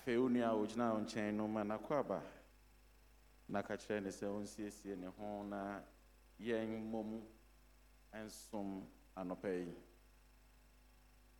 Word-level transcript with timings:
afei 0.00 0.16
wo 0.16 0.28
nua 0.28 0.48
a 0.48 0.54
wo 0.54 0.64
nkyɛn 1.00 1.34
no 1.36 1.46
ma 1.48 1.62
nakɔ 1.64 1.94
aba 2.00 2.22
na 3.48 3.62
ka 3.62 3.74
kyerɛ 3.76 4.00
ne 4.02 4.10
sɛ 4.10 4.26
ɔnsiesie 4.26 4.96
ne 4.96 5.06
ho 5.06 5.42
na 5.44 5.82
yɛn 6.40 6.68
mmom 6.80 7.20
nsom 8.24 8.86
anɔpa 9.14 9.48
yi 9.48 9.74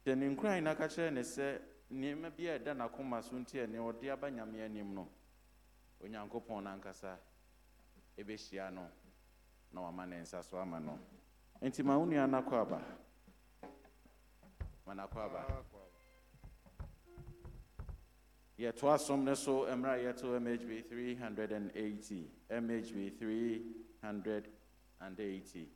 hyɛ 0.04 0.14
ne 0.16 0.28
nkuran 0.28 0.62
na 0.62 0.74
ka 0.74 0.86
kyerɛ 0.88 1.10
ne 1.12 1.20
sɛ 1.22 1.60
nneɛma 1.90 2.30
bi 2.36 2.46
a 2.48 2.58
ɛda 2.58 2.74
n'akoma 2.76 3.22
so 3.22 3.36
nti 3.36 3.56
ɛne 3.64 3.78
ɔde 3.78 4.10
aba 4.12 4.28
nyame 4.30 4.62
anim 4.62 4.94
no 4.94 5.08
onyankopɔn 6.04 6.62
nankasa 6.64 7.16
ɛbɛhyia 8.18 8.68
e 8.68 8.74
no 8.74 8.90
na 9.72 9.80
wama 9.80 10.06
ne 10.06 10.20
nsa 10.20 10.42
so 10.44 10.58
ama 10.58 10.78
no. 10.80 10.98
Nti 11.62 11.82
ma 11.82 11.96
wo 11.96 12.04
nua 12.04 12.26
nakɔ 12.26 12.60
aba 12.60 12.80
ma 14.84 14.92
nakɔ 14.94 15.16
aba 15.24 15.59
yɛto 18.60 18.98
some 19.00 19.24
no 19.24 19.34
so 19.34 19.66
um, 19.68 19.82
mmerɛ 19.82 19.94
a 19.94 19.98
yɛto 20.12 20.38
mhb 20.38 20.84
380 20.88 22.30
mhb 22.50 23.18
380 23.18 25.68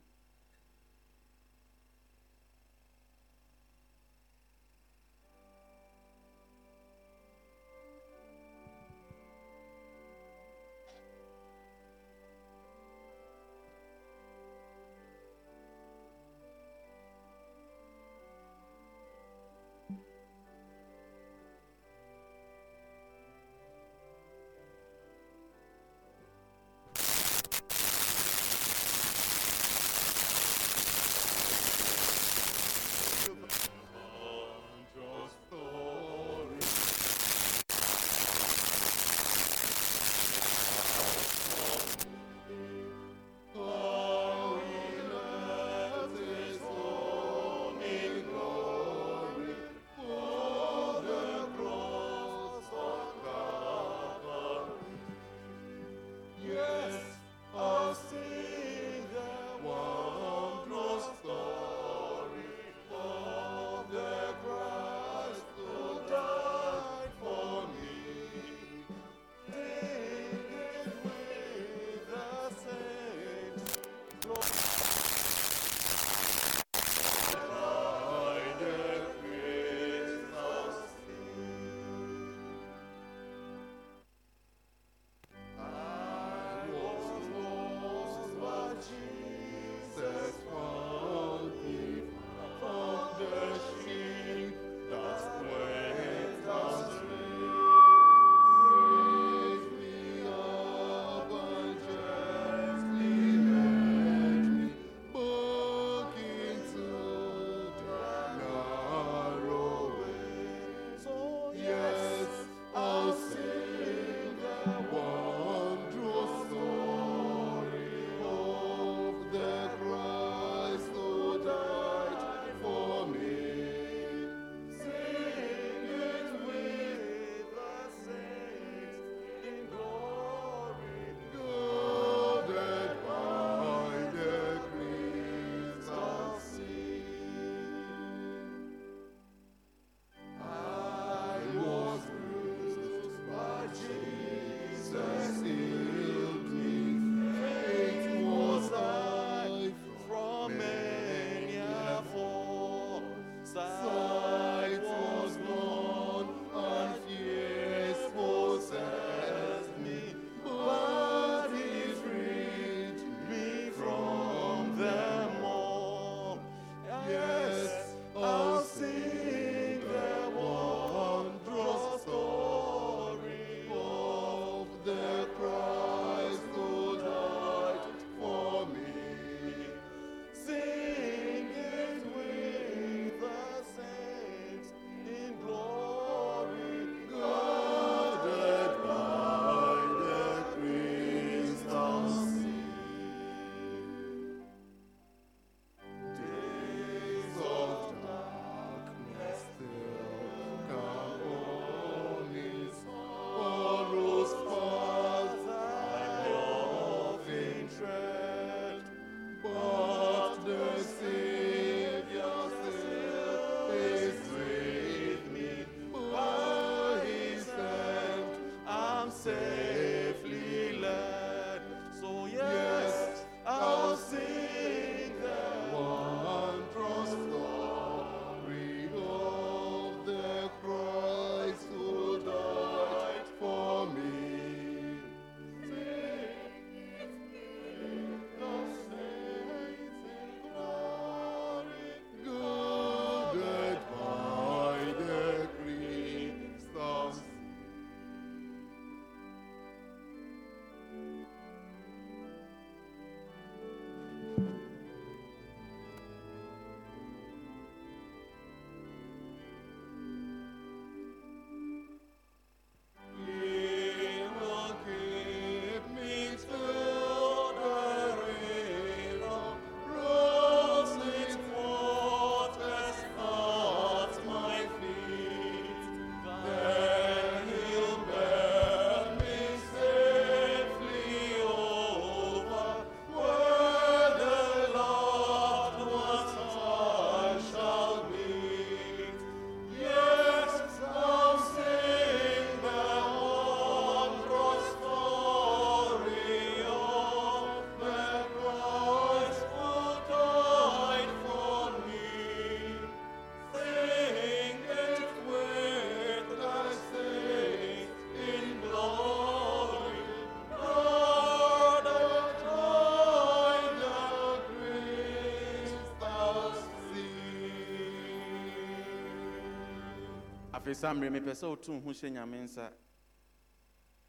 afei 320.65 320.75
saa 320.81 320.93
mmerɛ 320.93 321.09
mepɛ 321.11 321.33
sɛ 321.39 321.45
woto 321.47 321.71
wo 321.73 321.79
ho 321.79 321.91
hyɛ 321.91 322.09
nyame 322.09 322.37
nsa 322.41 322.73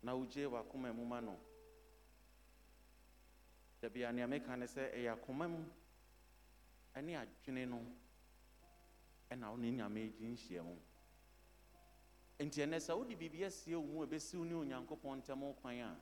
na 0.03 0.15
wogyee 0.15 0.47
w'akoma 0.49 0.91
mu 0.95 1.05
ma 1.05 1.21
no 1.21 1.37
da 3.81 3.89
bia 3.91 4.11
nea 4.13 4.27
meka 4.27 4.57
ne 4.57 4.65
sɛ 4.65 4.91
ɛyɛ 4.97 5.13
akoma 5.13 5.47
mu 5.49 5.61
ɛne 6.95 7.13
adwene 7.21 7.67
no 7.69 7.79
ɛna 9.31 9.51
wo 9.51 9.57
ne 9.59 9.71
nyame 9.71 10.09
gye 10.17 10.29
nhyia 10.29 10.63
mu. 10.63 10.75
Nti 12.41 12.63
ɛnɛ 12.65 12.79
sɛ 12.81 12.97
wode 12.97 13.15
biribi 13.19 13.45
asie 13.45 13.75
wo 13.77 13.83
mu 13.83 14.07
ɛbɛsiw 14.07 14.43
ne 14.47 14.55
onyankopɔn 14.55 15.19
ntam 15.21 15.53
kwan 15.61 15.79
a 15.81 15.95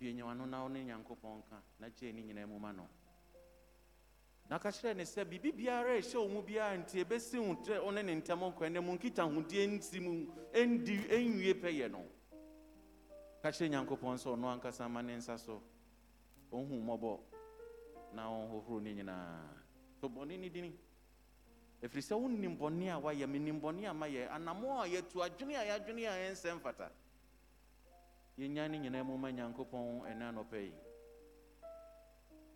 bie 0.00 0.12
nyawano 0.14 0.46
na 0.48 0.62
wo 0.62 0.68
ne 0.68 0.82
nyankopɔn 0.82 1.42
ka 1.48 1.62
na 1.78 1.88
gyee 1.90 2.10
ne 2.12 2.22
nyinaa 2.22 2.46
mu 2.48 2.58
ma 2.58 2.72
no 2.72 2.88
na 4.50 4.58
ka 4.58 4.70
kyerɛ 4.72 4.94
ne 4.96 5.04
sɛ 5.04 5.24
biribi 5.24 5.52
biara 5.52 5.94
ɛhyɛ 5.94 6.16
wo 6.18 6.28
mu 6.28 6.42
biara 6.42 6.76
nti 6.76 7.04
ɛbɛsi 7.04 7.38
wo 7.38 7.54
tɛ 7.62 7.78
wo 7.84 7.90
ne 7.92 8.02
ne 8.02 8.14
ntam 8.16 8.40
na 8.72 8.80
mu 8.80 8.92
nkitahodie 8.98 9.66
nsi 9.78 10.00
mu 10.00 10.26
ɛndi 10.52 11.06
ɛnwie 11.08 11.54
pɛyɛ 11.54 11.88
no. 11.90 12.04
Ka 13.40 13.50
kyerɛ 13.50 13.70
nyankopɔn 13.70 14.18
sɛ 14.18 14.34
ɔno 14.34 14.48
ankasa 14.50 14.88
ma 14.90 15.00
ne 15.02 15.14
nsa 15.18 15.38
so 15.38 15.62
ɔhu 16.50 16.66
mmɔbɔ 16.82 17.20
na 18.14 18.26
ɔnhohoro 18.26 18.82
ne 18.82 18.94
nyinaa. 18.94 19.54
To 20.00 20.08
bɔne 20.08 20.36
ne 20.40 20.48
dini 20.50 20.72
ɛfiri 21.80 22.02
sɛ 22.02 22.14
wonim 22.20 22.58
bɔne 22.58 22.90
a 22.90 22.98
woayɛ 23.00 23.28
menim 23.30 23.60
bɔne 23.60 23.86
a 23.88 23.94
mayɛ 23.94 24.28
anammɔ 24.30 24.82
a 24.82 24.86
yɛtu 24.88 25.22
adwene 25.22 25.54
a 25.54 25.64
yɛadwene 25.78 26.06
a 26.08 26.32
ɛnsɛ 26.32 26.58
mfata. 26.58 26.90
Yɛnya 28.36 28.68
ne 28.68 28.78
nyinaa 28.80 29.04
mu 29.06 29.16
ma 29.16 29.28
nyankopɔn 29.30 30.02
ɛna 30.10 30.34
anɔpɛ 30.34 30.58
yi 30.60 30.89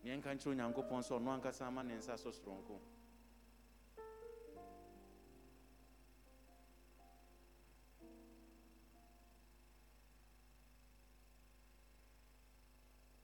neɛnka 0.04 0.30
nkyerɛ 0.34 0.50
onyankopɔn 0.52 1.02
sɛ 1.02 1.12
ɔno 1.18 1.30
ankasa 1.32 1.70
ma 1.70 1.82
ne 1.82 1.94
nsa 1.96 2.16
so 2.18 2.30
soronko 2.30 2.76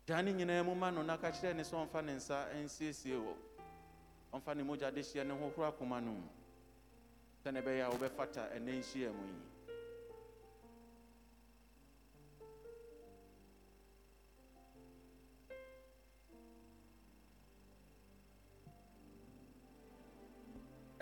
gyaa 0.06 0.22
ne 0.22 0.32
nyinaa 0.32 0.62
mu 0.64 0.74
ma 0.74 0.90
no 0.90 1.02
na 1.02 1.16
ka 1.18 1.30
kyerɛ 1.30 1.54
ne 1.56 1.62
sɛ 1.62 1.76
ɔmfa 1.84 2.02
ne 2.04 2.12
nsa 2.16 2.48
nsiesie 2.64 3.14
wɔ 3.16 3.34
ɔmfa 4.32 4.54
ne 4.56 4.62
mogya 4.62 4.90
de 4.90 5.00
hyeɛ 5.02 5.24
ne 5.26 5.34
hohoro 5.34 5.68
akoma 5.68 6.00
no 6.00 6.12
mu 6.12 6.28
sɛne 7.44 7.60
ɛbɛyɛ 7.62 7.82
a 7.84 7.90
wobɛfata 7.92 8.48
ɛnɛ 8.56 8.72
nhyia 8.80 9.12
mu 9.12 9.24
yi 9.26 9.59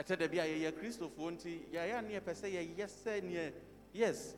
ɛtɛ 0.08 0.16
da 0.18 0.28
bi 0.28 0.38
a 0.38 0.44
yɛyɛ 0.44 0.72
kristofoɔ 0.72 1.30
nti 1.32 1.66
yɛayɛ 1.72 1.98
a 1.98 2.02
ne 2.02 2.14
yɛpɛ 2.18 2.34
sɛ 2.34 2.48
yɛyɛ 2.48 2.86
sɛ 2.88 3.20
neɛ 3.22 3.52
yes. 3.92 4.36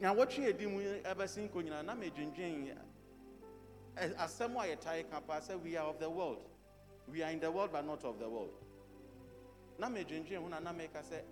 Nyawɔtwe 0.00 0.48
adi 0.48 0.66
mu 0.66 0.80
ɛbɛsi 0.80 1.48
nkɔ 1.48 1.62
nyinaa 1.62 1.84
na 1.84 1.94
medwendwen 1.94 2.74
asɛm 3.96 4.56
a 4.56 4.66
yɛtae 4.74 5.10
ka 5.10 5.20
paa 5.20 5.40
sɛ 5.40 5.60
we 5.62 5.76
are 5.76 5.86
of 5.88 5.98
the 5.98 6.08
world. 6.08 6.48
We 7.06 7.22
are 7.22 7.30
in 7.30 7.38
the 7.40 7.50
world 7.50 7.72
but 7.72 7.84
not 7.84 8.02
of 8.04 8.18
the 8.18 8.28
world. 8.28 8.54
Na 9.78 9.88
medwendwen 9.88 10.40
ho 10.40 10.48
na 10.48 10.58
na 10.60 10.72
meka 10.72 11.02
sɛ 11.02 11.22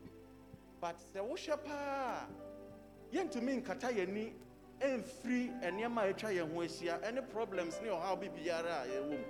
but 0.81 0.97
sɛ 1.15 1.21
wohyɛ 1.27 1.65
paa 1.65 2.27
a 2.27 3.15
yɛntumi 3.15 3.63
nkata 3.63 3.91
yɛni 3.91 4.35
ɛmfiri 4.81 5.61
nneɛma 5.63 6.03
a 6.03 6.13
atwa 6.13 6.31
yɛn 6.31 6.53
ho 6.53 6.61
ahyia 6.61 7.01
ɛne 7.01 7.31
problems 7.31 7.81
ne 7.81 7.89
ɔhaw 7.89 8.21
bi 8.21 8.29
biara 8.29 8.83
a 8.83 8.87
yɛwɔ 8.87 9.25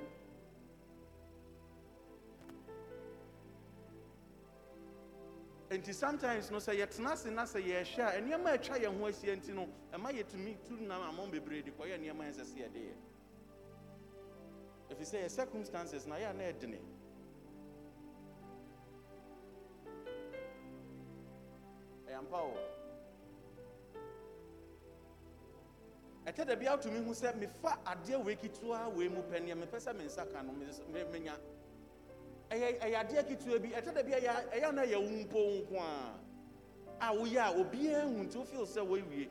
nti 5.78 5.92
sometimes 5.94 6.50
no 6.50 6.58
sɛ 6.58 6.74
yɛtena 6.74 7.12
ase 7.12 7.30
na 7.30 7.42
sɛ 7.44 7.60
yɛhyɛ 7.60 8.16
a 8.16 8.20
nneɛma 8.20 8.46
a 8.50 8.58
atwa 8.58 8.76
yɛn 8.78 8.98
ho 8.98 9.06
ahyia 9.06 9.36
nti 9.36 9.54
no 9.54 9.66
ɛma 9.92 10.12
yɛtumi 10.12 10.56
tu 10.66 10.76
nam 10.76 11.00
amɔ 11.16 11.30
bebree 11.30 11.62
de 11.62 11.70
kɔyɛ 11.70 11.98
nneɛma 11.98 12.24
ɛnsɛ 12.30 12.44
sɛ 12.44 12.56
yɛ 12.58 12.94
ɛfiri 14.90 15.04
sɛ 15.06 15.18
yɛ 15.24 15.30
circumstances 15.30 16.06
na 16.06 16.16
yɛ 16.16 16.30
a 16.30 16.32
na 16.34 16.42
ɛdene 16.44 16.78
ɛyɛ 22.06 22.18
ampa 22.18 22.36
o 22.36 22.54
ɛtɛ 26.26 26.46
da 26.46 26.54
bi 26.56 26.66
atumi 26.66 27.04
hu 27.04 27.12
sɛ 27.12 27.34
mefa 27.38 27.78
adeɛ 27.84 28.22
wei 28.24 28.36
ketewa 28.36 28.88
wei 28.94 29.08
mu 29.08 29.22
pɛ 29.22 29.40
neɛ 29.40 29.54
mepɛ 29.66 29.78
sɛ 29.80 29.96
me 29.96 30.04
nsa 30.04 30.26
ka 30.32 30.42
no 30.42 30.52
me- 30.52 30.66
me- 30.92 31.04
menya 31.04 31.38
ɛyɛ 32.52 32.78
ɛyɛ 32.84 32.96
adeɛ 33.00 33.22
ketewa 33.28 33.58
bi. 33.62 33.68
Ɛtɛ 33.70 33.94
da 33.94 34.02
bi 34.02 34.10
ɛyɛ 34.12 34.50
ɛyɛ 34.52 34.74
na 34.74 34.82
yɛ 34.84 34.96
wo 35.00 35.08
mpo 35.24 35.38
nko 35.38 35.76
a 35.80 36.14
a 37.00 37.14
woyɛ 37.14 37.40
a 37.40 37.52
obiara 37.58 38.04
hu 38.04 38.22
nti 38.24 38.36
wofeel 38.38 38.66
sɛ 38.66 38.80
woawie. 38.86 39.28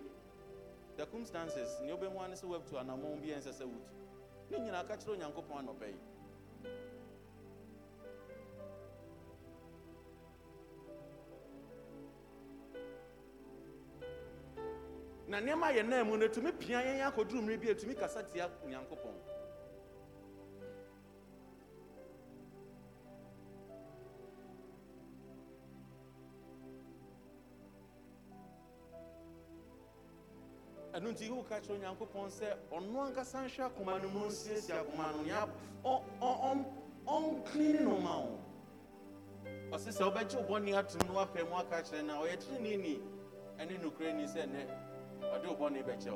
Circumstances 0.97 1.79
nea 1.81 1.95
wobɛhu 1.95 2.19
ane 2.23 2.33
sɛ 2.35 2.45
woatu 2.47 2.73
anammɔn 2.79 3.21
bi 3.21 3.27
ɛnsɛ 3.29 3.51
sɛ 3.53 3.65
wotu. 3.65 3.93
Ne 4.49 4.57
nyinaa 4.59 4.87
ka 4.87 4.95
kyerɛ 4.97 5.13
onyankopɔn 5.17 5.57
anɔpɛ 5.67 5.87
yi. 5.87 5.99
Na 15.27 15.39
nneɛma 15.39 15.67
a 15.67 15.73
yɛ 15.73 15.87
nan 15.87 16.07
mu 16.07 16.17
no 16.17 16.27
ɛtumi 16.27 16.51
pia 16.59 16.79
yɛn 16.81 17.07
akɔduru 17.11 17.41
mmere 17.41 17.57
bi 17.61 17.67
ɛtumi 17.67 17.95
kasa 17.97 18.23
tia 18.23 18.49
onyankopɔn. 18.65 19.30
Ɛno 31.01 31.11
nti 31.11 31.29
woka 31.29 31.59
kyerɛ 31.59 31.75
onyankopɔn 31.79 32.29
sɛ 32.29 32.47
ɔno 32.71 33.01
ankasa 33.09 33.39
nhwɛ 33.45 33.65
akoma 33.65 34.01
no 34.01 34.09
mu 34.09 34.25
nsiesie 34.27 34.73
akoma 34.75 35.11
no 35.15 35.23
nea 35.23 35.47
ɔ- 35.83 36.03
ɔ- 36.21 36.41
ɔm- 36.49 36.65
ɔnclean 37.07 37.81
no 37.83 37.97
ma 37.99 38.17
wo. 38.19 38.39
Ɔse 39.71 39.89
sɛ 39.91 40.03
wobɛgye 40.13 40.35
wo 40.47 40.59
bɔne 40.59 40.77
atom 40.77 41.07
no 41.07 41.13
wapɛ 41.25 41.49
mu 41.49 41.55
aka 41.55 41.81
kyerɛ 41.81 42.05
no 42.05 42.23
a 42.23 42.27
ɔyɛ 42.27 42.37
tereneni 42.37 43.01
ɛne 43.57 43.79
nokorɛ 43.81 44.13
ni 44.15 44.23
sɛ 44.25 44.45
nnɛ 44.45 44.67
ɔde 45.33 45.47
wo 45.47 45.55
bɔne 45.55 45.83
bɛkyɛ 45.83 46.11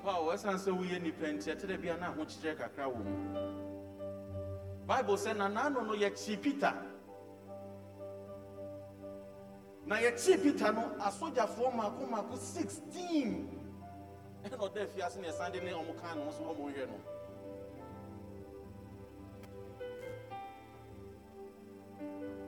ɛte 0.00 1.66
da 1.66 1.76
bia 1.76 1.96
na 1.96 2.12
ahokyerɛ 2.12 2.70
bible 4.86 5.16
no 5.86 5.94
yɛkyee 5.94 6.42
peter. 6.42 6.74
Na 9.86 9.96
yɛkyee 9.96 10.42
peter 10.42 10.72
no 10.72 10.82
asogyafoɔ 11.00 11.74
maako 11.74 12.06
maako 12.10 12.36
16 12.36 13.48
ɛna 14.44 14.56
ɔda 14.58 14.86
afiase 14.86 15.16
ne 15.20 15.28
yɛsan 15.28 15.52
de 15.52 15.60
ne 15.60 15.70
ɔmo 15.72 15.96
kaa 16.00 16.14
no 16.14 16.22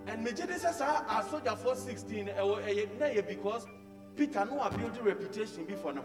and 0.06 0.24
megye 0.26 0.46
de 0.46 0.54
sɛ 0.54 0.72
saa 0.72 1.04
asogyafoɔ 1.20 1.76
16 1.76 2.26
ɛwɔ 2.28 2.62
ɛyɛ 2.98 3.26
because 3.28 3.66
peter 4.16 4.44
no 4.44 4.60
abuild 4.60 4.96
reputation 5.04 5.64
bi 5.66 5.74
for 5.74 5.92
ne 5.92 6.00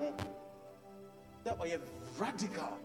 sɛ 1.45 1.57
ɔyɛ 1.57 1.79
radical. 2.19 2.77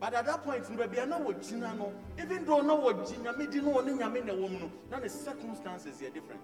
But 0.00 0.14
at 0.14 0.26
that 0.26 0.44
point 0.44 0.68
no 0.70 0.76
baabi 0.76 1.02
a 1.02 1.06
na 1.06 1.18
wɔgyina 1.18 1.76
no 1.76 1.92
even 2.18 2.44
though 2.44 2.60
na 2.60 2.76
wɔgye 2.76 3.16
nyame 3.18 3.50
di 3.50 3.60
no 3.60 3.74
ɔne 3.80 3.98
nyame 3.98 4.24
na 4.24 4.32
ɛwɔ 4.32 4.50
mu 4.50 4.58
no 4.60 4.70
na 4.90 4.98
ne 5.00 5.08
circumstances 5.08 6.00
yɛ 6.00 6.12
different. 6.14 6.40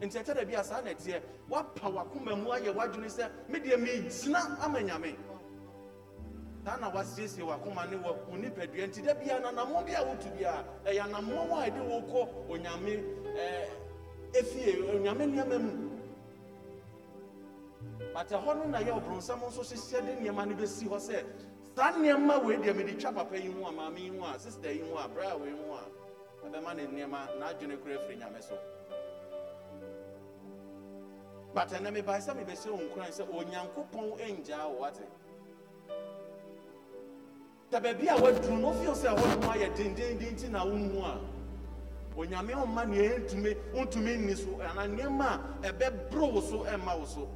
Nti 0.00 0.18
ɛkyɛ 0.18 0.34
da 0.34 0.44
bi 0.44 0.54
a 0.54 0.64
saa 0.64 0.80
na 0.80 0.90
ɛteɛ 0.90 1.20
woapa 1.50 1.90
wakoma 1.92 2.34
mu 2.42 2.50
ayɛ 2.50 2.74
w'adwene 2.74 3.06
sɛ 3.10 3.30
medeɛ 3.50 3.76
megyina 3.78 4.58
ama 4.64 4.78
nyame. 4.80 5.16
Saa 6.64 6.76
na 6.78 6.90
wasiesie 6.90 7.42
wakoma 7.44 7.90
ne 7.90 7.98
wɔ 7.98 8.26
wo 8.26 8.36
nipadua 8.38 8.88
nti 8.88 9.04
da 9.04 9.12
bia 9.14 9.38
nanammɔ 9.40 9.84
bi 9.84 9.92
a 9.92 10.02
wotu 10.02 10.30
bi 10.34 10.44
a 10.44 10.64
ɛyɛ 10.86 11.02
anammɔ 11.12 11.52
a 11.52 11.70
ɛde 11.70 11.88
wo 11.88 12.00
kɔ 12.08 12.48
onyame 12.48 13.04
efie 14.32 14.80
onyame 14.94 15.26
nneɛma 15.26 15.58
mu 15.60 15.91
but 18.12 18.28
ɛhɔ 18.28 18.56
no 18.56 18.64
na 18.64 18.78
yɛ 18.80 18.92
ɔbrɔnsɛm 19.00 19.40
nso 19.48 19.62
hyehyɛ 19.62 20.06
de 20.06 20.12
nneɛma 20.30 20.46
no 20.48 20.54
bɛsi 20.54 20.88
hɔ 20.88 20.98
sɛ 20.98 21.24
saa 21.76 21.92
nneɛma 21.92 22.44
wei 22.44 22.56
deɛ 22.56 22.76
mede 22.76 22.98
twa 23.00 23.12
papa 23.12 23.36
yi 23.38 23.50
ho 23.50 23.66
a 23.66 23.72
maame 23.72 23.98
yi 23.98 24.08
ho 24.18 24.24
a 24.26 24.38
sister 24.38 24.70
yi 24.70 24.80
ho 24.80 24.96
a 24.98 25.08
braa 25.08 25.36
wei 25.38 25.50
ho 25.50 25.74
a 25.74 26.46
ɛbɛma 26.46 26.76
ne 26.76 26.86
nneɛma 26.86 27.38
n'adwene 27.38 27.80
kora 27.82 27.94
afiri 27.98 28.18
nyame 28.18 28.42
so. 28.42 28.58
But 31.54 31.68
ɛnɛ 31.70 31.90
mebae 31.92 32.20
sɛ 32.20 32.34
mebɛhyɛ 32.36 32.70
wo 32.70 32.78
nkuran 32.78 33.12
sɛ 33.12 33.28
onyankopɔn 33.28 34.18
ɛngyaa 34.20 34.68
wo 34.70 34.80
wate 34.80 35.06
sɛ 37.70 37.80
baabi 37.82 38.08
a 38.08 38.16
woaduru 38.20 38.60
no 38.60 38.68
wofeel 38.72 38.94
sɛ 38.94 39.16
ɛhɔ 39.16 39.40
nom 39.40 39.50
ayɛ 39.50 39.74
dendenden 39.74 40.32
nti 40.36 40.50
na 40.50 40.64
wonhu 40.64 41.02
a 41.02 41.20
onyame 42.16 42.52
ɔmma 42.52 42.86
nea 42.88 43.18
ɛntumi 43.18 43.56
wontumi 43.72 44.16
nni 44.18 44.36
so 44.36 44.60
ana 44.60 44.86
nneɛma 44.86 45.40
a 45.64 45.72
ɛbɛboro 45.72 46.32
wo 46.34 46.40
so 46.42 46.64
ɛmma 46.64 46.98
wo 46.98 47.04
so. 47.06 47.28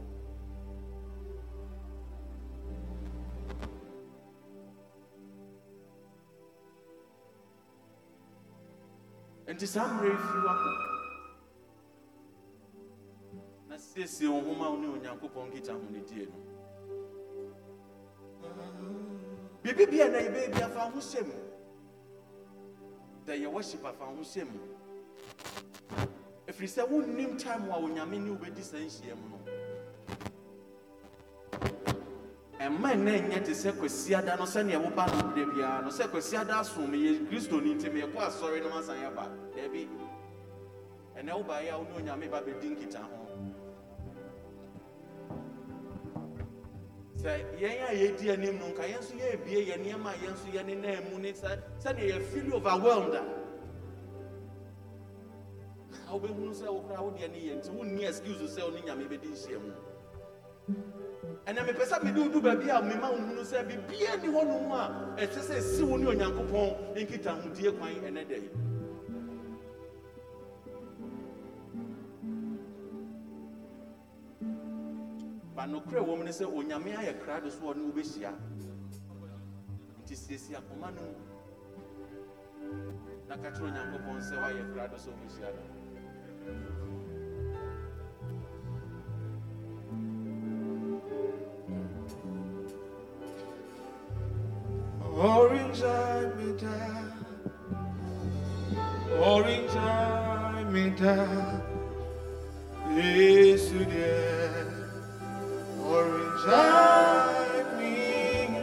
Nti 9.52 9.66
saa 9.66 9.86
mmerɛ 9.88 10.16
firi 10.16 10.40
wakɔ 10.46 10.70
na 13.68 13.76
siesie 13.78 14.28
wo 14.28 14.40
homa 14.40 14.70
wo 14.70 14.76
ne 14.76 14.86
onyankopɔn 14.88 15.50
kita 15.52 15.72
ahomedie 15.72 16.26
no. 16.26 16.38
Biribi 19.62 19.86
bia 19.90 20.08
na 20.08 20.18
yɛbɛyɛ 20.18 20.54
bi 20.54 20.62
afa 20.62 20.80
ho 20.90 20.98
hyɛ 21.00 21.26
mu. 21.26 21.34
Da 23.24 23.32
yɛwɔ 23.32 23.60
hye 23.62 23.78
afa 23.88 24.04
ho 24.04 24.22
hyɛ 24.22 24.44
mu. 24.44 24.60
Ɛfiri 26.46 26.68
sɛ 26.68 26.88
wonnim 26.88 27.38
time 27.38 27.70
a 27.70 27.76
onyame 27.78 28.18
ne 28.18 28.30
wobɛdi 28.30 28.62
saa 28.62 28.78
nhyiam 28.78 29.18
no 29.30 29.55
ɛma 32.66 32.94
nnɛ 32.94 33.28
nyɛ 33.28 33.44
te 33.44 33.52
sɛ 33.54 33.72
kwasiada 33.78 34.36
no 34.36 34.44
sɛnea 34.44 34.78
woba 34.82 35.06
no 35.06 35.30
berɛ 35.30 35.44
biara 35.54 35.82
no 35.82 35.88
sɛ 35.90 36.08
kwasiada 36.10 36.58
asom 36.60 36.90
yɛ 36.92 37.26
kristoni 37.28 37.74
nti 37.74 37.88
meyɛkɔ 37.90 38.18
asɔre 38.18 38.60
no 38.62 38.68
masan 38.70 38.96
yɛba 39.04 39.24
daabi 39.54 39.88
ɛnɛ 41.16 41.30
wobaeɛ 41.32 41.70
a 41.72 41.78
wo 41.78 41.84
ne 41.84 41.94
onyame 42.02 42.28
ba 42.30 42.40
bɛdi 42.42 42.66
nkita 42.74 42.98
ho 43.02 43.26
sɛ 47.22 47.30
yɛn 47.60 47.82
a 47.88 47.94
yɛdi 47.94 48.30
anim 48.32 48.58
no 48.58 48.66
nka 48.68 48.82
yɛn 48.82 48.98
nso 49.00 49.14
yɛrebie 49.14 49.66
yɛn 49.68 49.80
nneɛma 49.84 50.10
a 50.10 50.16
yɛn 50.16 50.32
nso 50.34 50.48
yɛne 50.50 50.74
nan 50.82 51.10
mu 51.10 51.18
ne 51.20 51.32
sɛ 51.32 51.58
sɛnea 51.78 52.18
yɛfili 52.18 52.52
overwhelmed. 52.52 53.14
A 56.08 56.12
wobɛhunu 56.12 56.52
sɛ 56.54 56.66
wo 56.66 56.82
wodeɛ 56.82 57.30
ne 57.30 57.38
yɛ 57.38 57.56
nti 57.58 57.70
wonni 57.70 58.04
excuse 58.06 58.56
sɛ 58.58 58.62
wo 58.64 58.70
ne 58.70 58.80
nyame 58.82 59.06
bɛdi 59.08 59.28
nhyia 59.30 59.58
mu 59.60 59.72
ɛnɛ 61.44 61.60
mepɛ 61.66 61.84
sɛ 61.84 62.02
mede 62.04 62.18
wodu 62.20 62.40
baabi 62.40 62.70
a 62.70 62.80
mema 62.82 63.10
wo 63.10 63.16
hunu 63.18 63.42
sɛ 63.42 63.64
bibia 63.66 64.16
ni 64.22 64.28
hɔ 64.28 64.46
nom 64.46 64.72
a 64.72 65.14
ɛsɛ 65.16 65.40
sɛ 65.40 65.54
ɛsi 65.60 65.82
wo 65.88 65.96
ne 65.96 66.06
onyankopɔn 66.06 66.96
nkitahodie 66.96 67.72
kwan 67.78 67.92
ɛnɛ 67.94 68.28
da 68.28 68.34
yi 68.36 68.50
ba 75.54 75.66
nokorɛ 75.66 76.00
wɔ 76.04 76.16
mu 76.18 76.24
ne 76.24 76.30
sɛ 76.30 76.44
onyame 76.46 76.96
ayɛ 76.96 77.18
krado 77.20 77.50
so 77.50 77.72
ɔne 77.72 77.82
wobɛhyia. 77.92 78.32
Nti 80.06 80.14
siesie 80.16 80.56
akoma 80.56 80.90
no 80.94 81.02
na 83.28 83.36
ka 83.36 83.50
kyerɛ 83.50 83.66
onyankopɔn 83.68 84.20
sɛ 84.22 84.34
woayɛ 84.42 84.62
krado 84.72 84.96
sɛ 84.96 85.08
wobɛhyia 85.10 85.48
no 85.56 85.62
Orange 95.16 95.82
eye 95.82 96.30
me 96.36 96.52
me 100.70 100.90
da, 100.90 101.62
Yesu 102.94 103.84
dear. 103.86 104.66
Orange 105.82 106.48
eye 106.48 107.64
me 107.78 108.58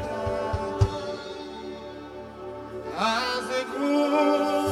as 2.99 3.49
a 3.49 3.63
good 3.75 4.62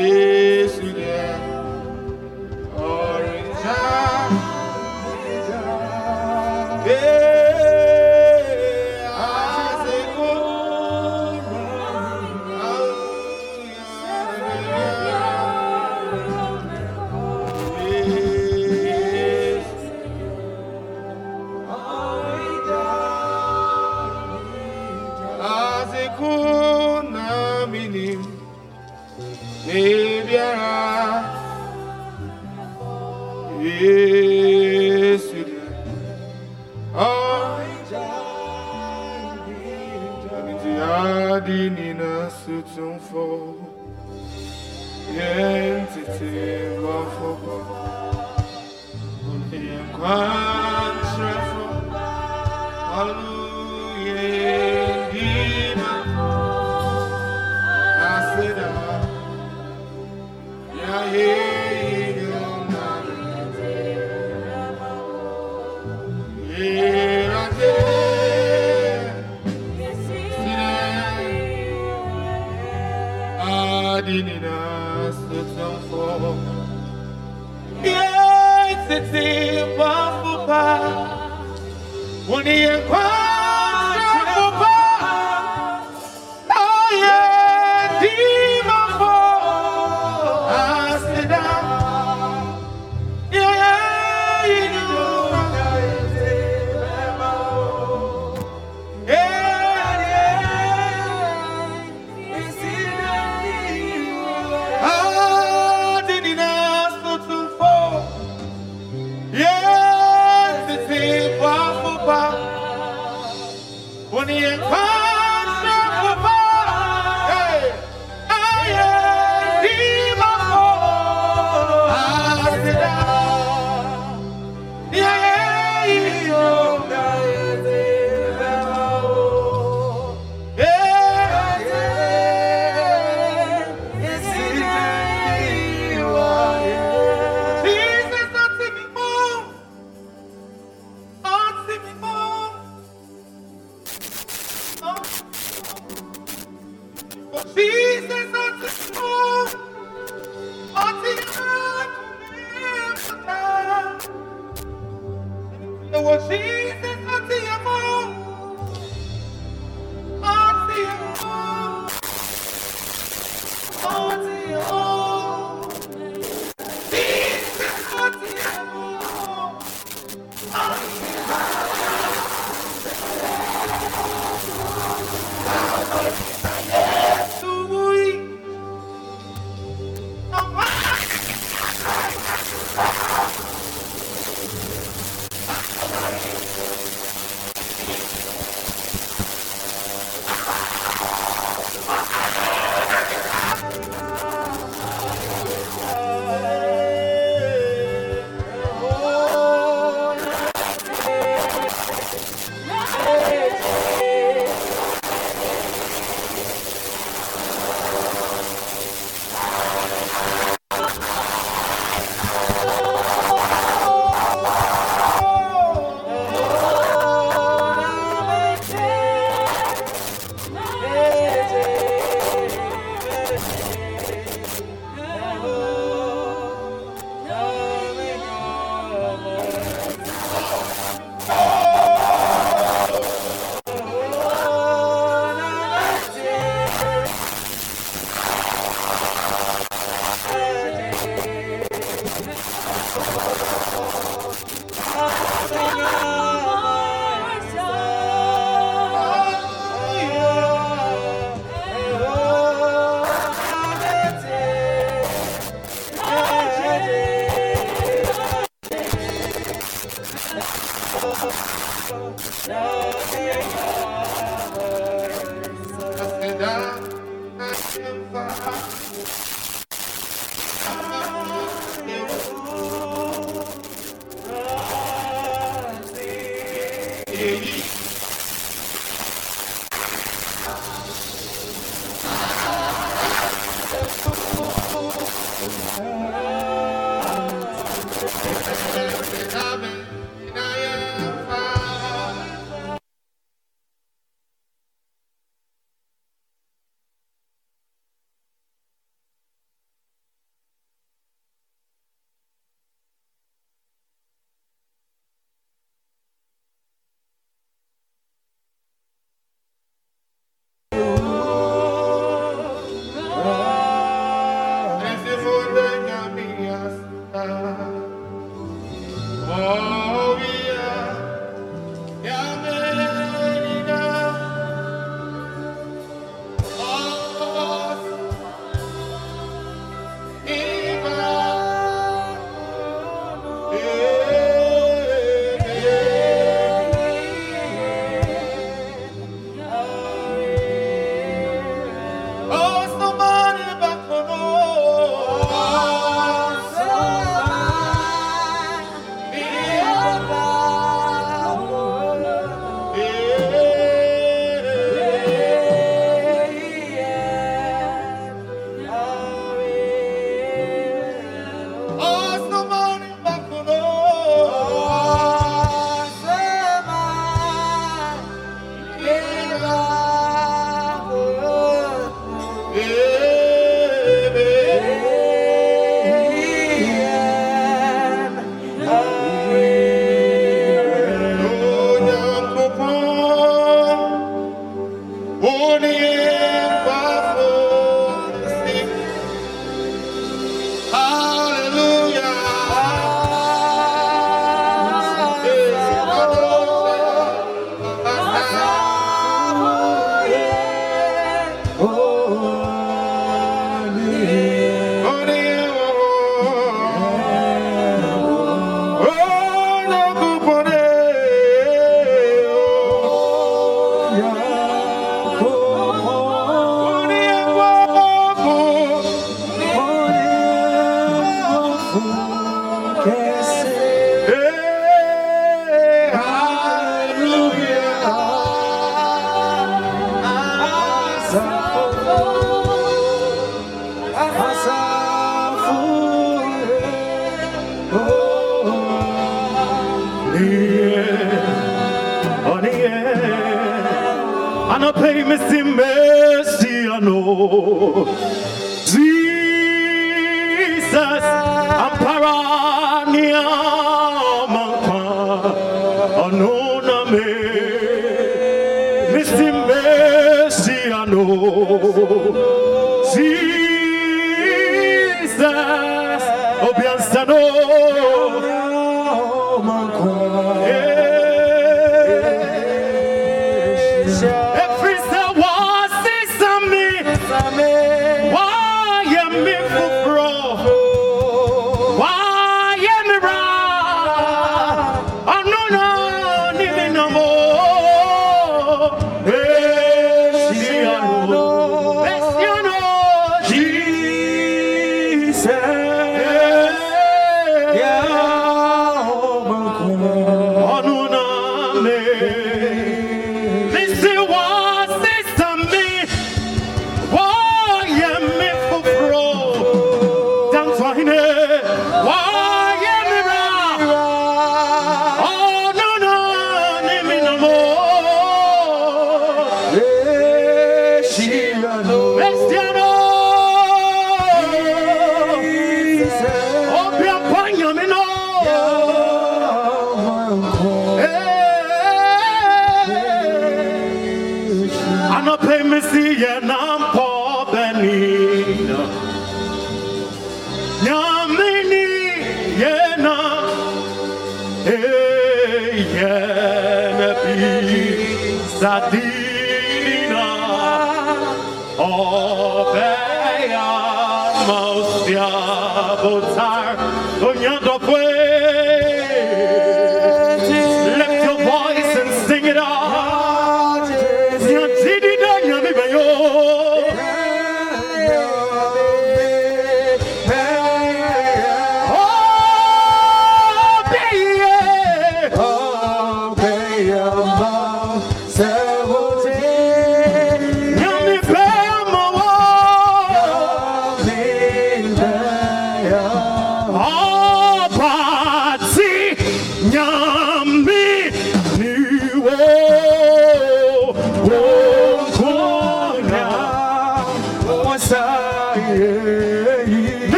Yesu 0.00 0.49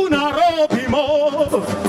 Sukuna 0.00 0.30
robimo. 0.32 1.04
Kisi 1.60 1.79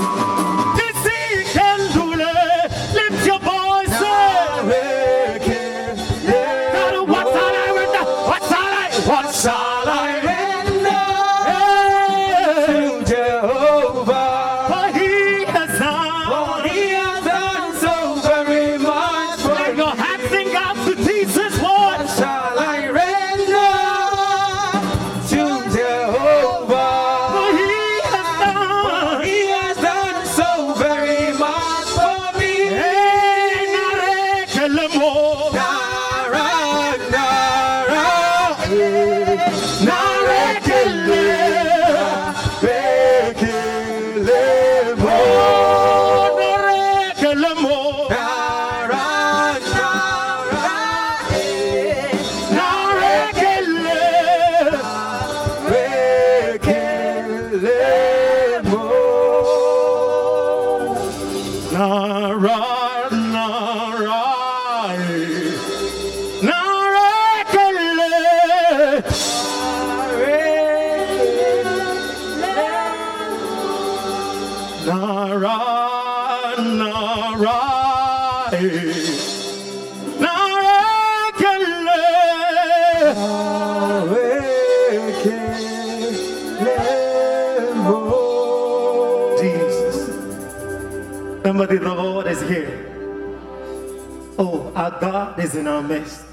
is 95.42 95.56
in 95.56 95.66
our 95.66 95.82
midst. 95.82 96.24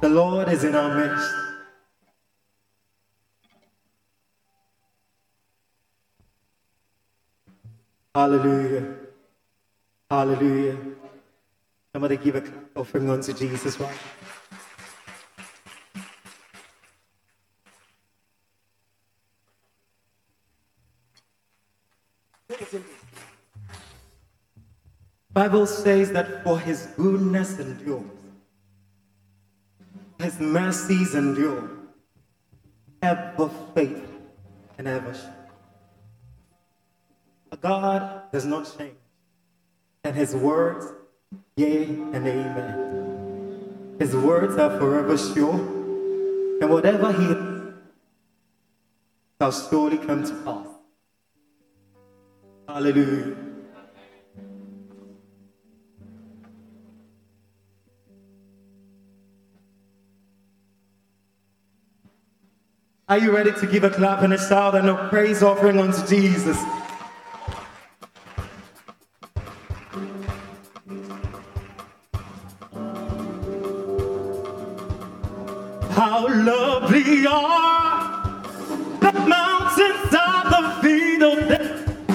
The 0.00 0.08
Lord 0.08 0.48
is 0.48 0.64
in 0.64 0.74
our 0.74 0.94
midst. 0.96 1.30
Hallelujah. 8.14 8.94
Hallelujah. 10.10 10.78
Somebody 11.92 12.16
give 12.16 12.36
a 12.36 12.42
offering 12.74 13.10
unto 13.10 13.34
Jesus, 13.34 13.78
right? 13.78 13.96
Bible 25.32 25.66
says 25.66 26.12
that 26.12 26.44
for 26.44 26.58
his 26.58 26.88
goodness 26.96 27.58
endures, 27.58 28.04
his 30.18 30.38
mercies 30.38 31.14
endure, 31.14 31.70
ever 33.00 33.50
faithful 33.74 34.20
and 34.76 34.86
ever. 34.86 35.16
But 37.48 37.60
God 37.62 38.30
does 38.30 38.44
not 38.44 38.70
change, 38.76 38.96
and 40.04 40.14
his 40.14 40.36
words, 40.36 40.86
yea 41.56 41.84
and 41.84 42.26
amen. 42.26 43.96
His 43.98 44.14
words 44.14 44.58
are 44.58 44.78
forever 44.78 45.16
sure, 45.16 45.54
and 46.60 46.70
whatever 46.70 47.10
he 47.10 47.28
shall 49.40 49.52
surely 49.52 49.96
come 49.98 50.24
to 50.24 50.34
pass. 50.44 50.66
Hallelujah. 52.68 53.51
Are 63.12 63.18
you 63.18 63.30
ready 63.30 63.52
to 63.52 63.66
give 63.66 63.84
a 63.84 63.90
clap 63.90 64.22
and 64.22 64.32
a 64.32 64.38
shout 64.38 64.74
and 64.74 64.88
a 64.88 65.06
praise 65.10 65.42
offering 65.42 65.78
unto 65.78 66.00
Jesus? 66.06 66.56
How 75.90 76.26
lovely 76.26 77.26
are 77.26 78.42
the 79.00 79.12
mountains 79.28 80.14
at 80.14 80.44
the 80.48 80.62
feet 80.80 81.22
of 81.22 81.48
them 81.48 82.06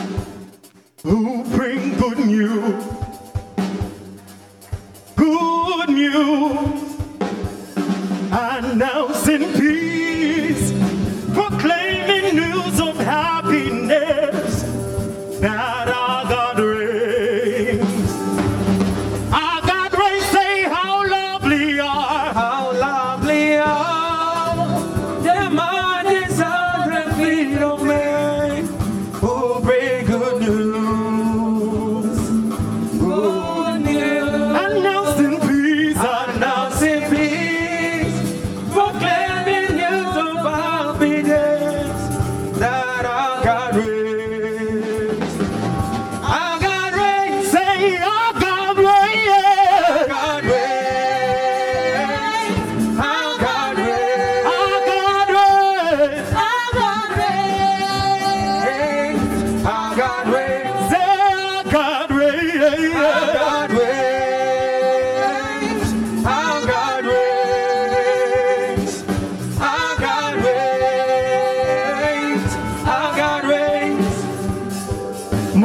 who 1.04 1.44
bring 1.56 1.96
good 2.00 2.18
news. 2.26 2.84
Good 5.16 5.90
news 5.90 6.88
announcing 8.32 9.54
peace, 9.54 9.87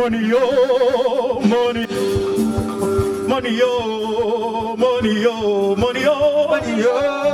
money 0.02 0.26
yo, 0.26 1.38
money, 1.42 1.86
money 3.28 3.56
yo, 3.56 4.74
money 4.76 5.22
yo, 5.22 5.76
money 5.76 6.02
yo, 6.02 6.46
money 6.48 6.82
yo. 6.82 7.31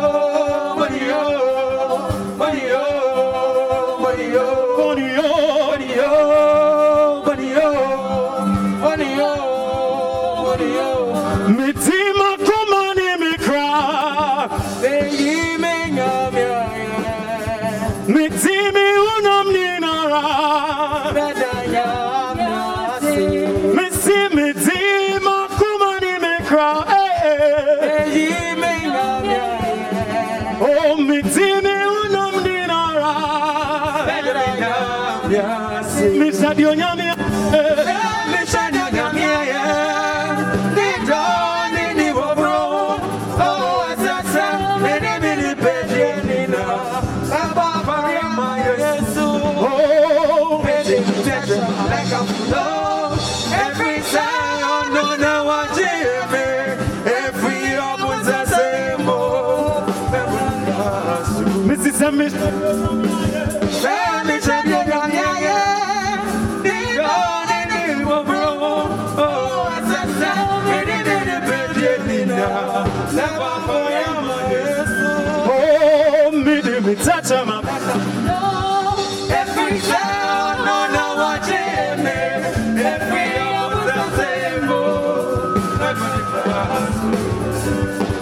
such 77.09 77.31
a 77.31 77.45
my 77.47 77.63
back 77.63 77.83
up. 77.95 77.97
No, 78.29 78.41
every 79.41 79.81
cloud, 79.81 80.57
no, 80.69 80.77
no, 80.97 81.05
watch 81.23 81.49
it, 81.49 81.97
man. 82.05 82.39
Every 82.93 83.27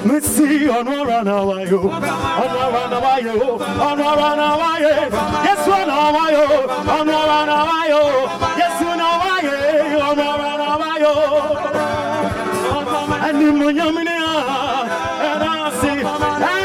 Messi 0.08 0.70
on 0.76 0.86
Waranawayo, 0.86 1.78
oh. 1.82 1.90
on 1.90 2.50
Waranawayo, 2.56 3.34
oh. 3.42 3.86
on 3.88 3.98
Waranawayo, 4.06 4.90
eh. 5.02 5.08
yes, 5.46 5.62
Waranawayo, 5.70 6.44
oh. 6.48 6.94
on 6.96 7.08
Waranawayo, 7.14 8.00
yes, 8.60 8.76
Waranawayo, 8.86 9.54
eh. 9.66 10.06
on 10.06 10.18
Waranawayo, 10.22 11.12
and 13.26 13.36
the 13.40 13.48
Munyamina, 13.58 14.16
ah. 14.20 15.34
and 15.34 15.42
I 15.42 15.50
see. 15.80 16.55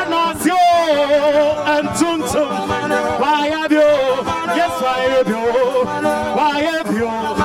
Why 1.84 3.48
have 3.48 3.72
you? 3.72 3.80
Yes, 3.80 4.82
why 4.82 5.00
have 5.00 5.28
you? 5.28 5.86
Why 6.36 6.62
have 6.62 6.94
you? 6.94 7.41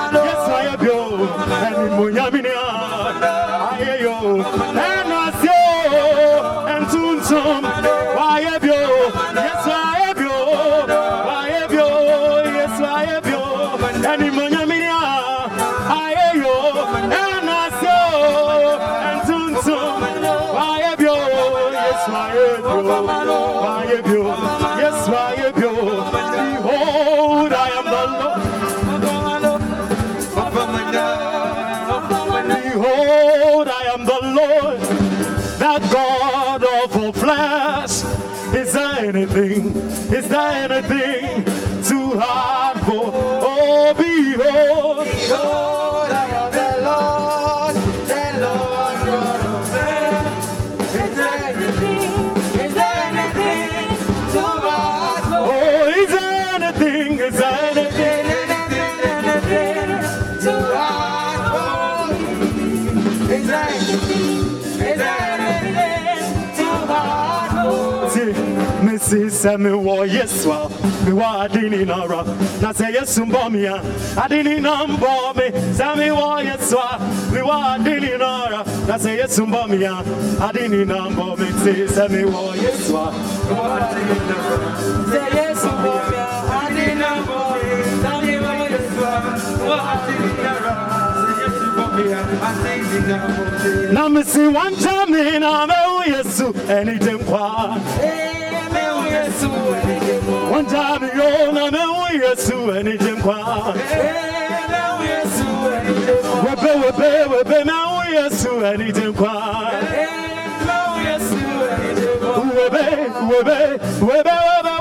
anything? 39.36 39.76
Is 40.14 40.28
a 40.28 40.72
anything? 40.72 41.15
sɛ 69.46 69.54
mewɔ 69.62 69.96
yesu 70.10 70.50
a 70.50 70.68
mewɔ 71.06 71.26
adini 71.44 71.86
nara 71.86 72.20
na 72.60 72.72
sɛ 72.72 72.86
yesu 72.96 73.24
mbɔ 73.26 73.50
me 73.52 73.66
a 73.66 73.78
adini 74.22 74.60
na 74.60 74.84
mbɔ 74.86 75.36
me. 75.36 75.46
Sɛ 75.78 75.94
mewɔ 75.98 76.42
yesu 76.48 76.76
a 76.76 76.98
mewɔ 77.30 77.54
adini 77.72 78.18
nara 78.18 78.64
na 78.88 78.94
sɛ 78.98 79.10
yesu 79.20 79.46
mbɔ 79.46 79.68
me 79.70 79.84
a 79.84 80.02
adini 80.46 80.84
na 80.84 81.08
mbɔ 81.10 81.38
me. 81.38 81.46
Ti 81.62 81.72
sɛ 81.94 82.04
mewɔ 82.10 82.42
yesu 82.64 82.96
a 82.96 83.06
mewɔ 83.46 83.64
adini 83.86 84.18
nara 84.30 84.58
sɛ 85.12 85.22
yesu 85.38 85.70
mbɔ 85.78 85.94
me 86.10 86.16
a 86.16 86.26
adini 86.58 86.94
na 86.98 87.08
mbɔ 87.22 87.38
me. 87.54 87.70
Sɛ 88.02 88.12
mewɔ 88.22 88.66
na 93.92 94.02
mesi 94.08 94.42
yesu 96.06 96.46
anything 96.68 97.18
kwa 97.24 98.25
wanjabi 100.56 101.06
yona 101.18 101.70
nawe 101.70 102.10
yesu 102.28 102.72
anijenkwa 102.78 103.36
webe 106.44 106.70
webe 106.70 107.36
webe 107.36 107.64
nawe 107.64 108.06
yesu 108.14 108.66
anijenkwa 108.66 109.32
webe 112.56 112.84
webe 113.30 113.58
webe 114.00 114.30
webe. 114.62 114.75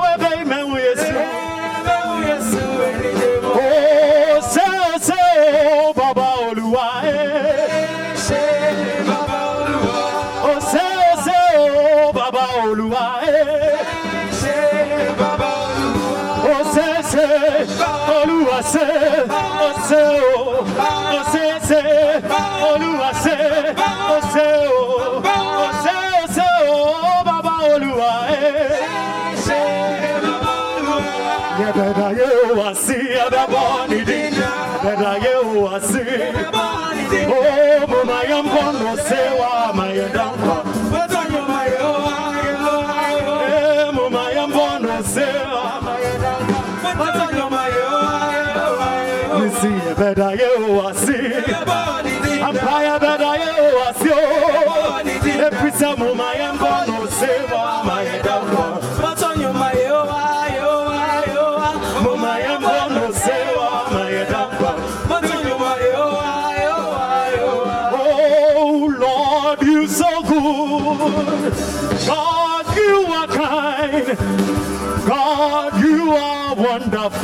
myself, 18.74 19.88
so. 19.88 20.45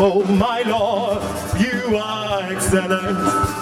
Wonderful, 0.03 0.34
my 0.36 0.62
Lord. 0.62 1.22
You 1.61 1.96
are 1.96 2.53
excellent. 2.53 3.61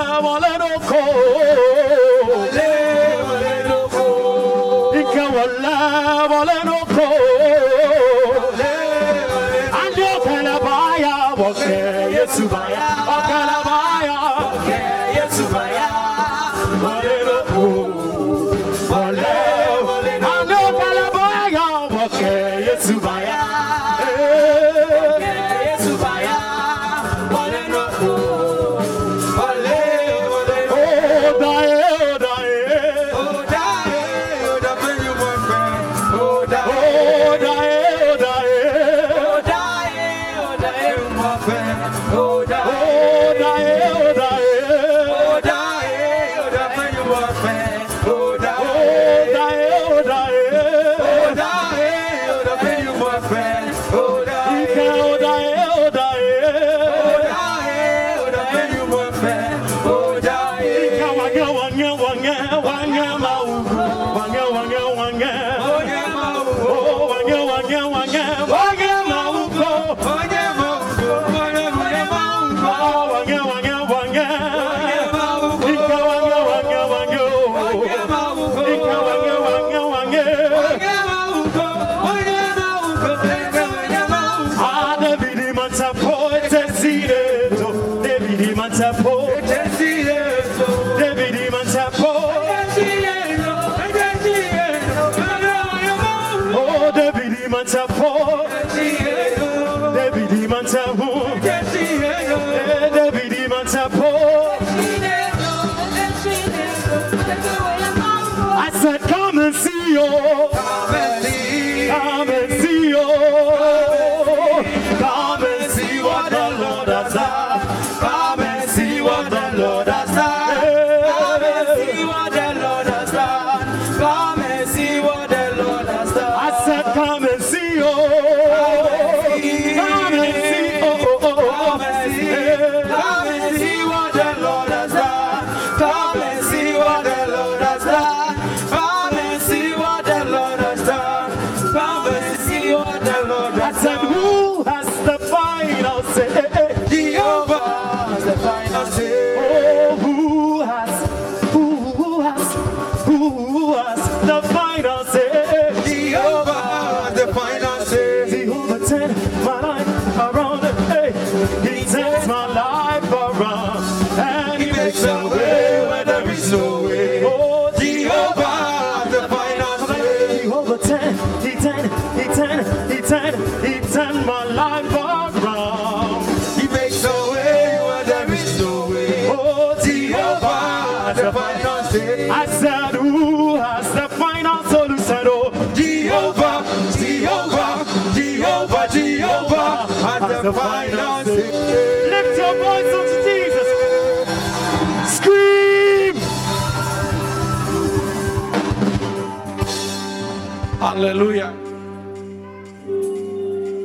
Hallelujah. 200.91 201.55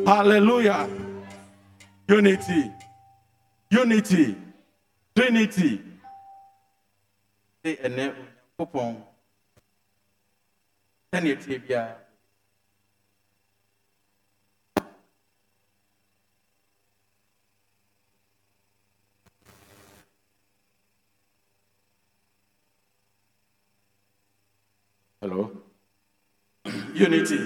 Hallelujah. 0.04 0.90
Unity. 2.08 2.72
Unity. 3.70 4.34
Trinity. 5.14 5.82
Say 7.62 7.78
tibia. 11.36 11.94
Hello. 11.94 12.05
Unity. 26.98 27.36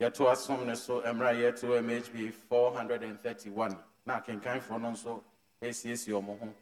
Yɛto 0.00 0.30
asom 0.30 0.64
ne 0.64 0.74
so 0.76 1.00
mmerɛ 1.02 1.28
a 1.28 1.34
yɛto 1.34 1.82
mhb 1.82 2.32
431 2.48 3.76
na 4.06 4.20
akenkanfoɔ 4.20 4.80
no 4.80 4.90
nso 4.92 5.22
asiesie 5.60 6.12
ɔmo 6.14 6.38
ho. 6.38 6.54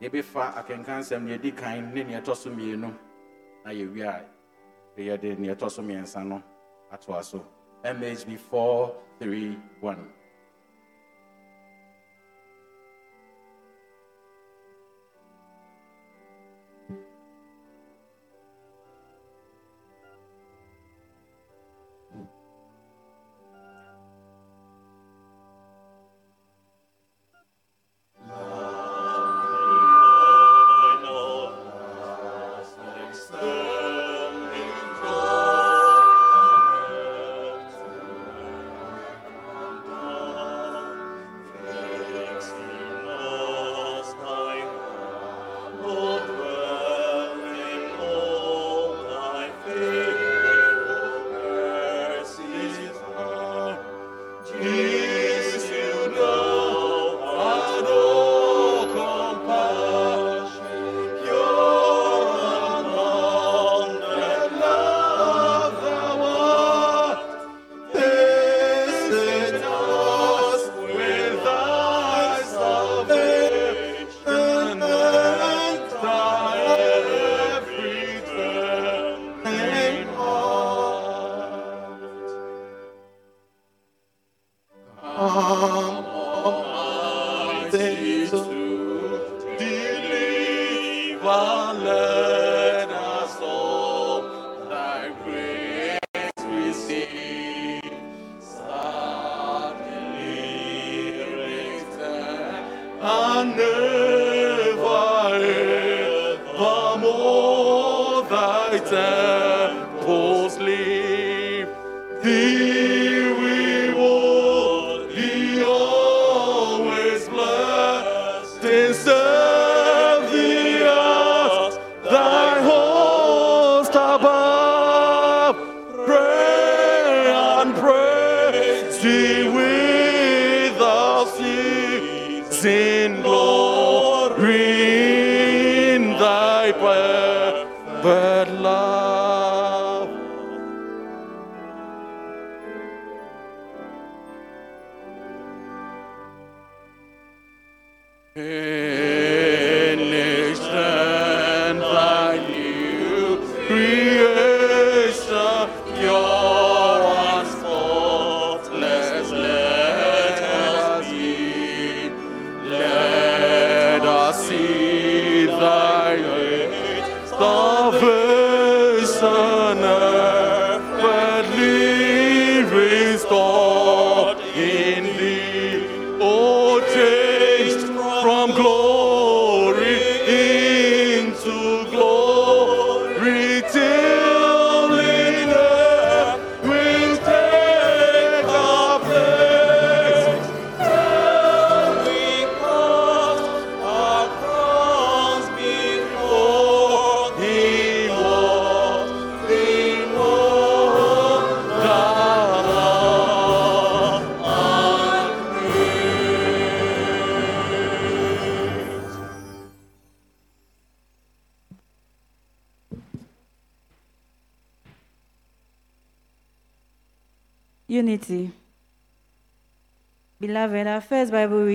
Yɛbɛfa 0.00 0.54
akenkansɛm 0.56 1.22
ne 1.24 1.36
yɛdi 1.36 1.54
kan 1.54 1.92
ne 1.94 2.04
neɛ 2.04 2.22
ɛtɔ 2.22 2.34
so 2.34 2.50
mmienu. 2.50 2.96
Na 3.64 3.70
yɛwie 3.72 4.06
a 4.08 4.24
yɛde 4.96 5.36
neɛ 5.36 5.54
ɛtɔ 5.54 5.60
no 6.24 6.42
so 7.22 7.44
mhb 7.84 8.38
431 8.38 10.19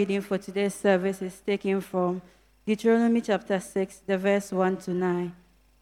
reading 0.05 0.21
for 0.21 0.37
today's 0.37 0.75
service 0.75 1.19
is 1.23 1.39
taken 1.39 1.81
from 1.81 2.21
Deuteronomy 2.63 3.21
chapter 3.21 3.59
6, 3.59 4.01
the 4.05 4.15
verse 4.15 4.51
1 4.51 4.77
to 4.77 4.91
9. 4.91 5.33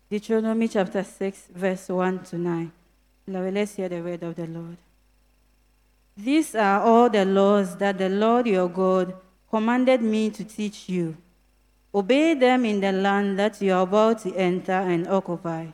Deuteronomy 0.09 0.69
chapter 0.69 1.03
6, 1.03 1.49
verse 1.53 1.89
1 1.89 2.23
to 2.23 2.37
9. 2.37 2.71
Beloved, 3.25 3.53
let's 3.53 3.75
hear 3.75 3.89
the 3.89 3.99
word 3.99 4.23
of 4.23 4.33
the 4.33 4.47
Lord. 4.47 4.77
These 6.15 6.55
are 6.55 6.79
all 6.79 7.09
the 7.09 7.25
laws 7.25 7.75
that 7.75 7.97
the 7.97 8.07
Lord 8.07 8.47
your 8.47 8.69
God 8.69 9.13
commanded 9.49 10.01
me 10.01 10.29
to 10.29 10.45
teach 10.45 10.87
you. 10.87 11.17
Obey 11.93 12.33
them 12.33 12.63
in 12.63 12.79
the 12.79 12.93
land 12.93 13.37
that 13.37 13.61
you 13.61 13.73
are 13.73 13.81
about 13.81 14.19
to 14.19 14.33
enter 14.37 14.71
and 14.71 15.05
occupy. 15.09 15.65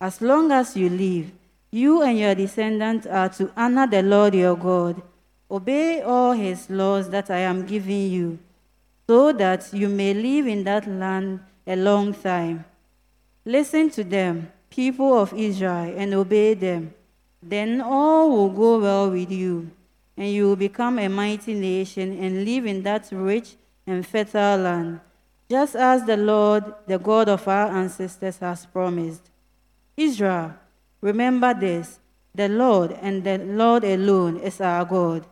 As 0.00 0.20
long 0.20 0.52
as 0.52 0.76
you 0.76 0.88
live, 0.88 1.32
you 1.72 2.02
and 2.02 2.20
your 2.20 2.36
descendants 2.36 3.08
are 3.08 3.30
to 3.30 3.50
honor 3.56 3.88
the 3.88 4.04
Lord 4.04 4.32
your 4.32 4.56
God, 4.56 5.02
Obey 5.50 6.00
all 6.00 6.32
his 6.32 6.70
laws 6.70 7.10
that 7.10 7.30
I 7.30 7.38
am 7.38 7.66
giving 7.66 8.10
you, 8.10 8.38
so 9.06 9.32
that 9.32 9.72
you 9.72 9.88
may 9.88 10.14
live 10.14 10.46
in 10.46 10.64
that 10.64 10.86
land 10.86 11.40
a 11.66 11.76
long 11.76 12.14
time. 12.14 12.64
Listen 13.44 13.90
to 13.90 14.02
them, 14.02 14.50
people 14.70 15.18
of 15.18 15.34
Israel, 15.34 15.94
and 15.96 16.14
obey 16.14 16.54
them. 16.54 16.94
Then 17.42 17.82
all 17.82 18.30
will 18.30 18.48
go 18.48 18.78
well 18.80 19.10
with 19.10 19.30
you, 19.30 19.70
and 20.16 20.30
you 20.30 20.48
will 20.48 20.56
become 20.56 20.98
a 20.98 21.08
mighty 21.08 21.52
nation 21.52 22.18
and 22.18 22.44
live 22.44 22.64
in 22.64 22.82
that 22.84 23.08
rich 23.12 23.56
and 23.86 24.06
fertile 24.06 24.58
land, 24.58 25.00
just 25.50 25.76
as 25.76 26.04
the 26.06 26.16
Lord, 26.16 26.64
the 26.86 26.98
God 26.98 27.28
of 27.28 27.46
our 27.46 27.68
ancestors, 27.68 28.38
has 28.38 28.64
promised. 28.64 29.30
Israel, 29.96 30.54
remember 31.02 31.52
this 31.52 32.00
the 32.34 32.48
Lord 32.48 32.92
and 33.00 33.22
the 33.22 33.38
Lord 33.38 33.84
alone 33.84 34.38
is 34.38 34.60
our 34.60 34.84
God. 34.84 35.24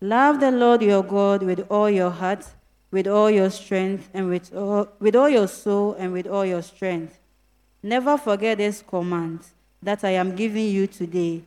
Love 0.00 0.40
the 0.40 0.50
Lord 0.50 0.80
your 0.80 1.02
God 1.02 1.42
with 1.42 1.66
all 1.70 1.90
your 1.90 2.10
heart, 2.10 2.46
with 2.90 3.06
all 3.06 3.30
your 3.30 3.50
strength, 3.50 4.08
and 4.14 4.30
with 4.30 4.54
all, 4.54 4.88
with 4.98 5.14
all 5.14 5.28
your 5.28 5.46
soul, 5.46 5.94
and 5.98 6.12
with 6.12 6.26
all 6.26 6.44
your 6.44 6.62
strength. 6.62 7.18
Never 7.82 8.16
forget 8.16 8.58
this 8.58 8.82
command 8.82 9.40
that 9.82 10.02
I 10.02 10.10
am 10.10 10.34
giving 10.34 10.68
you 10.68 10.86
today. 10.86 11.42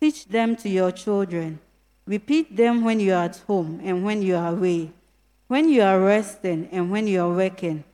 Teach 0.00 0.26
them 0.26 0.56
to 0.56 0.68
your 0.68 0.90
children. 0.90 1.58
Repeat 2.06 2.56
them 2.56 2.82
when 2.82 2.98
you 2.98 3.12
are 3.12 3.24
at 3.24 3.36
home 3.46 3.80
and 3.84 4.04
when 4.04 4.22
you 4.22 4.36
are 4.36 4.52
away, 4.52 4.90
when 5.46 5.68
you 5.68 5.82
are 5.82 6.00
resting 6.00 6.68
and 6.72 6.90
when 6.90 7.06
you 7.06 7.22
are 7.22 7.30
working. 7.30 7.84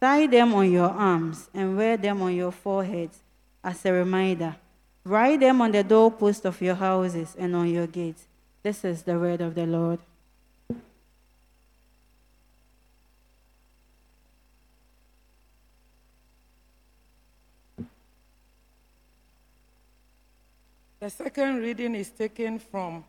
Tie 0.00 0.26
them 0.26 0.52
on 0.52 0.70
your 0.70 0.90
arms 0.90 1.48
and 1.54 1.76
wear 1.76 1.96
them 1.96 2.20
on 2.20 2.34
your 2.34 2.52
foreheads 2.52 3.20
as 3.62 3.84
a 3.86 3.92
reminder. 3.92 4.56
Write 5.04 5.40
them 5.40 5.60
on 5.60 5.72
the 5.72 5.82
doorpost 5.82 6.44
of 6.44 6.60
your 6.60 6.74
houses 6.74 7.34
and 7.38 7.56
on 7.56 7.68
your 7.68 7.86
gates. 7.86 8.26
This 8.64 8.82
is 8.82 9.02
the 9.02 9.18
word 9.18 9.42
of 9.42 9.54
the 9.54 9.66
Lord. 9.66 9.98
The 20.98 21.10
second 21.10 21.60
reading 21.60 21.94
is 21.94 22.08
taken 22.08 22.58
from 22.58 23.04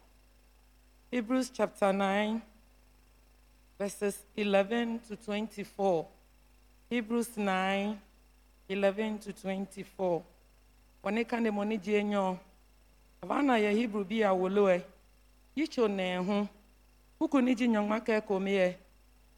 Hebrews 1.09 1.49
chapter 1.53 1.93
9, 1.93 2.41
verses 3.79 4.19
11 4.35 4.99
to 5.07 5.15
24. 5.15 6.05
Hebrews 6.89 7.37
9, 7.37 8.01
11 8.67 9.19
to 9.19 9.31
24. 9.31 10.21
Wɔne 11.01 11.25
ka 11.25 11.39
ne 11.39 11.49
mo 11.49 11.63
ne 11.63 11.77
gye 11.77 12.03
nyɔ. 12.03 12.37
Avana 13.23 13.55
yɛ 13.57 13.71
Hebrew 13.71 14.03
bi 14.03 14.15
a. 14.15 14.94
Yicho 15.55 15.87
ne 15.87 16.17
ho. 16.17 16.47
Kuku 17.17 17.37
ni 17.41 17.51
gye 17.57 17.67
nyɔnma 17.67 17.97
kɛ 18.05 18.15
komie. 18.27 18.67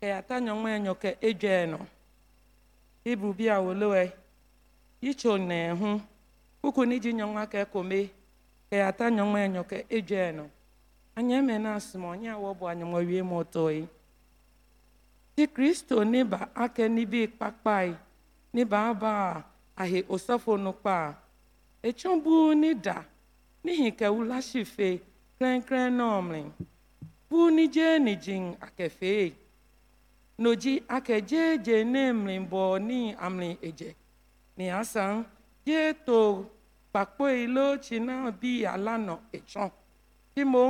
Kɛ 0.02 0.08
ata 0.20 0.36
nyɔnma 0.46 0.70
nyɔ 0.84 0.94
kɛ 1.02 1.10
edwɛ 1.28 1.54
no. 1.72 1.80
Hebrew 3.06 3.34
bi 3.38 3.46
a 3.48 3.58
woloɛ. 3.66 4.12
Yicho 5.04 5.38
ne 5.50 5.60
ho. 5.80 6.02
Kuku 6.62 6.82
ni 6.90 6.96
gye 7.04 7.12
nyɔnma 7.14 7.44
kɛ 7.52 7.62
komie. 7.74 8.10
Kɛ 8.72 8.78
ata 8.90 9.06
nyɔnma 9.16 9.40
nyɔ 9.54 9.64
kɛ 9.72 9.78
edwɛ 9.98 10.36
no. 10.36 10.46
Anyɛ 11.18 11.38
mɛ 11.48 11.62
na 11.62 11.76
asomɔ 11.78 12.12
nyɛ 12.22 12.32
a 12.34 12.40
wɔbɔ 12.44 12.66
anyɔnma 12.74 13.00
wie 13.08 13.22
mu 13.22 13.36
ɔtɔ 13.44 13.74
yi. 13.76 13.88
Ti 15.36 15.48
Kristo 15.48 16.04
ne 16.04 16.24
ba 16.24 16.50
akɛ 16.56 16.90
ni 16.90 17.06
bi 17.06 17.28
kpakpa 17.28 17.86
yi. 17.88 17.96
Ne 18.54 18.64
ba 18.64 18.90
aba 18.90 19.10
a 19.10 19.44
ahe 19.84 20.02
osɔfo 20.04 20.58
no 20.60 20.74
kpa 20.74 20.94
a. 21.10 21.16
Etsɔ 21.88 22.24
bu 22.24 22.56
ni 22.56 22.74
klɛnklɛn 25.38 25.90
nɔɔmlin 25.98 26.48
pu 27.30 27.38
ni 27.56 27.66
dze 27.76 27.88
ni 28.06 28.14
dzin 28.24 28.46
akɛfee 28.66 29.34
nodzi 30.42 30.74
akɛdze 30.96 31.42
dze 31.66 31.78
ne 31.94 32.04
mlin 32.22 32.44
bɔ 32.52 32.62
ni 32.88 33.00
amlin 33.26 33.56
edze 33.68 33.90
ni 34.58 34.66
dze 35.66 35.82
to 36.06 36.18
kpakpoe 36.92 37.48
lo 37.56 37.66
tsi 37.78 37.96
e 37.96 37.98
e 37.98 38.02
e 38.02 38.06
na 38.06 38.32
bi 38.42 38.52
alanɔ 38.74 39.16
etsɔn 39.36 39.70
ti 40.34 40.42
mo 40.44 40.64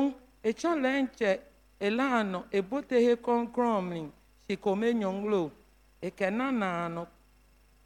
etsɔn 0.49 0.75
lɛ 0.83 0.91
ntsɛ 1.05 1.31
elanɔ 1.85 2.39
ebotehe 2.57 3.13
kɔnkrɔn 3.25 4.11
si 4.45 4.53
ko 4.63 4.75
me 4.75 4.87
nyɔnlo 5.01 5.41
eke 6.01 6.27
nana 6.29 6.69
nɔ 6.95 7.03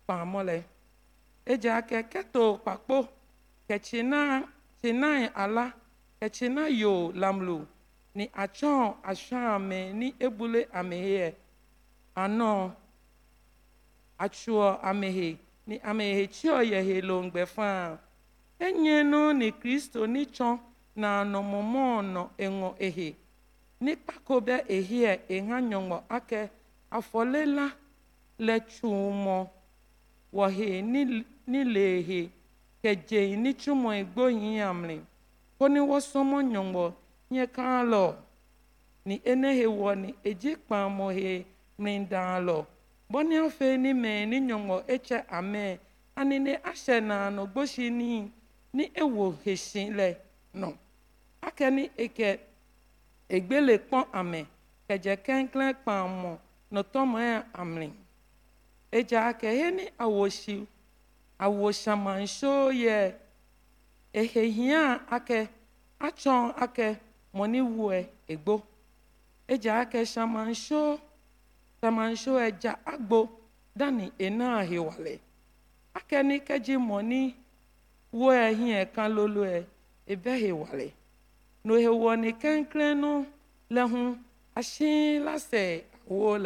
kpamɔ 0.06 0.40
lɛ 0.50 0.58
edze 1.52 1.70
akɛ 1.80 1.98
kɛto 2.12 2.44
kpakpo 2.64 2.98
kɛtsi 3.68 4.00
na 4.12 4.20
tsi 4.80 4.92
na 4.94 5.10
ala. 5.44 5.81
ɛkyina 6.26 6.64
yo 6.82 6.94
lamlo 7.22 7.58
ne 8.16 8.24
akyɛn 8.44 8.94
ahyɛn 9.10 9.46
ame 9.56 9.80
ne 10.00 10.08
ebule 10.26 10.62
ameheɛ 10.80 11.28
anɔ 12.24 12.50
atsoɔ 14.24 14.68
amehe 14.90 15.38
ne 15.68 15.76
amehe 15.90 16.24
tsyɔ 16.34 16.56
yɛhe 16.72 16.96
longbɛfaa 17.10 17.98
enye 18.66 19.04
no 19.12 19.32
ne 19.34 19.48
kristo 19.52 20.06
ne 20.08 20.22
tsɔn 20.26 20.60
na 20.96 21.24
nɔmɔmɔ 21.24 21.84
nɔ 22.14 22.22
eŋɔ 22.46 22.70
ehe. 22.88 23.16
Ne 23.84 23.96
kpako 23.96 24.36
bɛ 24.48 24.56
eheɛ 24.78 25.12
eha 25.36 25.56
nyɔŋɔ 25.70 25.98
akɛ 26.18 26.50
afɔle 26.98 27.46
la 27.56 27.68
le 28.38 28.56
tsomɔ 28.60 29.50
wɔhe 30.34 30.84
ne 30.84 31.24
ne 31.48 31.64
le 31.64 32.02
he 32.08 32.30
kedze 32.84 33.36
ne 33.38 33.54
tsomɔ 33.54 33.90
egbo 34.02 34.28
yi 34.30 34.60
amle. 34.62 35.02
Quando 35.62 35.78
eu 35.78 36.02
somo 36.02 36.42
nyombo, 36.42 36.96
nye 37.30 37.46
kan 37.46 37.86
lo. 37.88 38.16
Ni 39.06 39.22
ene 39.24 39.54
he 39.54 39.68
wo 39.68 39.94
ni 39.94 40.16
eji 40.24 40.58
pa 40.58 40.90
mo 40.90 41.10
he 41.10 41.46
mrin 41.78 42.10
dan 42.10 42.46
lo. 42.48 42.66
Boni 43.08 43.38
afe 43.38 43.78
ni 43.78 43.94
me 43.94 44.26
ni 44.26 44.40
nyombo 44.40 44.84
eche 44.88 45.24
ame. 45.30 45.80
Ani 46.16 46.40
ne 46.40 46.58
ashe 46.64 47.00
na 47.00 47.30
no 47.30 47.48
ni 47.78 48.32
ni 48.74 48.92
ewo 48.96 49.36
he 49.46 49.56
shin 49.56 49.96
le. 49.96 50.18
No. 50.52 50.76
Ake 51.44 51.70
ni 51.70 51.92
eke 51.96 52.40
egbele 53.30 53.78
pon 53.78 54.06
ame. 54.12 54.48
Keje 54.90 55.16
kenklen 55.16 55.76
pa 55.86 56.08
mo 56.08 56.40
no 56.72 56.82
tomo 56.82 57.20
e 57.20 57.40
amrin. 57.54 57.94
Eja 58.92 59.28
ake 59.28 59.46
he 59.46 59.70
ni 59.70 59.90
awoshi. 60.00 60.66
Awoshaman 61.40 62.28
show 62.28 62.70
ye. 62.70 62.84
Yeah. 62.86 63.12
ehehia 64.20 64.82
ake 65.16 65.40
achọn 66.08 66.54
ake 66.64 66.88
mọni 67.38 67.60
wue 67.78 67.98
egbo. 68.34 68.56
Eji 69.48 69.70
ake 69.82 70.00
shamansho 70.06 71.00
shamansho 71.82 72.40
eja 72.48 72.72
agbo 72.86 73.20
dani 73.76 74.12
ena 74.20 74.60
ahiwale 74.60 75.20
ake 75.94 76.24
ni 76.24 76.38
mọni 76.90 77.36
wue 78.14 78.36
ehie 78.50 78.86
kan 78.96 79.12
lolo 79.16 79.44
e 79.46 79.66
ebe 80.08 80.94
no 81.64 81.74
ewo 81.80 82.16
ni 82.16 82.34
kenkren 82.34 83.26
lehun 83.70 84.18
ashin 84.56 85.24
lase 85.24 85.86
awo 86.10 86.38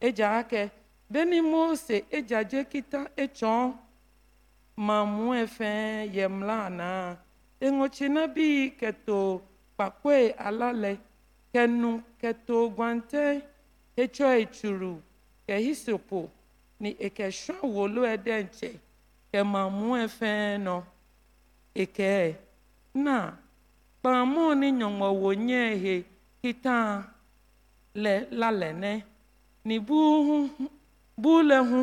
eja 0.00 0.38
ake 0.38 0.70
beni 1.10 1.40
mose 1.40 2.04
eja 2.10 2.44
je 2.44 2.64
kita 2.64 3.06
mamu 4.76 5.24
efɛn 5.42 6.10
yemlana 6.16 6.88
eŋotsina 7.66 8.22
bi 8.34 8.46
keto 8.80 9.18
kpakpoe 9.76 10.34
alale 10.46 10.92
kenu 11.52 11.90
keto 12.20 12.56
gbante 12.74 13.22
etsɔ 14.02 14.28
etsuru 14.42 14.92
kehisopo 15.46 16.20
ni 16.80 16.90
ekesua 17.06 17.58
wolo 17.74 18.02
ɛdɛ 18.14 18.34
ntsɛ 18.46 18.70
kemamu 19.30 19.86
efɛn 20.04 20.64
nɔ 20.66 20.76
eke 21.82 22.10
na 23.04 23.16
kpamu 24.00 24.42
ni 24.60 24.68
nyɔŋɔwo 24.78 25.28
nye 25.46 25.62
he 25.82 25.94
kita 26.42 26.76
le 28.02 28.14
lalɛ 28.40 28.68
ni 29.64 29.78
bu 29.78 29.98
hu 30.26 31.80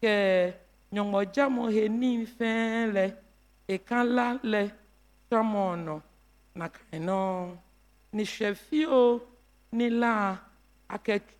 ke. 0.00 0.65
nyɔmɔdzamɔ 0.92 1.62
he 1.74 1.82
ní 2.00 2.10
fɛn 2.36 2.92
lɛ 2.96 3.04
eka 3.74 3.98
la 4.16 4.26
lɛ 4.52 4.62
tɔmɔ 5.30 5.62
nɔ 5.86 5.94
nakai 6.58 6.98
nɔ 7.08 7.18
nisɛfiwo 8.16 9.00
nila 9.72 10.12
akɛtu 10.94 11.32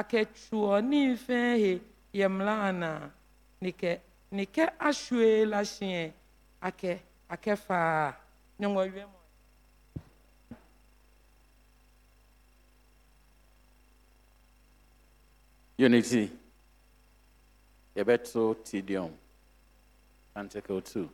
akɛtuɔ 0.00 0.72
ní 0.90 1.00
fɛn 1.26 1.50
he 1.62 1.72
yɛmlana 2.18 2.90
nikɛ 3.62 4.00
nike, 4.34 4.64
asue 4.78 5.46
la 5.46 5.60
seɛ 5.64 6.12
ake, 6.60 6.92
akɛ 7.30 7.56
faa 7.56 8.14
nyɔmɔwia 8.58 9.06
mɔ. 9.06 9.18
unity. 15.78 16.43
Yɛbɛto 17.96 18.56
Te 18.64 18.82
Deum. 18.82 19.12
Canticle 20.34 20.80
2. 20.80 21.08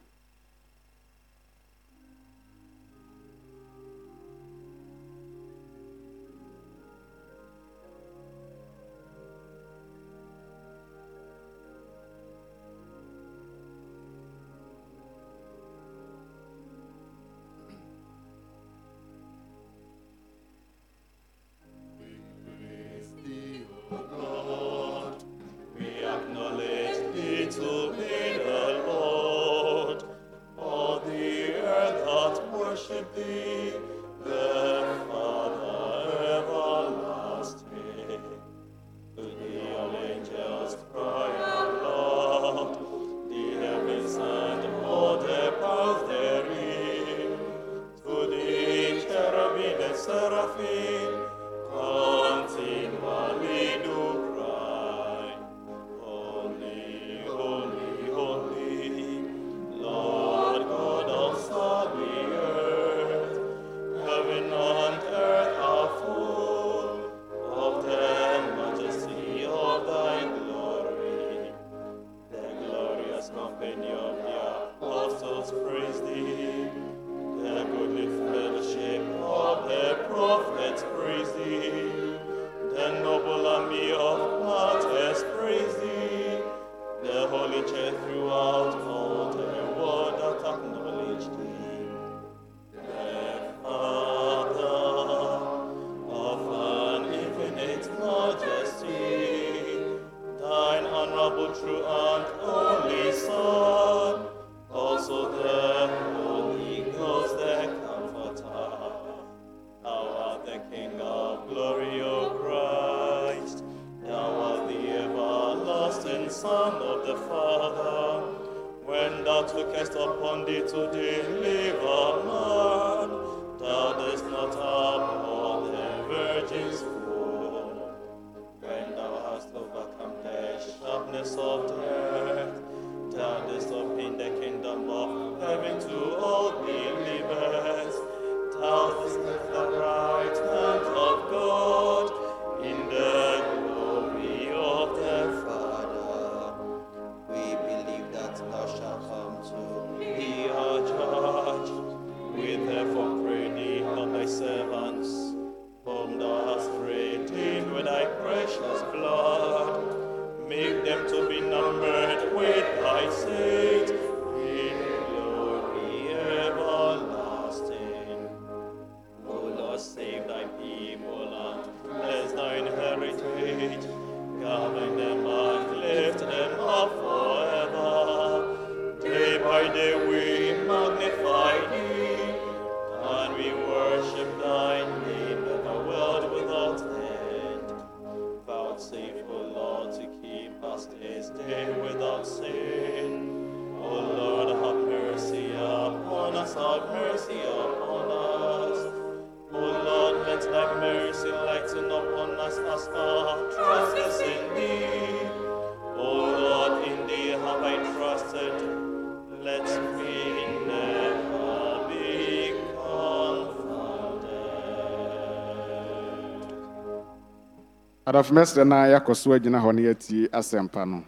Adafomɛsrɛ 218.11 218.65
no 218.67 218.75
a 218.77 218.87
yɛakɔ 218.91 219.15
so 219.15 219.31
agyina 219.31 219.59
hɔ 219.63 219.73
no 219.75 219.83
yɛatie 219.83 220.29
asɛmpa 220.31 220.85
no. 220.89 221.05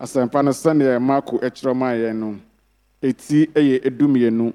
Asɛmpa 0.00 0.42
no 0.44 0.50
sɛneɛ 0.50 1.00
marko 1.00 1.38
kyerɛ 1.38 1.76
maa 1.76 1.92
yɛn 1.92 2.16
no 2.16 2.38
ɛti 3.02 3.46
yɛ 3.52 3.84
edumienu. 3.84 4.52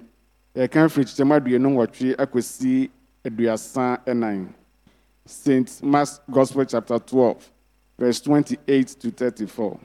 Yɛka 0.55 0.89
firi 0.89 1.05
kyekyɛmu 1.05 1.33
aduonu 1.37 1.69
nwɔtwe 1.69 2.15
akɔsi 2.17 2.89
aduasa 3.23 4.01
ɛnan. 4.07 4.47
St 5.25 5.83
mark 5.83 6.09
gospel 6.31 6.65
chapter 6.65 6.97
12 6.97 7.51
verse 7.99 8.21
28 8.21 8.87
to 8.99 9.11
34 9.11 9.79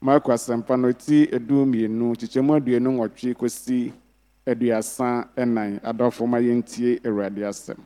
marko 0.00 0.32
asɛmpa 0.32 0.76
no 0.80 0.88
ɛti 0.88 1.30
edumienu 1.32 2.16
kyekyɛmu 2.18 2.56
aduonu 2.60 2.90
nwɔtwe 2.98 3.34
kɔsi 3.36 3.92
aduasa 4.44 5.28
ɛnan. 5.36 5.80
Adɔfo 5.80 6.26
ma 6.28 6.38
yɛntie 6.38 6.98
awurade 7.06 7.38
asɛm 7.46 7.78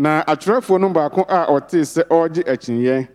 na 0.00 0.24
atwerɛfoɔ 0.26 0.80
no 0.80 0.88
baako 0.88 1.20
a 1.28 1.40
ɔtee 1.54 1.84
sɛ 1.92 2.02
ɔregye 2.08 2.42
akyinnyeɛ 2.52 3.08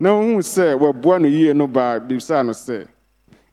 na 0.00 0.10
ohuu 0.10 0.42
sɛ 0.42 0.74
wɔaboa 0.80 1.20
no 1.22 1.28
yie 1.28 1.52
no 1.54 1.66
baa 1.68 2.00
bisaa 2.00 2.42
no 2.44 2.50
sɛ 2.52 2.84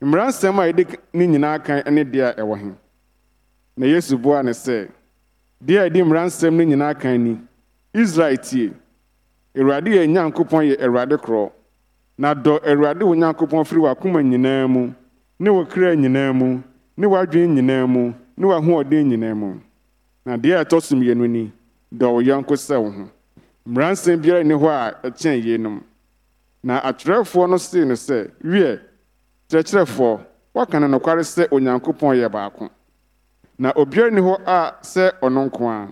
mmaransɛm 0.02 0.58
a 0.58 0.66
yɛde 0.72 0.98
ne 1.12 1.26
nyinaa 1.26 1.58
kan 1.64 1.82
ne 1.94 2.02
deɛ 2.04 2.30
a 2.30 2.42
ɛwɔ 2.42 2.58
he? 2.58 2.70
Na 3.76 3.86
yesu 3.86 4.18
buaa 4.18 4.42
no 4.44 4.50
sɛ 4.50 4.88
deɛ 5.64 5.78
a 5.78 5.88
yɛde 5.88 6.02
mmaransɛm 6.04 6.52
no 6.52 6.64
nyinaa 6.64 6.94
kan 6.98 7.16
ni 7.24 7.38
israel 7.94 8.36
tie. 8.38 8.72
Awurade 9.56 9.86
yɛ 9.94 10.08
nyankopɔn 10.10 10.66
yɛ 10.70 10.76
awurade 10.82 11.16
korɔ. 11.22 11.52
Na 12.18 12.34
dɔ 12.34 12.58
awurade 12.66 13.02
wo 13.06 13.14
nyankopɔn 13.14 13.64
firi 13.64 13.80
w'akoma 13.82 14.20
nyinaa 14.20 14.66
mu 14.68 14.92
ne 15.38 15.50
wo 15.50 15.64
kra 15.64 15.94
nyinaa 15.94 16.32
mu 16.34 16.60
ne 16.96 17.06
w'adwene 17.06 17.54
nyinaa 17.54 17.86
mu 17.86 18.12
ne 18.36 18.46
w'ahoɔden 18.46 19.06
nyinaa 19.10 19.34
mu. 19.36 19.60
Na 20.26 20.36
deɛ 20.36 20.58
a 20.60 20.64
ɛtɔ 20.64 20.82
so 20.82 20.96
mmienu 20.96 21.30
ni 21.30 21.52
dɔ 21.92 22.06
wo 22.12 22.20
yɔnko 22.22 22.54
sɛ 22.56 22.76
wo 22.82 22.90
ho. 22.90 23.08
Mmaransɛm 23.66 24.20
biara 24.20 24.42
nni 24.44 24.54
hɔ 24.54 24.68
a 24.68 24.94
ɛkyɛn 25.08 25.42
yeinom. 25.44 25.80
Na 26.62 26.80
atwerɛfoɔ 26.80 27.48
no 27.50 27.56
see 27.56 27.84
no 27.84 27.94
sɛ 27.94 28.30
wiɛ 28.44 28.80
kyerɛkyerɛfoɔ 29.48 30.20
woaka 30.54 30.80
no 30.80 30.86
nokware 30.98 31.22
sɛ 31.24 31.48
onyankopɔn 31.50 32.16
yɛ 32.20 32.28
baako. 32.30 32.68
Na 33.58 33.72
obiara 33.72 34.10
nni 34.10 34.20
hɔ 34.20 34.40
a 34.46 34.74
sɛ 34.82 35.12
ɔno 35.22 35.46
nko 35.50 35.68
a 35.68 35.88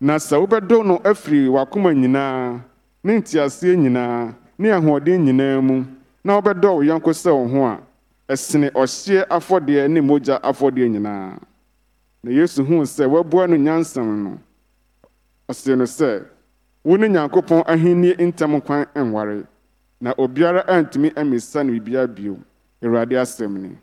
na 0.00 0.16
sɛ 0.16 0.36
wobɛdɔ 0.46 0.86
no 0.86 0.98
afiri 1.04 1.48
w'akoma 1.48 1.92
nyinaa 1.94 2.60
ne 3.04 3.18
nteaseɛ 3.18 3.76
nyinaa 3.76 4.34
ne 4.58 4.68
ahoɔden 4.70 5.24
nyinaa 5.24 5.60
mu 5.62 5.84
na 6.24 6.40
wobɛdɔ 6.40 6.74
wo 6.74 6.82
yɔnko 6.82 7.10
sɛ 7.12 7.30
wo 7.32 7.46
ho 7.48 7.64
a 7.66 7.80
ɛsene 8.28 8.70
ɔhyeɛ 8.72 9.26
afɔdeɛ 9.28 9.88
ne 9.90 10.00
mogya 10.00 10.38
afɔdeɛ 10.42 10.88
nyinaa. 10.90 11.38
Na 12.22 12.30
yesu 12.30 12.62
huu 12.64 12.82
sɛ 12.84 13.06
wɔabua 13.06 13.48
no 13.48 13.56
nyansam 13.56 14.24
no 14.24 14.38
ɔsee 15.50 15.76
no 15.76 15.84
sɛ 15.84 16.24
wo 16.84 16.96
ne 16.96 17.08
nyankopɔn 17.08 17.62
ahenni 17.66 18.14
ntam 18.26 18.60
kwan 18.64 18.86
nware 18.94 19.46
na 20.00 20.14
obiara 20.14 20.62
antumi 20.66 21.10
ammisa 21.16 21.62
no 21.64 21.72
biribiara 21.72 22.06
bio 22.14 22.38
awurade 22.82 23.16
asɛm 23.18 23.56
ni. 23.62 23.78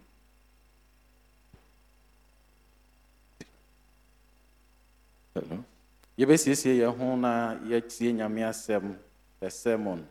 Yɛbɛsiesie 6.17 6.73
yɛn 6.79 6.97
ho 6.97 7.15
na 7.15 7.55
yɛtie 7.69 8.13
nyame 8.13 8.41
asɛm 8.43 8.95
the 9.39 9.49
sermon. 9.51 10.07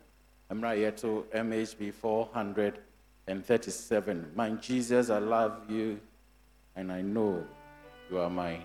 Mmerɛ 0.50 0.70
a 0.70 0.76
yɛto 0.92 1.24
mhb 1.32 1.92
437 1.92 4.24
my 4.36 4.50
jesus 4.50 5.10
i 5.10 5.18
love 5.18 5.68
you 5.68 5.98
and 6.76 6.92
i 6.92 7.02
know 7.02 7.44
You 8.08 8.18
are 8.18 8.30
mine. 8.30 8.62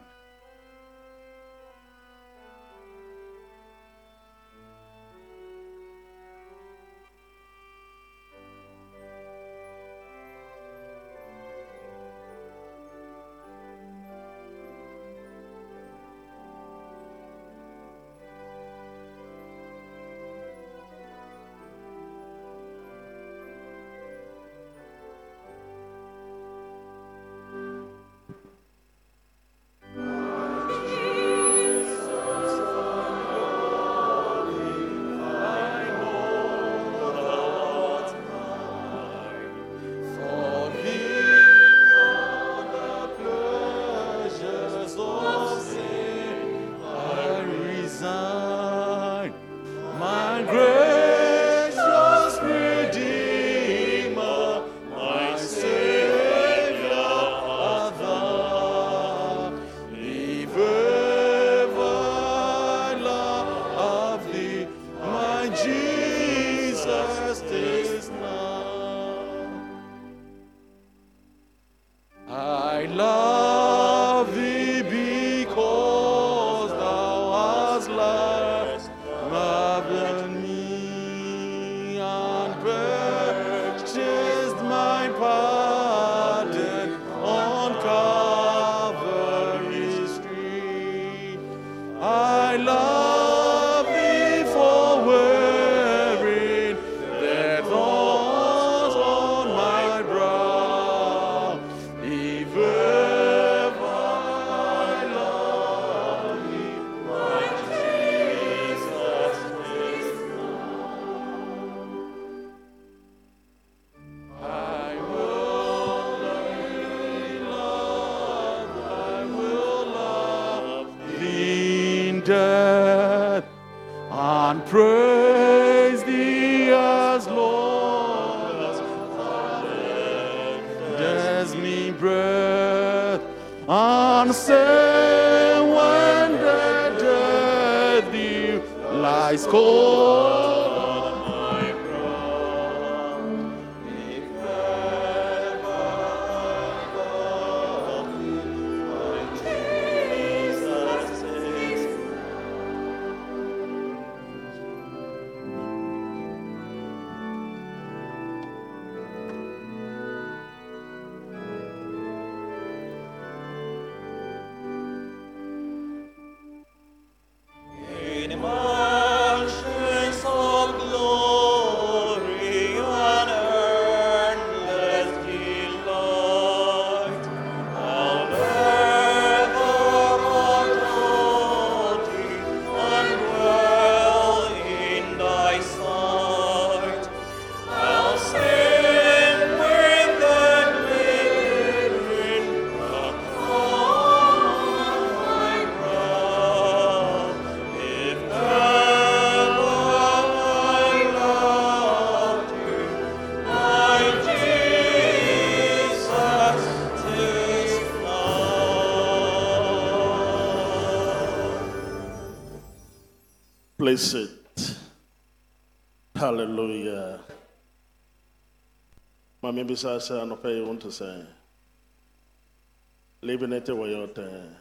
Ɔtɛn 224.08 224.56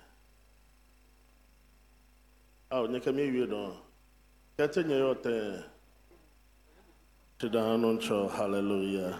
a 2.71 2.77
onye 2.83 2.99
ka 3.05 3.13
mi 3.13 3.31
wie 3.31 3.47
dɔn 3.47 3.77
kɛte 4.57 4.87
nye 4.87 4.97
yɛ 5.03 5.15
ɔtɛn 5.15 5.65
te 7.39 7.49
dan 7.49 7.81
no 7.81 7.95
nkyɛ 7.95 8.31
hallelujah. 8.31 9.19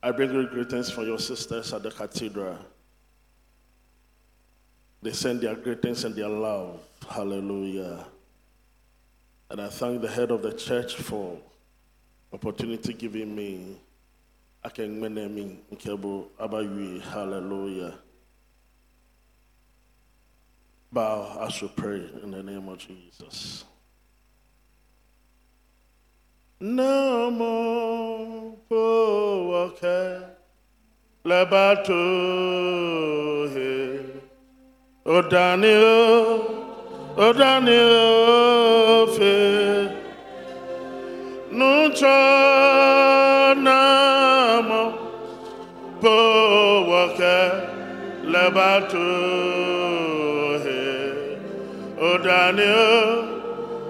I 0.00 0.10
bring 0.12 0.32
you 0.34 0.46
greetings 0.46 0.90
from 0.90 1.06
your 1.06 1.18
sisters 1.18 1.72
at 1.72 1.82
the 1.82 1.90
cathedral. 1.90 2.58
They 5.02 5.12
send 5.12 5.40
their 5.40 5.56
greetings 5.56 6.04
and 6.04 6.14
their 6.14 6.28
love. 6.28 6.78
Hallelujah. 7.08 8.06
And 9.50 9.60
I 9.60 9.68
thank 9.68 10.00
the 10.00 10.08
head 10.08 10.30
of 10.30 10.42
the 10.42 10.52
church 10.52 10.96
for 10.96 11.38
opportunity 12.32 12.92
giving 12.92 13.34
me. 13.34 13.80
I 14.64 14.68
can 14.70 15.00
me 15.34 15.58
nkebo 15.72 16.26
abawi. 16.40 17.00
Hallelujah. 17.02 17.94
Bow 20.90 21.46
as 21.46 21.60
we 21.60 21.68
pray 21.68 22.08
in 22.22 22.30
the 22.30 22.42
name 22.42 22.68
of 22.68 22.78
Jesus. 22.78 23.64
No 26.60 27.30
more 27.30 28.56
he 33.52 33.98
o 35.06 35.16
oh, 35.18 35.22
Daniel 35.22 36.63
o 37.16 37.32
Daniel 37.32 39.06
fe 39.16 39.88
nucho 41.52 42.18
namo 43.66 44.82
power 46.00 47.08
lebato 48.32 49.10
he 50.64 51.38
o 52.00 52.18
Daniel 52.18 53.24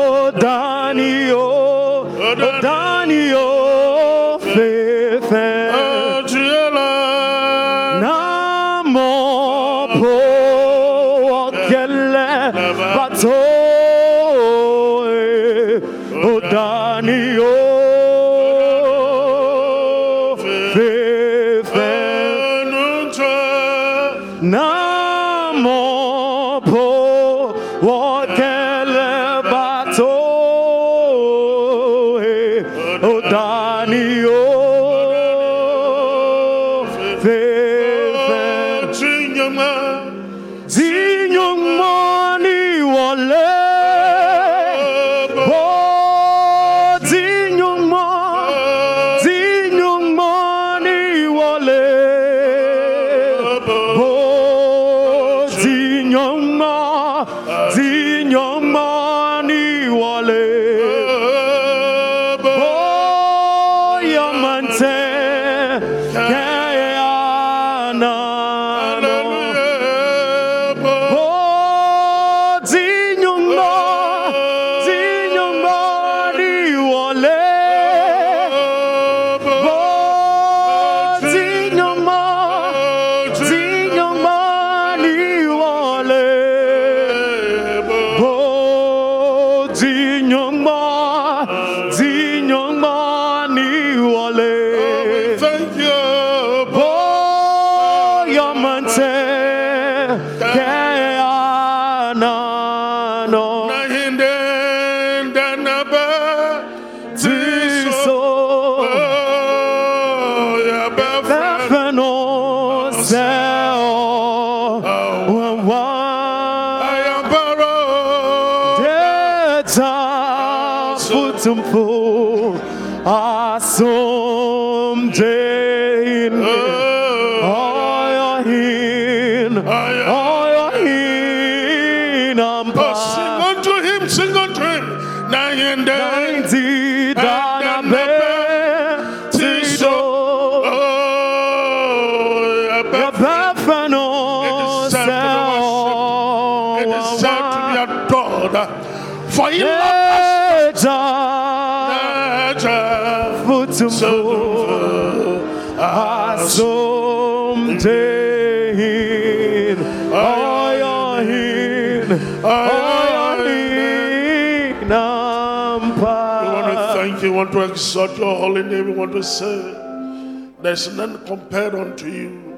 exalt 167.75 168.17
your 168.17 168.37
holy 168.37 168.63
name. 168.63 168.87
We 168.87 168.93
want 168.93 169.13
to 169.13 169.23
say, 169.23 170.55
There's 170.63 170.95
none 170.95 171.27
compared 171.27 171.75
unto 171.75 172.09
you, 172.09 172.57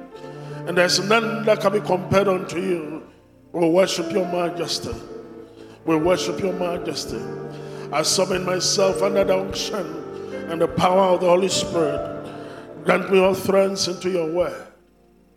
and 0.66 0.76
there's 0.76 1.00
none 1.08 1.44
that 1.46 1.60
can 1.60 1.72
be 1.72 1.80
compared 1.80 2.28
unto 2.28 2.60
you. 2.60 3.02
We 3.52 3.66
worship 3.70 4.12
your 4.12 4.26
majesty. 4.26 4.94
We 5.86 5.96
worship 5.96 6.40
your 6.40 6.52
majesty. 6.52 7.22
I 7.90 8.02
summon 8.02 8.44
myself 8.44 9.02
under 9.02 9.24
the 9.24 9.38
unction 9.38 9.86
and 10.50 10.60
the 10.60 10.68
power 10.68 11.14
of 11.14 11.20
the 11.20 11.28
Holy 11.28 11.48
Spirit. 11.48 12.12
Grant 12.84 13.10
me 13.10 13.24
utterance 13.24 13.88
into 13.88 14.10
your 14.10 14.30
word. 14.30 14.66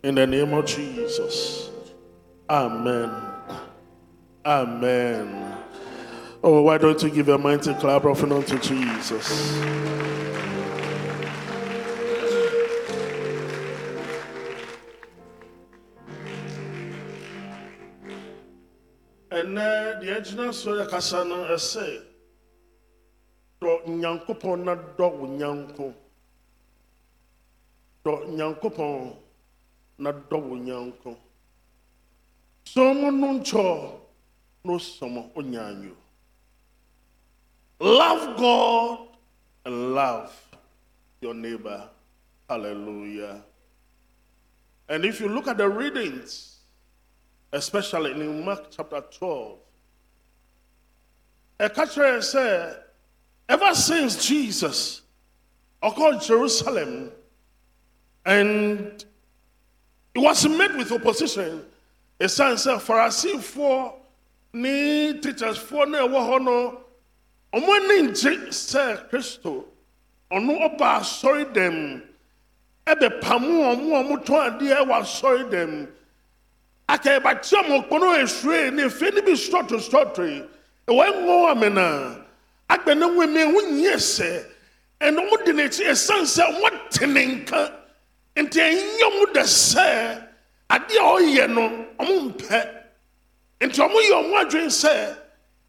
In 0.04 0.16
the 0.16 0.28
name 0.28 0.54
of 0.54 0.66
Jesus. 0.66 1.70
Amen. 2.50 3.12
Amen. 4.46 5.49
Oh, 6.42 6.62
why 6.62 6.78
don't 6.78 7.04
you 7.04 7.10
give 7.10 7.28
a 7.28 7.38
mighty 7.38 7.74
clap 7.74 8.06
offering 8.06 8.32
unto 8.32 8.58
Jesus? 8.60 9.28
ɛnɛ 19.30 20.00
deɛ 20.01 20.24
gyina 20.24 20.54
so 20.54 20.72
yɛ 20.76 20.89
kasa 20.89 21.24
no 21.26 21.43
ɛsɛ 21.55 22.04
dɔ 23.62 23.72
nyankopɔn 23.88 24.63
na 24.63 24.76
dɔ 24.76 25.08
wo 25.18 25.28
nyanko. 25.28 25.93
Dɔ 28.04 28.13
nyankopɔn 28.36 29.16
na 29.97 30.12
dɔ 30.12 30.38
wo 30.42 30.55
nyanko. 30.55 31.18
Sɔm 32.66 33.20
no 33.20 33.28
nkyɔ 33.39 34.00
no 34.63 34.74
sɔm 34.78 35.32
onyanyo 35.36 35.96
love 37.80 38.38
god 38.38 39.08
and 39.66 39.93
love 39.96 40.34
your 41.22 41.34
neighbor 41.34 41.88
hallelujah 42.50 43.43
and 44.88 45.06
if 45.06 45.20
you 45.20 45.30
look 45.30 45.47
at 45.47 45.58
the 45.58 45.68
readings 45.68 46.60
especially 47.54 48.12
in 48.12 48.46
Mark 48.46 48.66
chapter 48.72 49.01
12. 49.01 49.58
A 51.60 51.70
catcher 51.70 52.22
said, 52.22 52.78
ever 53.47 53.74
since 53.74 54.26
Jesus 54.26 55.01
occurred 55.82 56.22
Jerusalem 56.22 57.12
and 58.26 59.04
it 60.14 60.20
was 60.20 60.47
met 60.47 60.76
with 60.78 60.92
opposition, 60.92 61.64
a 62.20 62.30
son 62.30 62.58
said, 62.58 62.78
Pharisee 62.80 63.39
for 63.39 63.96
ni 64.54 65.20
teachers 65.20 65.58
for 65.58 65.86
ne 65.86 66.00
wahono, 66.00 66.80
omo 67.54 67.74
ni 67.88 68.01
nje 68.08 68.32
sɛ 68.50 69.09
Kristo, 69.09 69.66
ɔno 70.32 70.54
ɔba 70.67 70.88
asɔre 71.01 71.46
dɛm, 71.54 72.01
ɛbɛ 72.86 73.21
pamu 73.21 73.54
ɔmo 73.71 73.96
a 73.96 74.04
ɔmo 74.04 74.16
tɔn 74.26 74.42
adeɛ 74.47 74.86
wɔ 74.88 74.96
asɔre 75.01 75.43
dɛm 75.50 75.88
aka 76.89 77.09
yɛbakyia 77.20 77.67
mo 77.70 77.82
kpono 77.84 78.16
esure 78.24 78.71
ne 78.74 78.84
efe 78.84 79.13
ne 79.13 79.21
bi 79.21 79.32
sɔto 79.34 79.78
sɔto 79.89 80.24
yi 80.26 80.43
ɛwɔ 80.88 81.05
ŋɔ 81.26 81.51
amena 81.51 82.26
agbɛ 82.70 82.97
ne 82.97 83.05
ŋɔ 83.05 83.26
mi 83.34 83.42
ŋɔ 83.54 83.62
nyɛ 83.78 83.96
sɛ 83.97 84.46
ɛna 85.01 85.21
ɔmo 85.21 85.46
di 85.46 85.51
n'akyi 85.54 85.86
esan 85.93 86.24
sɛ 86.26 86.43
ɔmo 86.50 86.89
te 86.89 87.05
ne 87.05 87.26
nka 87.26 87.62
nti 88.38 88.59
ɛnyɛ 88.59 89.04
ɔmo 89.09 89.34
da 89.34 89.42
sɛ 89.42 90.26
adeɛ 90.70 90.97
a 90.97 91.13
ɔyɛ 91.17 91.50
no 91.50 91.63
ɔmo 92.00 92.34
mpɛ 92.34 92.59
nti 93.62 93.80
ɔmo 93.86 93.97
yɛ 94.09 94.16
ɔmo 94.24 94.34
adwene 94.42 94.71
sɛ 94.82 95.16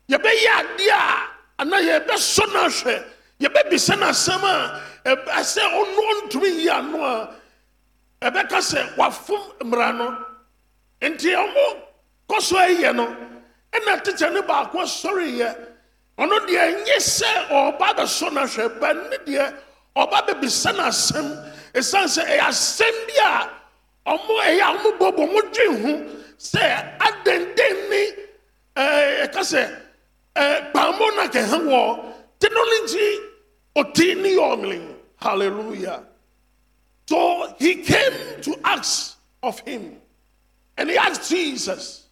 yɛbɛyɛ 0.09 0.51
adeɛ 0.61 0.91
a 0.91 1.40
anaa 1.61 1.81
yɛbɛsɔ 1.89 2.53
no 2.53 2.59
ahwɛ 2.67 2.95
yɛbɛbisa 3.41 3.99
no 3.99 4.07
asɛm 4.07 4.45
a 4.45 4.81
ɛbɛ 5.05 5.33
sɛ 5.45 5.63
ɔno 5.81 6.01
ɔntumi 6.13 6.51
yi 6.63 6.69
ano 6.69 7.05
a 7.05 7.31
ɛbɛka 8.31 8.59
sɛ 8.61 8.97
wafom 8.97 9.43
mmara 9.63 9.93
no. 9.97 10.27
Nti 11.03 11.31
ɔmo 11.35 11.67
kɔ 12.29 12.41
so 12.41 12.57
no 12.93 13.07
ɛna 13.73 14.03
tikya 14.05 14.31
ne 14.33 14.41
baako 14.43 14.79
asɔreyɛ 14.85 15.49
ɔno 16.19 16.37
deɛ 16.47 16.61
ɛnyɛ 16.69 16.97
sɛ 17.01 17.49
ɔba 17.49 17.89
bɛsɔ 17.97 18.33
no 18.33 18.41
ahwɛ 18.43 18.81
ba 18.81 18.93
ne 18.93 19.17
deɛ 19.27 19.55
ɔba 19.97 20.19
bɛbisa 20.27 20.77
no 20.77 20.83
asɛm 20.85 21.27
ɛsiane 21.75 22.09
sɛ 22.17 22.23
ɛyɛ 22.27 22.41
asɛm 22.49 22.95
bi 23.07 23.15
a 23.25 23.51
ɔmo 24.13 24.35
ɛyɛ 24.45 24.65
ɔmo 24.77 24.99
bɔbɔ 24.99 25.23
ɔmo 25.27 25.41
dwen 25.55 25.83
ho 25.83 25.93
sɛ 26.37 26.99
adɛndɛn 27.01 27.89
ne 27.89 28.03
ɛɛ 28.77 29.25
ɛka 29.25 29.41
sɛ 29.53 29.63
Eh, 30.37 30.71
yɛ 33.77 34.97
hallelujah. 35.17 36.03
So 37.09 37.55
he 37.59 37.83
came 37.83 38.41
to 38.43 38.57
ask 38.65 39.19
of 39.43 39.59
him 39.61 39.97
and 40.77 40.89
he 40.89 40.97
asked 40.97 41.29
jesus 41.31 42.07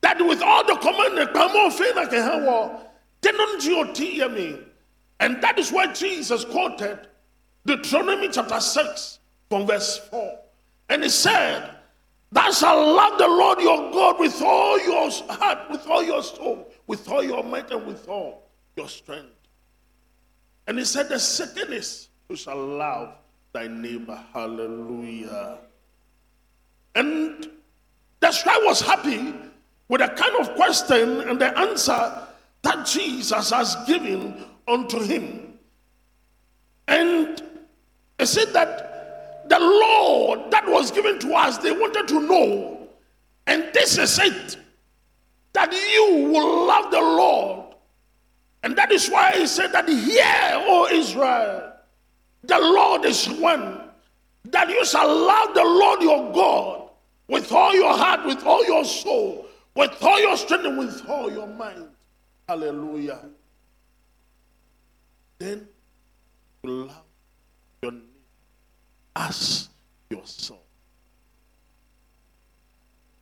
that 0.00 0.20
with 0.20 0.42
all 0.42 0.64
the 0.66 0.76
commandment 0.76 1.30
kpamɔ 1.32 1.70
ɔfɛ 1.70 1.94
na 1.94 2.04
kɛhɛ 2.06 2.44
wɔ 2.44 2.80
technology 3.22 3.70
ɔti 3.70 4.18
yɛ 4.18 4.64
and 5.20 5.40
that 5.42 5.58
is 5.58 5.70
why 5.70 5.86
jesus 5.92 6.44
quoted 6.44 7.06
Deuteronomy 7.66 8.28
chapter 8.28 8.60
6 8.60 9.20
from 9.48 9.66
verse 9.66 9.98
4. 10.10 10.38
And 10.90 11.02
he 11.02 11.08
said, 11.08 11.70
Thou 12.30 12.50
shalt 12.50 12.94
love 12.94 13.18
the 13.18 13.26
Lord 13.26 13.60
your 13.60 13.90
God 13.90 14.20
with 14.20 14.42
all 14.42 14.78
your 14.80 15.10
heart, 15.30 15.70
with 15.70 15.86
all 15.86 16.02
your 16.02 16.22
soul, 16.22 16.68
with 16.86 17.08
all 17.08 17.22
your 17.22 17.42
might, 17.42 17.70
and 17.70 17.86
with 17.86 18.08
all 18.08 18.48
your 18.76 18.88
strength. 18.88 19.30
And 20.66 20.78
he 20.78 20.84
said, 20.84 21.08
The 21.08 21.18
second 21.18 21.72
is, 21.72 22.08
You 22.28 22.36
shall 22.36 22.58
love 22.58 23.14
thy 23.52 23.66
neighbor. 23.68 24.22
Hallelujah. 24.32 25.58
And 26.94 27.50
the 28.20 28.32
scribe 28.32 28.62
was 28.64 28.80
happy 28.80 29.34
with 29.88 30.00
the 30.00 30.08
kind 30.08 30.36
of 30.40 30.54
question 30.54 31.20
and 31.22 31.40
the 31.40 31.56
answer 31.58 32.26
that 32.62 32.86
Jesus 32.86 33.50
has 33.50 33.76
given 33.86 34.44
unto 34.66 35.00
him. 35.00 35.58
And 36.88 37.42
it 38.18 38.26
said 38.26 38.52
that 38.52 39.48
the 39.48 39.58
law 39.58 40.48
that 40.50 40.66
was 40.66 40.90
given 40.90 41.18
to 41.20 41.34
us, 41.34 41.58
they 41.58 41.72
wanted 41.72 42.08
to 42.08 42.20
know. 42.20 42.88
And 43.46 43.64
this 43.74 43.98
is 43.98 44.18
it 44.18 44.56
that 45.54 45.72
you 45.72 46.28
will 46.30 46.66
love 46.66 46.90
the 46.90 47.00
Lord. 47.00 47.74
And 48.62 48.76
that 48.76 48.92
is 48.92 49.08
why 49.08 49.32
he 49.32 49.46
said 49.46 49.72
that, 49.72 49.88
Hear, 49.88 50.64
O 50.66 50.88
Israel, 50.90 51.72
the 52.42 52.58
Lord 52.58 53.04
is 53.04 53.28
one. 53.28 53.80
That 54.46 54.68
you 54.68 54.84
shall 54.84 55.08
love 55.08 55.54
the 55.54 55.64
Lord 55.64 56.02
your 56.02 56.32
God 56.32 56.90
with 57.28 57.50
all 57.50 57.74
your 57.74 57.96
heart, 57.96 58.26
with 58.26 58.44
all 58.44 58.64
your 58.66 58.84
soul, 58.84 59.46
with 59.74 59.90
all 60.02 60.20
your 60.20 60.36
strength, 60.36 60.66
and 60.66 60.78
with 60.78 61.08
all 61.08 61.30
your 61.32 61.46
mind. 61.46 61.88
Hallelujah. 62.48 63.20
Then 65.38 65.66
you 66.62 66.70
love 66.70 67.02
your 67.82 67.92
neighbor 67.92 68.04
as 69.16 69.68
yourself. 70.10 70.60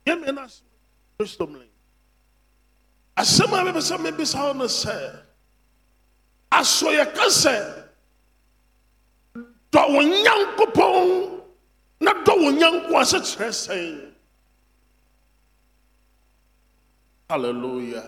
Hear 0.05 0.17
me 0.19 0.31
now, 0.31 0.47
wisdomly. 1.17 1.72
Asɛm 3.17 3.53
a 3.53 3.63
mepɛ 3.63 3.81
sɛ 3.81 3.97
mebisa 3.99 4.39
wo 4.47 4.53
no 4.53 4.65
sɛ 4.65 4.95
asɔ 6.51 6.87
yɛka 6.97 7.25
sɛ 7.29 7.55
dɔ 9.71 9.81
wo 9.93 10.01
nyankopɔn 10.01 11.41
na 12.01 12.13
dɔ 12.23 12.33
wo 12.41 12.49
nyanko 12.51 12.93
a 12.97 13.03
sɛ 13.05 13.19
kyerɛ 13.21 13.49
sɛn. 13.49 14.13
Halleluya 17.29 18.03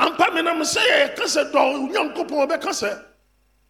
ampa 0.00 0.24
menam 0.34 0.60
sɛ 0.62 0.80
yɛyɛka 0.82 1.24
sɛ 1.24 1.52
dɔ 1.52 1.60
wo 1.72 1.86
nyankopɔn 1.86 2.38
wɔbɛka 2.42 2.72
sɛ 2.74 2.90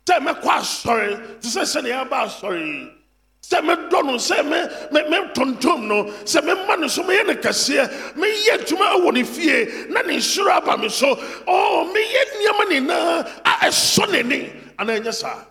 sɛ 0.06 0.14
mɛkɔ 0.24 0.48
asɔre 0.56 1.40
te 1.40 1.48
sɛ 1.48 1.62
sɛdeɛ 1.69 1.93
yɛaba 1.93 2.24
asɔre 2.24 3.02
sɛ 3.43 3.60
medɔ 3.60 4.05
no 4.06 4.14
sɛ 4.19 4.43
me- 4.44 4.93
me- 4.93 5.09
metontom 5.10 5.86
no 5.86 6.05
sɛ 6.24 6.43
mema 6.44 6.77
no 6.78 6.86
so 6.89 7.02
meyɛ 7.02 7.27
no 7.27 7.35
kɛseɛ. 7.35 8.14
Meyɛ 8.14 8.59
adwuma 8.59 9.05
wɔ 9.05 9.12
ne 9.14 9.24
fie 9.24 9.86
na 9.90 10.02
ne 10.02 10.16
nhyiro 10.16 10.51
aba 10.51 10.77
me 10.78 10.89
so. 10.89 11.14
Ɔ 11.16 11.93
meyɛ 11.93 12.23
nneɛma 12.36 12.64
nyinaa 12.70 13.40
a 13.44 13.51
ɛsɔ 13.66 14.06
n'ani. 14.09 14.74
Anaa 14.78 15.01
ɛnyɛ 15.01 15.12
saa? 15.14 15.44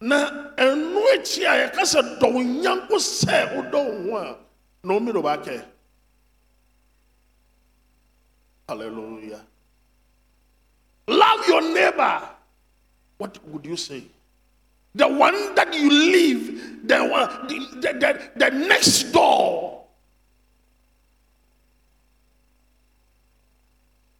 Na 0.00 0.30
ɛno 0.56 1.02
akyi 1.14 1.44
a 1.44 1.68
yɛka 1.68 1.82
sɛ 1.82 2.18
dɔ 2.18 2.32
wo 2.32 2.40
nyanko 2.40 2.96
sɛ 2.96 3.54
wodɔ 3.54 4.04
wo 4.06 4.10
ho 4.10 4.16
a 4.16 4.36
na 4.82 4.94
ɔmi 4.94 5.12
no 5.12 5.22
baakɛ. 5.22 5.62
Hallelujah. 8.66 9.44
Love 11.08 11.48
your 11.48 11.60
neighbor. 11.60 12.28
What 13.18 13.44
would 13.48 13.66
you 13.66 13.76
say? 13.76 14.04
The 14.94 15.08
one 15.08 15.54
that 15.54 15.72
you 15.72 15.88
leave, 15.88 16.86
the 16.88 17.04
one, 17.06 17.46
the, 17.46 17.58
the, 17.80 17.98
the, 17.98 18.30
the 18.36 18.50
next 18.50 19.04
door. 19.12 19.84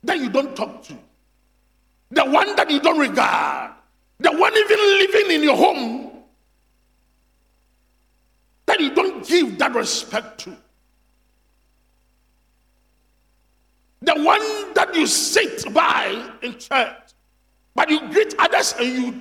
That 0.05 0.19
you 0.19 0.31
don't 0.31 0.57
talk 0.57 0.83
to. 0.85 0.97
The 2.11 2.25
one 2.25 2.57
that 2.57 2.71
you 2.71 2.81
don't 2.81 2.99
regard. 2.99 3.73
The 4.19 4.33
one 4.33 4.57
even 4.57 4.79
living 4.79 5.31
in 5.33 5.43
your 5.43 5.57
home. 5.57 6.11
That 8.67 8.81
you 8.81 8.95
don't 8.95 9.27
give 9.27 9.59
that 9.59 9.75
respect 9.75 10.39
to. 10.41 10.57
the 14.03 14.15
one 14.23 14.73
that 14.75 14.95
you 14.95 15.07
sit 15.07 15.73
by 15.75 16.31
in 16.43 16.59
church, 16.59 16.97
but 17.75 17.91
you 17.91 18.01
greet 18.11 18.35
others 18.39 18.75
and 18.79 18.89
you. 18.89 19.21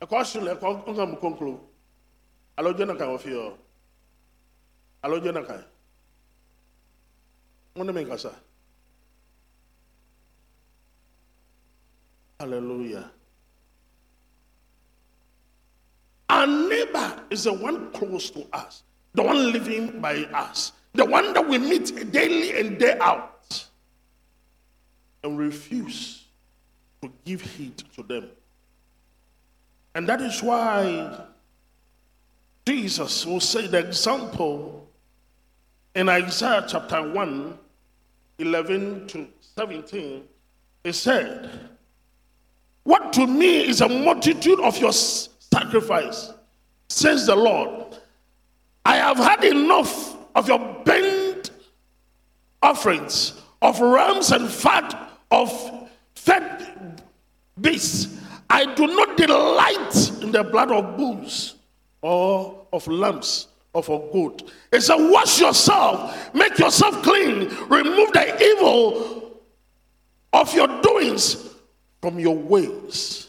A 0.00 0.06
Uncle 0.06 1.06
Mukonklo. 1.06 1.60
Alo 2.56 2.72
Jonaka 2.72 3.02
of 3.02 3.26
you. 3.26 3.52
Alo 5.04 5.20
Jonaka. 5.20 5.64
What 7.74 7.94
make 7.94 8.10
us? 8.10 8.26
Hallelujah. 12.38 13.10
Our 16.30 16.46
neighbor 16.46 17.22
is 17.28 17.44
the 17.44 17.52
one 17.52 17.90
close 17.92 18.30
to 18.30 18.46
us, 18.52 18.82
the 19.14 19.22
one 19.22 19.52
living 19.52 20.00
by 20.00 20.24
us, 20.32 20.72
the 20.94 21.04
one 21.04 21.34
that 21.34 21.46
we 21.46 21.58
meet 21.58 22.10
daily 22.12 22.58
and 22.58 22.78
day 22.78 22.96
out 23.00 23.66
and 25.22 25.38
refuse 25.38 26.24
to 27.02 27.12
give 27.24 27.42
heed 27.42 27.76
to 27.94 28.02
them. 28.02 28.30
And 29.94 30.08
that 30.08 30.20
is 30.20 30.42
why 30.42 31.24
Jesus 32.66 33.26
will 33.26 33.40
say 33.40 33.66
the 33.66 33.78
example 33.78 34.88
in 35.94 36.08
Isaiah 36.08 36.64
chapter 36.68 37.02
1, 37.02 37.58
11 38.38 39.06
to 39.08 39.26
17. 39.56 40.22
He 40.84 40.92
said, 40.92 41.50
What 42.84 43.12
to 43.14 43.26
me 43.26 43.68
is 43.68 43.80
a 43.80 43.88
multitude 43.88 44.60
of 44.60 44.78
your 44.78 44.92
sacrifice, 44.92 46.32
says 46.88 47.26
the 47.26 47.36
Lord. 47.36 47.98
I 48.84 48.96
have 48.96 49.18
had 49.18 49.44
enough 49.44 50.16
of 50.34 50.48
your 50.48 50.58
burnt 50.84 51.50
offerings 52.62 53.40
of 53.62 53.80
rams 53.80 54.30
and 54.32 54.48
fat 54.48 55.10
of 55.30 55.88
fed 56.14 57.02
beasts. 57.60 58.16
I 58.50 58.74
do 58.74 58.86
not 58.88 59.16
delight 59.16 60.22
in 60.22 60.32
the 60.32 60.42
blood 60.42 60.72
of 60.72 60.96
bulls 60.96 61.54
or 62.02 62.66
of 62.72 62.86
lambs 62.88 63.46
or 63.72 63.80
of 63.80 64.12
goat. 64.12 64.50
It 64.72 64.80
said, 64.80 64.96
Wash 64.96 65.40
yourself, 65.40 66.34
make 66.34 66.58
yourself 66.58 67.00
clean, 67.04 67.48
remove 67.68 68.12
the 68.12 68.42
evil 68.42 69.40
of 70.32 70.52
your 70.52 70.66
doings 70.82 71.48
from 72.02 72.18
your 72.18 72.36
ways. 72.36 73.28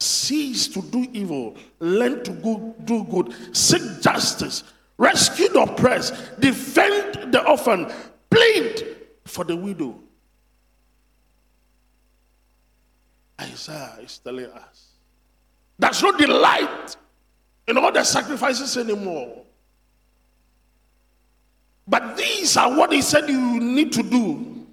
Cease 0.00 0.66
to 0.68 0.82
do 0.82 1.06
evil, 1.12 1.56
learn 1.78 2.24
to 2.24 2.32
go, 2.32 2.74
do 2.84 3.04
good, 3.04 3.34
seek 3.56 3.82
justice, 4.00 4.64
rescue 4.96 5.48
the 5.48 5.60
oppressed, 5.60 6.40
defend 6.40 7.32
the 7.32 7.44
orphan, 7.46 7.90
plead 8.30 8.96
for 9.24 9.44
the 9.44 9.56
widow. 9.56 9.98
Isaiah 13.40 13.98
is 14.02 14.18
telling 14.18 14.46
us 14.46 14.88
there's 15.78 16.02
no 16.02 16.12
delight 16.12 16.96
in 17.66 17.78
all 17.78 17.92
the 17.92 18.02
sacrifices 18.02 18.76
anymore. 18.76 19.44
But 21.86 22.16
these 22.16 22.56
are 22.56 22.76
what 22.76 22.92
he 22.92 23.00
said 23.00 23.28
you 23.28 23.60
need 23.60 23.92
to 23.92 24.02
do. 24.02 24.66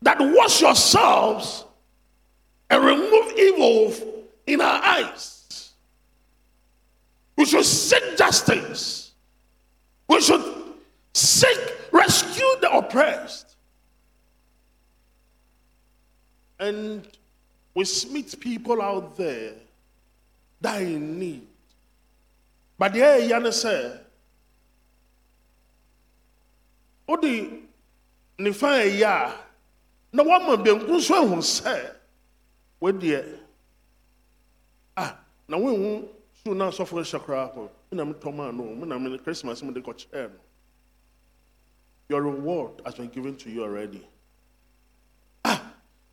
That 0.00 0.18
wash 0.18 0.62
yourselves 0.62 1.64
and 2.70 2.84
remove 2.84 3.32
evil 3.38 4.24
in 4.46 4.60
our 4.60 4.82
eyes. 4.82 5.72
We 7.36 7.44
should 7.44 7.64
seek 7.64 8.16
justice. 8.16 9.12
We 10.08 10.20
should 10.20 10.42
seek 11.14 11.58
rescue 11.92 12.46
the 12.60 12.70
oppressed. 12.72 13.51
And 16.62 17.02
we 17.74 17.84
meet 18.12 18.38
people 18.38 18.80
out 18.80 19.16
there 19.16 19.54
that 20.60 20.80
are 20.80 20.84
in 20.84 21.18
need. 21.18 21.48
But 22.78 22.92
the 22.92 23.00
Yana 23.00 23.52
say, 23.52 23.98
Odi 27.08 27.64
ne 28.38 28.52
fa 28.52 28.66
ɛyɛ 28.66 29.02
a 29.02 29.34
na 30.12 30.22
wama 30.22 30.56
benku 30.56 30.86
nso 30.86 31.14
ahu 31.14 31.36
sɛ 31.42 31.96
wadeɛ 32.80 33.38
ah 34.96 35.18
na 35.48 35.56
wohu 35.58 36.08
so 36.44 36.52
na 36.54 36.70
asɔfo 36.70 37.02
hyɛ 37.02 37.20
koraa 37.24 37.52
ho 37.52 37.70
mena 37.90 38.06
metɔm 38.06 38.48
a 38.48 38.52
no 38.52 38.74
mena 38.74 38.98
mene 39.00 39.18
christmas 39.18 39.60
kɔkyɛɛ 39.60 40.30
no. 40.30 40.38
Your 42.08 42.22
reward 42.22 42.80
has 42.84 42.94
been 42.94 43.08
given 43.08 43.36
to 43.36 43.50
you 43.50 43.64
already 43.64 44.06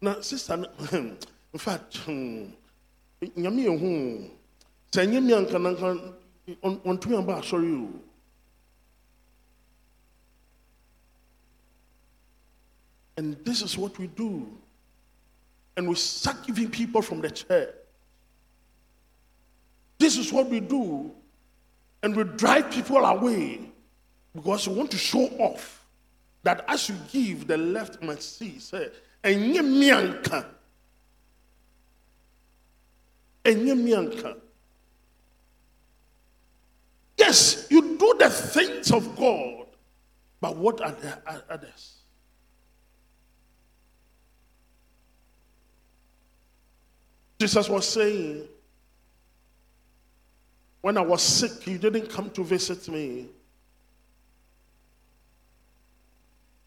na 0.02 0.22
sister 0.22 0.66
in 0.94 1.60
fact 1.60 1.98
hmm, 2.06 2.46
nyame 3.38 3.64
yɛ 3.68 3.80
hu 3.80 4.30
sɛ 4.92 5.06
ɛnyɛ 5.06 5.24
mi 5.24 5.34
anka 5.34 5.58
ɔntumi 6.64 7.18
aba 7.18 7.40
asɔre 7.42 7.72
o 7.84 8.10
And 13.20 13.36
this 13.44 13.62
is 13.62 13.78
what 13.78 14.00
we 14.00 14.08
do. 14.08 14.48
And 15.76 15.90
we 15.90 15.96
start 15.96 16.38
giving 16.48 16.70
people 16.70 17.02
from 17.02 17.20
the 17.20 17.30
church. 17.30 17.68
This 19.98 20.16
is 20.18 20.32
what 20.32 20.48
we 20.50 20.62
do. 20.62 21.12
And 22.02 22.16
we 22.16 22.24
drive 22.24 22.72
people 22.72 23.04
away 23.04 23.60
because 24.34 24.70
we 24.70 24.76
want 24.76 24.92
to 24.92 24.98
show 24.98 25.26
off 25.38 25.86
that 26.44 26.64
as 26.70 26.88
you 26.88 26.96
give, 27.12 27.46
the 27.46 27.58
left 27.58 28.02
must 28.02 28.40
see. 28.40 28.58
Say, 28.58 28.88
"Enye 29.24 29.62
mianka. 29.62 30.46
Enye 33.44 33.74
mianka." 33.76 34.38
Yes, 37.18 37.68
you 37.70 37.98
do 37.98 38.16
the 38.18 38.30
things 38.30 38.92
of 38.92 39.16
God, 39.18 39.66
but 40.40 40.56
what 40.56 40.82
are 40.82 40.92
the 40.92 41.44
others? 41.50 41.96
Jesus 47.40 47.70
was 47.70 47.88
saying, 47.88 48.48
When 50.82 50.98
I 50.98 51.02
was 51.02 51.22
sick, 51.22 51.68
you 51.68 51.78
didn't 51.78 52.10
come 52.10 52.30
to 52.32 52.44
visit 52.44 52.88
me. 52.90 53.28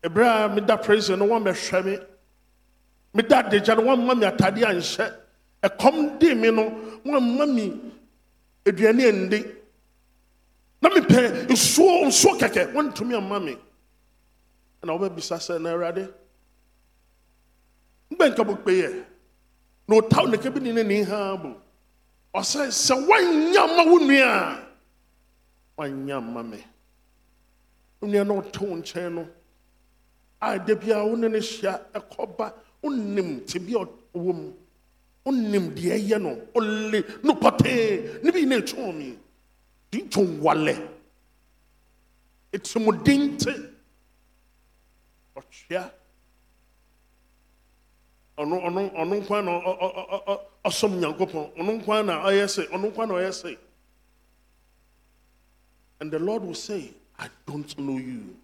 Ebra 0.02 0.52
meda 0.52 0.76
praise 0.76 1.10
no 1.10 1.24
one 1.24 1.44
bɛhwɛ 1.44 1.84
me. 1.84 1.98
Meda 3.14 3.42
adagya 3.42 3.76
no 3.76 3.82
one 3.82 4.18
me 4.18 4.26
atade 4.26 4.62
anhyɛ. 4.62 5.14
Ɛkɔm 5.62 6.18
de 6.18 6.34
me 6.34 6.50
no 6.50 6.68
one 7.04 7.54
me 7.54 7.80
aduane 8.64 9.02
andi. 9.10 9.56
Na 10.80 10.88
mepɛ 10.88 11.46
nsuo 11.48 12.04
nsuo 12.06 12.38
kɛkɛ 12.38 12.72
wontumi 12.74 13.16
amma 13.16 13.38
me. 13.40 13.56
Ɛna 14.82 14.98
wobɛbisa 14.98 15.36
sɛ 15.38 15.60
na 15.60 15.70
Awurade, 15.70 16.12
mbɛnka 18.10 18.42
bokpe 18.48 18.72
yɛ 18.82 19.04
na 19.88 19.96
ɔtaw 19.96 20.30
ne 20.30 20.36
kabi 20.38 20.60
ne 20.60 20.82
ne 20.82 21.02
ha 21.04 21.36
bo 21.36 21.56
ɔsɛ 22.34 22.66
sɛ 22.70 22.94
woanya 23.06 23.66
ma 23.76 23.82
wo 23.84 23.98
nua 23.98 24.32
a 24.32 24.68
woanya 25.78 26.20
ma 26.20 26.42
me 26.42 26.64
wo 28.00 28.08
nua 28.08 28.24
na 28.26 28.34
ɔte 28.34 28.60
wo 28.60 28.76
nkyɛn 28.76 29.12
no 29.12 29.28
a 30.40 30.58
da 30.58 30.74
biara 30.74 31.04
wo 31.06 31.14
ne 31.16 31.28
no 31.28 31.38
hyia 31.38 31.80
ɛkɔba 31.94 32.52
wonim 32.82 33.46
te 33.46 33.58
bi 33.58 33.72
ɔwɔ 33.74 34.34
mu 34.34 34.52
wonim 35.24 35.74
deɛ 35.74 35.98
ɛyɛ 35.98 36.20
no. 36.22 36.36
Ɔle 36.54 37.22
no 37.24 37.34
pɔtee 37.34 38.22
ne 38.24 38.30
bi 38.30 38.44
na 38.44 38.56
ɛtwɔn 38.56 38.94
me 38.98 39.18
ditwo 39.90 40.22
nwale 40.24 40.88
ɛtimudinte 42.52 43.70
ɔtwea 45.36 45.90
ɔno 48.38 48.56
ɔno 48.66 48.90
ɔno 48.94 49.14
nkwa 49.22 49.44
na 49.44 49.50
ɔ- 49.52 49.78
ɔ- 49.78 49.94
ɔ- 50.10 50.24
ɔ- 50.26 50.40
ɔsom 50.64 50.92
nyankopɔn 51.00 51.56
ɔno 51.56 51.72
na 52.04 52.22
ɔyɛ 52.24 52.48
se 52.50 52.62
ɔno 52.66 52.90
nkwa 52.92 53.06
na 53.08 53.14
ɔyɛ 53.14 53.32
and 56.00 56.10
the 56.10 56.18
lord 56.18 56.42
will 56.42 56.54
say 56.54 56.92
i 57.18 57.28
don't 57.46 57.78
know 57.78 57.96
you. 57.96 58.36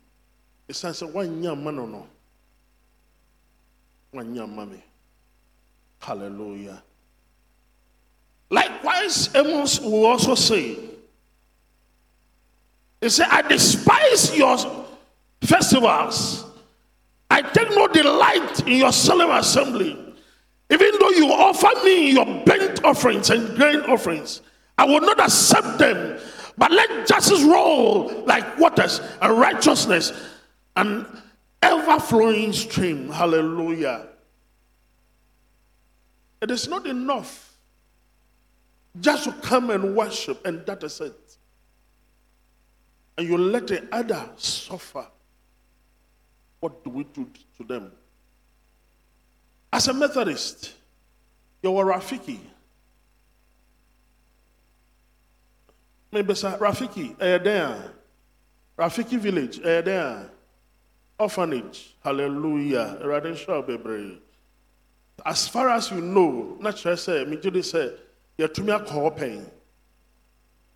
Ɛsiane 0.69 0.93
sɛ 0.95 1.13
woanya 1.13 1.57
mma 1.57 1.75
no 1.75 1.87
no 1.87 2.07
me 4.13 4.83
hallelujah 6.01 6.83
likewise 8.51 9.29
amos 9.35 9.81
will 9.81 10.07
also 10.07 10.35
say 10.35 10.77
he 13.01 13.09
said 13.09 13.29
i 13.31 13.43
despise 13.43 14.37
your 14.37 14.57
festivals 15.43 16.49
I 17.31 17.43
take 17.43 17.71
no 17.71 17.87
delight 17.89 18.61
in 18.67 18.79
your 18.79 18.93
solemn 18.93 19.31
assembly. 19.31 19.97
Even 20.71 20.91
though 20.99 21.11
you 21.11 21.33
offer 21.33 21.69
me 21.85 22.13
your 22.13 22.27
burnt 22.45 22.85
offerings 22.85 23.31
and 23.31 23.57
grain 23.57 23.81
offerings, 23.81 24.43
I 24.77 24.85
will 24.87 25.01
not 25.01 25.21
accept 25.21 25.79
them. 25.79 26.19
But 26.57 26.73
let 26.73 27.07
justice 27.07 27.43
roll 27.43 28.25
like 28.27 28.59
waters 28.59 29.01
and 29.23 29.39
righteousness 29.39 30.13
an 30.77 31.07
ever 31.63 32.01
flowing 32.01 32.53
stream. 32.53 33.11
Hallelujah. 33.11 34.07
It 36.41 36.51
is 36.51 36.69
not 36.69 36.87
enough 36.87 37.57
just 39.01 39.25
to 39.25 39.33
come 39.33 39.71
and 39.71 39.97
worship, 39.97 40.45
and 40.47 40.65
that 40.67 40.83
is 40.83 41.01
it. 41.01 41.37
And 43.17 43.29
you 43.29 43.37
let 43.37 43.67
the 43.67 43.87
other 43.93 44.29
suffer 44.37 45.07
what 46.61 46.83
do 46.85 46.91
we 46.91 47.05
do 47.05 47.29
to 47.57 47.65
them? 47.65 47.93
As 49.73 49.89
a 49.89 49.95
Methodist, 49.95 50.75
you're 51.63 51.91
a 51.91 51.95
Rafiki. 51.95 52.39
Maybe 56.11 56.33
Rafiki, 56.33 57.15
eh, 57.21 57.39
there. 57.39 57.93
Rafiki 58.79 59.19
village, 59.19 59.61
eh, 59.63 59.83
there. 59.83 60.31
Orphanage, 61.19 61.97
hallelujah. 62.03 62.99
Bebre. 63.03 64.19
As 65.27 65.49
far 65.49 65.71
as 65.71 65.91
you 65.91 66.01
know, 66.01 66.57
sure 66.77 66.97
say, 66.97 67.25
me 67.25 67.37
to 67.39 67.63
say, 67.63 67.93
you're 68.37 68.49
to 68.49 68.63
me 68.63 68.73
a 68.73 69.11
pain. 69.11 69.45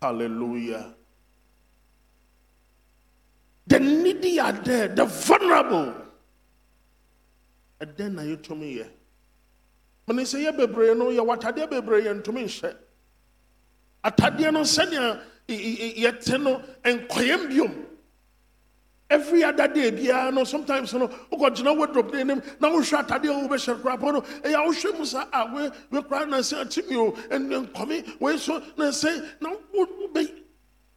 Hallelujah. 0.01 0.93
The 3.67 3.79
needy 3.79 4.39
are 4.41 4.51
there, 4.51 4.89
the 4.89 5.05
vulnerable. 5.05 5.93
And 7.79 7.93
then 7.95 8.19
are 8.19 8.25
you 8.25 8.35
to 8.37 8.55
me 8.55 8.73
here? 8.73 8.89
When 10.05 10.17
they 10.17 10.25
say, 10.25 10.43
bebree 10.51 10.97
no, 10.97 11.05
yɛ 11.05 11.25
watadeɛ 11.25 11.69
bebree 11.69 12.03
yɛ 12.03 12.21
ntumi 12.21 12.43
nhyɛ. 12.43 12.75
Atadeɛ 14.03 14.51
no 14.51 14.61
sɛnea 14.61 15.21
y- 15.47 15.55
y- 15.55 15.77
y- 15.79 16.11
yɛte 16.11 16.41
no. 16.41 16.61
Every 19.09 19.43
other 19.43 19.67
day, 19.67 19.91
biara 19.91 20.33
no, 20.33 20.43
sometimes 20.43 20.93
no, 20.93 21.07
wokɔgyina 21.07 21.77
wardrobe 21.77 22.13
no 22.13 22.19
anim 22.19 22.41
na 22.59 22.69
wohwɛ 22.69 23.05
atadeɛ 23.05 23.29
a 23.29 23.47
wobɛhyɛ 23.47 23.81
koraa 23.81 23.99
pɔ 23.99 24.13
no, 24.13 24.21
ɛyɛ 24.21 24.65
wohwɛ 24.67 24.97
mu 24.97 25.05
sa 25.05 25.27
a 25.31 25.45
we 25.53 25.69
we 25.91 26.01
koraa 26.01 26.27
na 26.29 26.37
sɛ 26.37 26.63
atimi 26.65 26.95
o, 26.95 27.11
nkɔme, 27.11 28.19
wei 28.19 28.37
so 28.37 28.59
na 28.77 28.85
sɛ 28.89 29.41
na 29.41 29.49
wo- 29.73 29.85
wobɛ 29.85 30.41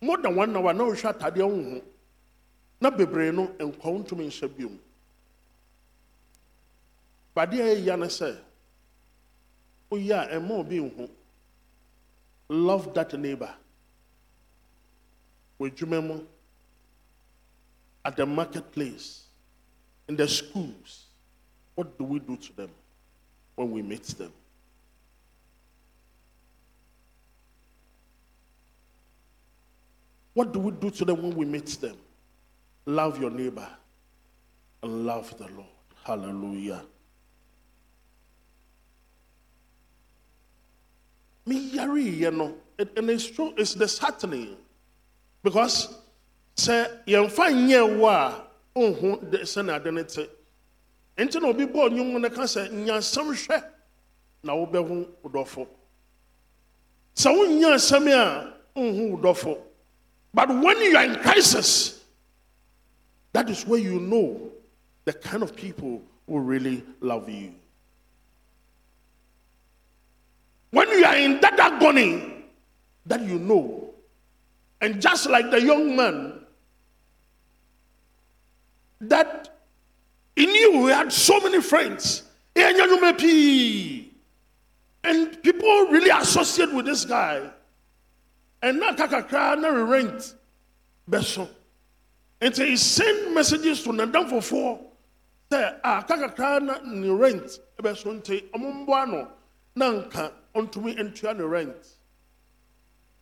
more 0.00 0.16
than 0.18 0.34
one 0.34 0.56
hour 0.56 0.72
na 0.72 0.84
wohwɛ 0.84 1.12
atadeɛ 1.18 1.44
wo 1.48 1.70
ho 1.74 1.82
na 2.80 2.90
bebree 2.90 3.32
no 3.34 3.48
nkwa 3.58 4.04
ntumi 4.04 4.26
nhyɛ 4.28 4.48
biom 4.56 4.78
badeɛ 7.34 7.76
ɛyɛ 7.84 7.98
no 7.98 8.06
sɛ 8.06 8.36
woyɛ 9.90 10.32
a 10.32 10.38
ɛma 10.40 10.50
obi 10.52 10.78
nho 10.78 11.08
love 12.48 12.94
that 12.94 13.12
neighbor 13.18 13.52
wɔ 15.60 15.70
adwuma 15.70 16.00
mu 16.06 16.26
at 18.06 18.16
the 18.16 18.24
marketplace, 18.24 19.24
in 20.06 20.14
the 20.14 20.28
schools, 20.28 21.06
what 21.74 21.98
do 21.98 22.04
we 22.04 22.20
do 22.20 22.36
to 22.36 22.56
them 22.56 22.70
when 23.56 23.72
we 23.72 23.82
meet 23.82 24.04
them? 24.04 24.32
What 30.34 30.52
do 30.52 30.60
we 30.60 30.70
do 30.70 30.88
to 30.90 31.04
them 31.04 31.20
when 31.20 31.34
we 31.34 31.44
meet 31.46 31.66
them? 31.80 31.96
Love 32.84 33.20
your 33.20 33.30
neighbor 33.30 33.68
and 34.84 35.04
love 35.04 35.36
the 35.36 35.48
Lord. 35.48 35.66
Hallelujah. 36.04 36.82
Me 41.44 41.72
yari, 41.72 42.18
you 42.18 42.30
know, 42.30 42.54
and 42.78 43.10
it's 43.10 43.26
true, 43.28 43.52
it's 43.56 43.74
disheartening 43.74 44.56
because 45.42 46.05
say 46.56 46.86
yɛmfa 47.06 47.52
nyɛ 47.52 47.98
wo 47.98 48.08
a 48.08 48.44
ɔnhu 48.74 49.30
sɛne 49.42 49.74
ade 49.74 49.92
ne 49.92 50.02
te. 50.02 50.28
Nti 51.18 51.40
na 51.40 51.48
obi 51.48 51.66
bɔɔ 51.66 51.90
nnwom 51.90 52.20
no 52.20 52.30
ka 52.30 52.42
sɛ 52.42 52.70
nyasɛm 52.70 53.32
hwɛ 53.32 53.64
na 54.42 54.52
wobɛhu 54.54 55.08
wo 55.22 55.30
dɔfo. 55.30 55.66
Sɛ 57.14 57.30
wonnya 57.36 57.74
asɛm 57.74 58.08
a 58.08 58.54
wonhu 58.74 59.10
wo 59.12 59.16
dɔfo. 59.18 59.58
But 60.34 60.48
when 60.48 60.80
you 60.82 60.96
are 60.96 61.04
in 61.04 61.16
crisis 61.20 62.04
that 63.32 63.50
is 63.50 63.66
where 63.66 63.78
you 63.78 64.00
know 64.00 64.50
the 65.04 65.12
kind 65.12 65.42
of 65.42 65.54
people 65.54 66.02
who 66.26 66.38
really 66.40 66.82
love 67.00 67.28
you. 67.28 67.52
When 70.70 70.88
you 70.88 71.04
are 71.04 71.16
in 71.16 71.40
that 71.40 71.60
agony 71.60 72.44
that 73.04 73.20
you 73.20 73.38
know. 73.38 73.94
And 74.80 75.00
just 75.00 75.28
like 75.28 75.50
the 75.50 75.60
young 75.60 75.96
man 75.96 76.45
that 79.00 79.58
he 80.34 80.46
knew 80.46 80.86
he 80.86 80.92
had 80.92 81.12
so 81.12 81.40
many 81.40 81.60
friends. 81.60 82.24
And 82.56 82.76
people 85.42 85.86
really 85.90 86.10
associate 86.10 86.72
with 86.72 86.86
this 86.86 87.04
guy. 87.04 87.50
And 88.62 88.80
now 88.80 88.92
kakakra 88.92 89.60
na 89.60 89.68
rent 89.68 90.34
beso. 91.08 91.48
And 92.40 92.54
so 92.54 92.64
he 92.64 92.76
sent 92.76 93.32
messages 93.32 93.82
to 93.84 93.90
Nadam 93.90 94.28
for 94.28 94.42
four. 94.42 94.80
Say, 95.52 95.72
ah, 95.84 96.04
kakakra 96.08 96.62
na 96.62 96.78
ni 96.84 97.08
rent 97.10 97.60
beso 97.80 98.12
nte 98.20 98.50
omumbuano 98.52 99.28
na 99.74 99.92
nka 99.92 100.32
ontumi 100.54 100.96
entua 100.98 101.36
ni 101.36 101.44
rent. 101.44 101.86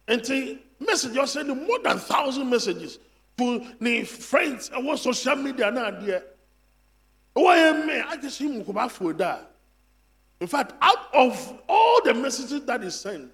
Nti 0.09 0.59
message 0.81 1.15
you 1.15 1.27
sending 1.27 1.67
more 1.67 1.81
than 1.81 1.99
thousand 1.99 2.49
messages 2.49 2.99
to 3.37 3.67
the 3.81 4.05
friends 4.05 4.71
on 4.71 4.97
social 4.97 5.37
media 5.37 5.71
na 5.71 5.91
adeɛ. 5.91 6.23
Why 7.35 7.73
me? 7.73 8.01
I 8.01 8.17
just 8.17 8.39
see 8.39 8.49
mukuba 8.49 8.91
for 8.91 9.13
that. 9.15 9.51
In 10.41 10.47
fact, 10.47 10.75
out 10.81 11.13
of 11.13 11.61
all 11.69 12.03
the 12.05 12.15
messages 12.15 12.65
that 12.65 12.83
he 12.83 12.91
sent, 12.91 13.31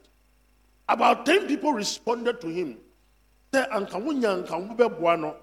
about 0.88 1.26
10 1.26 1.46
people 1.46 1.72
responded 1.72 2.40
to 2.40 2.48
him. 2.48 2.78
Sɛ 3.52 3.68
anka 3.70 4.02
wonya 4.02 4.42
anka 4.42 4.56
wo 4.56 4.74
bɛboa 4.74 5.20
no, 5.20 5.36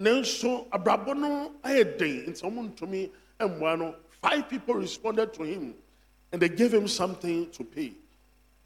nanso 0.00 0.68
abrabɔ 0.68 1.16
no 1.16 1.52
ayɛ 1.64 1.98
den 1.98 2.26
nti 2.26 2.42
ɔmo 2.42 2.70
ntumi 2.70 3.10
mmoa 3.40 3.78
no. 3.78 3.94
Five 4.22 4.48
people 4.48 4.74
responded 4.74 5.32
to 5.34 5.42
him 5.42 5.74
and 6.32 6.40
they 6.42 6.48
gave 6.48 6.72
him 6.72 6.86
something 6.86 7.50
to 7.50 7.64
pay. 7.64 7.92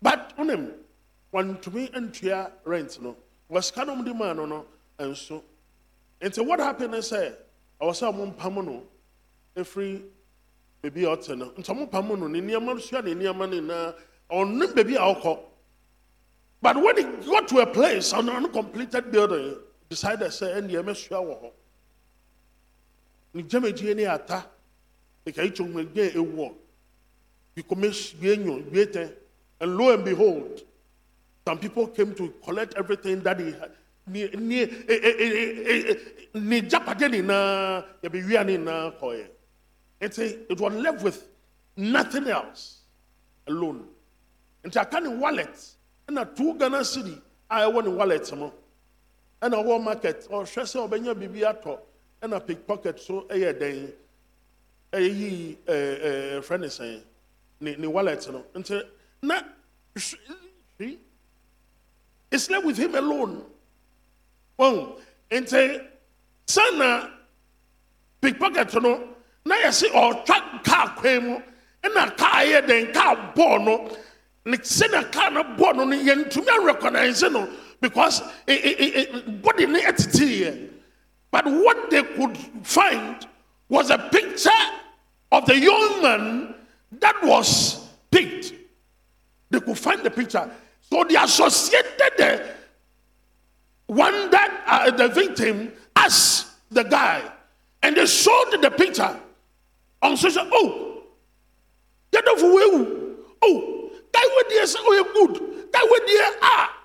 But 0.03 0.37
onim, 0.37 0.73
wantumi 1.33 1.91
ntua 1.93 2.51
rent 2.65 3.01
no, 3.01 3.17
wɔsika 3.51 3.87
no 3.87 4.03
de 4.03 4.13
maa 4.13 4.33
no 4.33 4.45
no 4.45 4.67
nso. 5.05 5.43
Nti 6.21 6.47
what 6.47 6.61
happened 6.61 6.95
is 6.95 7.11
sɛ, 7.11 7.35
ɔwɔ 7.81 7.91
sɛ 7.93 8.13
ɔmo 8.13 8.37
mpam 8.37 8.65
no 8.65 8.87
efiri 9.57 10.03
beebi 10.83 11.05
a 11.05 11.17
ɔte 11.17 11.37
no, 11.37 11.51
nti 11.51 11.65
ɔmo 11.75 11.91
pam 11.91 12.09
no, 12.09 12.27
ne 12.27 12.41
nneɛma 12.41 12.81
sua 12.81 13.03
ne 13.03 13.15
nneɛma 13.15 13.49
ne 13.49 13.61
nyinaa, 13.61 13.95
ɔne. 14.31 15.45
But 16.63 16.77
when 16.77 16.97
he 16.99 17.27
got 17.27 17.49
to 17.49 17.61
a 17.61 17.67
place, 17.67 18.13
on 18.13 18.29
an 18.29 18.45
uncompleted 18.45 19.11
building, 19.11 19.57
decided 19.89 20.29
sɛ 20.29 20.57
ɛnni 20.61 20.73
ɛmɛ 20.83 20.97
sua 20.97 21.19
wɔ 21.19 21.43
hɔ. 21.43 21.53
Ne 23.35 23.43
gyamagye 23.43 23.97
ne 23.97 24.05
ata, 24.05 24.47
eka 25.27 25.43
yi 25.45 25.51
tso 25.51 25.65
ŋmɛgye 25.65 26.13
ewɔ, 26.15 26.55
bikome 27.57 28.21
bie 28.21 28.37
nyo 28.37 28.63
and 29.61 29.77
lo 29.77 29.93
and 29.93 30.05
behold, 30.05 30.63
some 31.47 31.59
people 31.59 31.87
came 31.89 32.15
to 32.15 32.33
collect 32.45 32.75
everything 32.75 33.21
that 33.23 33.39
he 33.39 33.47
had. 33.53 33.73
Ni 34.11 34.29
ni 34.37 34.61
eh, 34.63 34.69
eh, 34.89 35.01
eh, 35.05 35.33
eh, 35.67 35.85
eh, 35.91 35.97
ni 36.35 36.61
japade 36.63 37.09
nyinaa 37.09 37.85
yɛbɛ 38.03 38.27
wia 38.27 38.45
ne 38.45 38.57
nyinaa 38.59 38.99
kɔɛ. 38.99 39.27
Nti 40.01 40.47
it 40.51 40.61
was 40.61 40.75
left 40.75 41.03
with 41.05 41.29
nothing 41.77 42.27
else 42.27 42.79
alone. 43.47 43.87
Nti 44.65 44.77
aka 44.81 45.01
ne 45.01 45.09
wallet 45.17 45.57
ɛna 46.09 46.35
two 46.37 46.55
Ghana 46.55 46.79
cedi 46.81 47.21
a 47.51 47.61
ɛwɔ 47.61 47.85
ne 47.85 47.91
wallet 47.91 48.33
mu 48.37 48.51
ɛna 49.43 49.57
ɔwɔ 49.63 49.83
market 49.85 50.27
ɔhwɛ 50.29 50.63
sɛ 50.67 50.89
ɔbɛnya 50.89 51.15
biribi 51.15 51.43
atɔ 51.43 51.79
ɛna 52.23 52.45
pickpocket 52.47 52.99
so 52.99 53.23
ɛyɛ 53.31 53.59
dɛn 53.61 53.93
ɛyi 54.93 55.57
ɛɛ 55.67 56.41
ɛɛ 56.41 56.61
ne 56.61 56.67
sɛn 56.67 57.03
ne 57.61 57.77
ne 57.77 57.87
wallet 57.87 58.27
no 58.33 58.45
nti 58.55 58.83
na 59.23 59.41
he 62.31 62.39
slept 62.39 62.65
with 62.65 62.77
him 62.77 62.95
alone 62.97 63.45
wɔn 64.61 64.97
nti 65.31 65.81
sanna 66.47 67.11
pickpocket 68.21 68.75
oh, 68.77 68.81
no 68.81 69.09
na 69.45 69.55
yɛsi 69.65 69.89
ɔtwa 69.91 70.63
kaa 70.65 70.87
kwan 70.97 71.25
mu 71.27 71.37
ɛna 71.83 72.17
kaa 72.17 72.41
yɛ 72.45 72.61
dɛn 72.69 72.93
kaa 72.95 73.15
bɔɔ 73.35 73.65
no. 73.65 73.97
Ne 74.45 74.57
sɛnɛ 74.57 75.13
kaa 75.13 75.29
no 75.31 75.43
bɔɔ 75.45 75.77
no 75.77 75.85
no 75.85 75.97
yɛntumi 75.97 76.49
arecognize 76.49 77.31
no 77.31 77.49
because 77.81 78.23
e 78.49 78.55
e 78.55 79.03
e 79.03 79.21
body 79.43 79.67
ne 79.67 79.81
ɛtete 79.83 80.41
yɛ 80.41 80.69
but 81.31 81.45
what 81.47 81.91
they 81.91 82.03
could 82.03 82.37
find 82.63 83.27
was 83.69 83.91
a 83.91 83.99
picture 83.99 84.51
of 85.31 85.47
the 85.47 85.57
young 85.59 86.03
man 86.03 86.55
that 86.99 87.23
was 87.23 87.87
picked. 88.11 88.53
They 89.51 89.61
could 89.61 89.79
find 89.79 90.03
the 90.03 90.11
picture. 90.11 90.51
So 90.81 91.05
they 91.05 91.15
associated 91.15 92.13
the 92.19 92.51
one 93.91 94.31
that 94.31 94.63
uh, 94.67 94.91
the 94.93 95.09
victim 95.09 95.73
as 95.97 96.47
the 96.71 96.85
guy. 96.85 97.23
And 97.83 97.97
they 97.97 98.07
showed 98.07 98.59
the 98.63 98.71
picture 98.71 99.19
on 100.03 100.17
social 100.17 100.47
oh 100.53 101.03
get 102.13 102.27
off 102.29 102.39
wewu 102.41 103.17
oh 103.43 103.91
guy 104.13 104.21
wey 104.25 104.43
there 104.49 104.65
oh 104.79 105.11
good. 105.13 105.73
Guy 105.73 105.81
wey 105.83 105.99
there 106.07 106.33
ah 106.43 106.77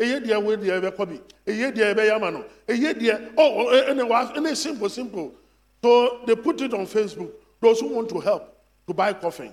eye 0.00 0.20
deɛ 0.20 0.42
wey 0.42 0.56
deɛ 0.56 0.80
ɛbɛ 0.80 0.96
kɔ 0.96 1.06
bi 1.08 1.20
eye 1.46 1.70
deɛ 1.72 1.94
ɛbɛ 1.94 2.06
yama 2.06 2.30
no 2.30 2.44
eye 2.68 2.94
deɛ 2.94 3.32
oh. 3.36 3.68
Oh, 3.68 3.92
ɛnɛ 3.92 4.08
wa 4.08 4.32
ɛnɛ 4.32 4.56
simple 4.56 4.88
simple. 4.88 5.34
So 5.82 6.20
they 6.26 6.34
put 6.36 6.60
it 6.62 6.72
on 6.72 6.86
facebook. 6.86 7.30
Those 7.60 7.80
who 7.80 7.88
want 7.88 8.08
to 8.08 8.20
help 8.20 8.56
to 8.86 8.94
buy 8.94 9.12
coffee. 9.12 9.52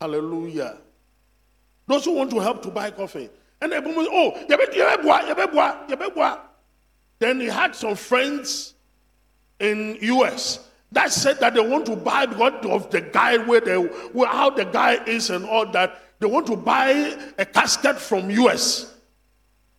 Hallelujah. 0.00 0.78
Those 1.86 2.04
who 2.04 2.12
want 2.12 2.30
to 2.30 2.40
help 2.40 2.62
to 2.62 2.70
buy 2.70 2.90
coffee 2.90 3.30
and 3.60 3.72
oh 3.74 4.30
bua 5.02 5.86
yɛbɛ 5.88 6.14
bua 6.14 6.40
then 7.18 7.40
he 7.40 7.46
had 7.46 7.74
some 7.74 7.94
friends 7.94 8.74
in 9.60 9.98
US 10.00 10.70
that 10.92 11.12
said 11.12 11.38
that 11.38 11.54
they 11.54 11.60
want 11.60 11.86
to 11.86 11.94
buy 11.94 12.26
because 12.26 12.66
of 12.66 12.90
the 12.90 13.00
guy 13.00 13.36
where 13.38 13.60
they 13.60 13.76
where, 13.76 14.28
how 14.28 14.50
the 14.50 14.64
guy 14.64 15.02
is 15.04 15.30
and 15.30 15.44
all 15.44 15.70
that. 15.72 16.00
They 16.18 16.26
want 16.26 16.46
to 16.48 16.56
buy 16.56 17.16
a 17.38 17.46
casket 17.46 17.96
from 17.96 18.30
US 18.30 18.94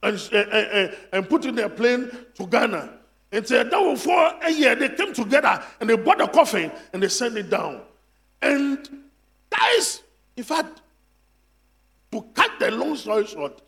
and, 0.02 0.16
and, 0.16 0.34
and, 0.34 0.54
eh, 0.54 0.60
eh, 0.62 0.68
eh, 0.72 0.96
and 1.14 1.30
put 1.30 1.46
in 1.46 1.56
their 1.56 1.70
plane 1.70 2.10
to 2.36 2.48
Ghana. 2.48 2.98
And 3.34 3.48
said 3.48 3.72
that 3.72 3.98
for 3.98 4.34
a 4.46 4.52
year 4.52 4.76
they 4.76 4.90
came 4.90 5.14
together 5.14 5.64
and 5.80 5.90
they 5.90 5.96
bought 5.96 6.20
a 6.22 6.28
coffin 6.28 6.72
and 6.94 7.02
they 7.02 7.08
sent 7.08 7.38
it 7.38 7.50
down. 7.50 7.82
And 8.42 9.04
guys, 9.50 10.04
in 10.36 10.44
fact, 10.44 10.82
to 12.12 12.22
cut 12.34 12.52
the 12.60 12.72
long 12.72 12.96
story 12.96 13.26
short, 13.26 13.62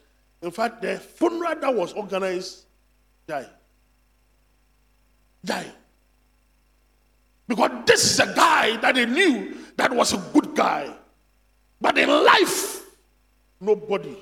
in 0.43 0.51
fact, 0.51 0.81
the 0.81 0.97
funeral 0.97 1.55
that 1.55 1.73
was 1.73 1.93
organized 1.93 2.65
died. 3.25 3.49
Died. 5.43 5.71
Because 7.47 7.71
this 7.85 8.03
is 8.03 8.19
a 8.19 8.33
guy 8.35 8.75
that 8.77 8.95
they 8.95 9.05
knew 9.05 9.55
that 9.77 9.91
was 9.93 10.11
a 10.11 10.17
good 10.33 10.53
guy. 10.53 10.93
But 11.79 11.97
in 11.97 12.09
life, 12.09 12.85
nobody 13.61 14.17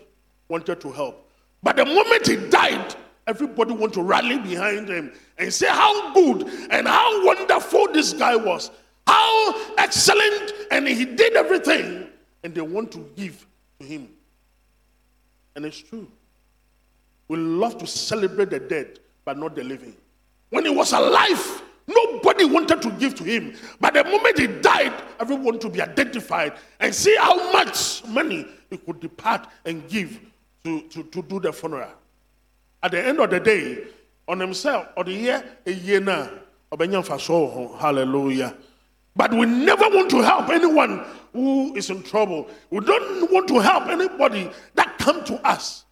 wanted 0.47 0.79
to 0.81 0.91
help. 0.91 1.27
But 1.63 1.77
the 1.77 1.85
moment 1.85 2.27
he 2.27 2.35
died, 2.49 2.95
everybody 3.25 3.73
wanted 3.73 3.93
to 3.93 4.03
rally 4.03 4.37
behind 4.37 4.89
him 4.89 5.11
and 5.39 5.51
say 5.51 5.67
how 5.67 6.13
good 6.13 6.47
and 6.69 6.87
how 6.87 7.25
wonderful 7.25 7.87
this 7.93 8.13
guy 8.13 8.35
was, 8.35 8.69
how 9.07 9.75
excellent, 9.77 10.53
and 10.69 10.87
he 10.87 11.05
did 11.05 11.33
everything. 11.33 12.07
And 12.43 12.53
they 12.53 12.61
want 12.61 12.91
to 12.91 13.09
give 13.15 13.45
to 13.79 13.85
him. 13.87 14.09
And 15.55 15.65
it's 15.65 15.79
true. 15.79 16.07
We 17.27 17.37
love 17.37 17.77
to 17.79 17.87
celebrate 17.87 18.49
the 18.49 18.59
dead, 18.59 18.99
but 19.25 19.37
not 19.37 19.55
the 19.55 19.63
living. 19.63 19.95
When 20.49 20.65
he 20.65 20.71
was 20.71 20.91
alive, 20.93 21.61
nobody 21.87 22.45
wanted 22.45 22.81
to 22.81 22.91
give 22.91 23.15
to 23.15 23.23
him. 23.23 23.55
But 23.79 23.93
the 23.93 24.03
moment 24.03 24.37
he 24.39 24.47
died, 24.47 24.93
everyone 25.19 25.59
to 25.59 25.69
be 25.69 25.81
identified 25.81 26.53
and 26.79 26.93
see 26.93 27.15
how 27.17 27.51
much 27.53 28.05
money 28.07 28.45
he 28.69 28.77
could 28.77 28.99
depart 28.99 29.47
and 29.65 29.87
give 29.87 30.19
to, 30.63 30.81
to, 30.89 31.03
to 31.03 31.21
do 31.23 31.39
the 31.39 31.51
funeral. 31.53 31.89
at 32.83 32.91
the 32.91 33.05
end 33.05 33.19
of 33.19 33.29
the 33.29 33.39
day 33.39 33.83
on 34.27 34.39
himself 34.39 34.87
or 34.95 35.03
the 35.03 35.13
year 35.13 35.43
a 35.65 35.71
year 35.71 35.99
now 35.99 36.29
hallelujah 37.79 38.55
but 39.15 39.33
we 39.33 39.45
never 39.45 39.87
want 39.89 40.09
to 40.11 40.21
help 40.21 40.49
anyone 40.49 41.03
who 41.33 41.75
is 41.75 41.89
in 41.89 42.01
trouble. 42.03 42.47
We 42.69 42.79
don't 42.79 43.31
want 43.31 43.47
to 43.49 43.59
help 43.59 43.87
anybody 43.87 44.49
that 44.75 44.97
come 44.97 45.23
to 45.25 45.35
us. 45.47 45.85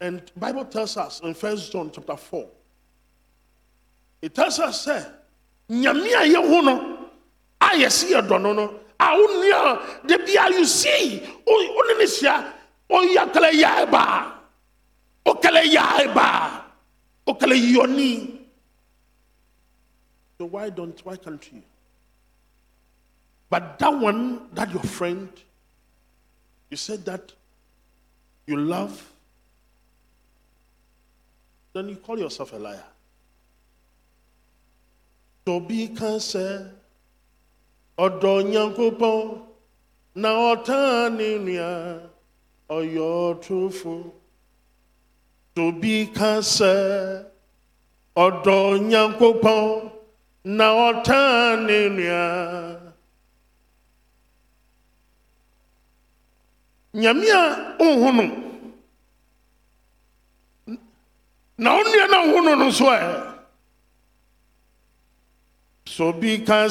And 0.00 0.22
bible 0.36 0.64
tells 0.64 0.96
us 0.96 1.18
in 1.20 1.34
first 1.34 1.72
john 1.72 1.90
chapter 1.92 2.16
4 2.16 2.46
it 4.22 4.32
tells 4.32 4.60
us 4.60 4.84
say 4.84 5.04
nyame 5.68 6.06
a 6.14 6.22
yɛho 6.34 6.64
no 6.64 7.08
a 7.60 7.66
yɛsi 7.70 8.12
yɛ 8.12 8.28
dɔ 8.28 8.40
no 8.40 8.78
a 9.00 9.06
wo 9.16 9.26
nua 9.26 10.06
da 10.06 10.16
bia 10.18 10.50
you 10.50 10.64
see 10.64 11.20
wo 11.44 11.82
ne 11.88 11.94
ne 11.98 12.04
hyia 12.04 12.52
ɔyɛ 12.88 13.32
kala 13.32 13.50
yae 13.50 13.90
baa 13.90 14.32
ɔkala 15.26 15.64
yae 15.64 16.14
baa 16.14 16.62
so 20.38 20.46
why 20.46 20.70
don't 20.70 20.98
why 21.04 21.16
can't 21.16 21.52
you? 21.52 21.62
But 23.50 23.78
that 23.80 23.92
one 23.92 24.48
that 24.54 24.70
your 24.72 24.82
friend 24.82 25.28
you 26.70 26.76
said 26.76 27.04
that 27.06 27.32
you 28.46 28.56
love 28.56 29.12
then 31.72 31.88
you 31.88 31.96
call 31.96 32.18
yourself 32.18 32.52
a 32.52 32.56
liar. 32.56 32.84
To 35.46 35.60
tobi 35.60 35.88
kan 35.96 36.18
sɛ 36.20 36.70
ɔdɔ 37.98 38.32
nyankopɔn 38.52 39.42
na 40.14 40.28
ɔtaa 40.52 41.16
ne 41.16 41.38
nua 41.38 42.00
ɔyɛ 42.68 43.06
ɔtorofo 43.30 44.12
tobi 45.54 46.06
kan 46.14 46.40
sɛ 46.42 47.24
ɔdɔ 48.16 48.78
nyankopɔn 48.90 49.87
na 50.44 50.64
ɔtaa 50.86 51.56
ne 51.66 51.88
nua 51.88 52.22
nyame 56.94 57.26
a 57.30 57.76
ɔnhu 57.78 58.10
no 58.16 58.24
na 61.58 61.70
wo 61.76 61.82
nua 61.82 62.06
na 62.10 62.16
ɔnhu 62.24 62.44
no 62.44 62.54
no 62.54 62.70
so 65.86 66.12
bi 66.12 66.38
ka 66.46 66.68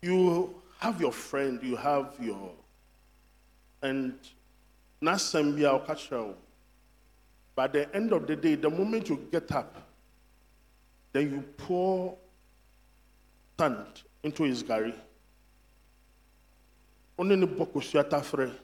you 0.00 0.54
have 0.78 1.00
your 1.00 1.12
friend 1.12 1.60
you 1.62 1.76
have 1.76 2.14
your 2.20 2.50
and 3.82 4.18
n'asɛm 5.02 5.56
bi 5.56 5.62
a 5.62 5.72
ɔka 5.78 5.94
kyerɛ 5.94 6.26
wo 6.26 6.34
by 7.54 7.66
the 7.66 7.94
end 7.94 8.12
of 8.12 8.26
the 8.26 8.36
day 8.36 8.54
the 8.54 8.70
moment 8.70 9.08
you 9.08 9.16
get 9.30 9.50
up 9.52 9.76
then 11.12 11.30
you 11.32 11.42
pour 11.56 12.16
sand 13.58 14.02
into 14.22 14.44
his 14.44 14.62
gari 14.62 14.94
only 17.18 17.36
ne 17.36 17.46
bɔ 17.46 17.66
kosua 17.72 18.04
tafrɛ 18.08 18.54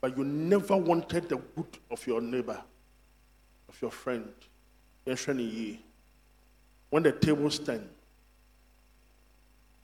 but 0.00 0.16
you 0.18 0.24
never 0.24 0.76
wanted 0.76 1.28
the 1.28 1.36
good 1.36 1.78
of 1.88 2.04
your 2.08 2.20
neighbor 2.20 2.60
of 3.72 3.80
your 3.80 3.90
friend. 3.90 4.32
Yɛhwɛ 5.06 5.36
ne 5.36 5.42
yie 5.42 5.78
when 6.90 7.02
the 7.02 7.12
table 7.12 7.50
stand. 7.50 7.88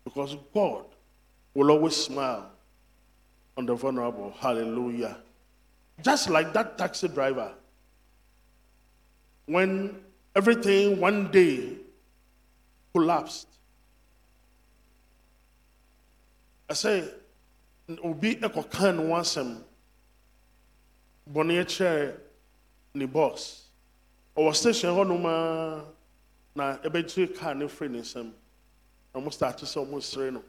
Because 0.04 0.36
god 0.52 0.84
will 1.54 1.70
always 1.70 1.96
smile 1.96 2.50
on 3.58 3.66
the 3.66 3.74
vulnerable. 3.74 4.32
Hallelujah. 4.38 5.18
Just 6.02 6.30
like 6.30 6.52
that 6.54 6.78
taxi 6.78 7.08
driver 7.08 7.52
when 9.46 9.98
everything 10.36 11.00
one 11.00 11.30
day 11.32 11.72
collapsed 12.94 13.48
I 16.70 16.74
say, 16.74 17.02
obi 18.04 18.36
ɛkɔka 18.36 18.94
ne 18.94 19.02
ho 19.08 19.14
asɛm 19.14 19.62
bɔne 21.32 21.64
kyerɛ 21.64 22.14
ne 22.94 23.06
boss. 23.06 23.68
Ɔwɔ 24.36 24.54
station 24.54 24.90
hɔ 24.90 25.08
nom 25.08 25.24
a 25.26 25.84
na 26.54 26.76
ɛbɛgyere 26.76 27.34
car 27.34 27.54
ne 27.54 27.66
firi 27.66 27.90
ne 27.90 28.00
nsam 28.00 28.30
na 29.14 29.20
ɔmo 29.20 29.32
start 29.32 29.56
sɛ 29.58 29.84
ɔmo 29.84 30.02
sere 30.02 30.30
no. 30.30 30.44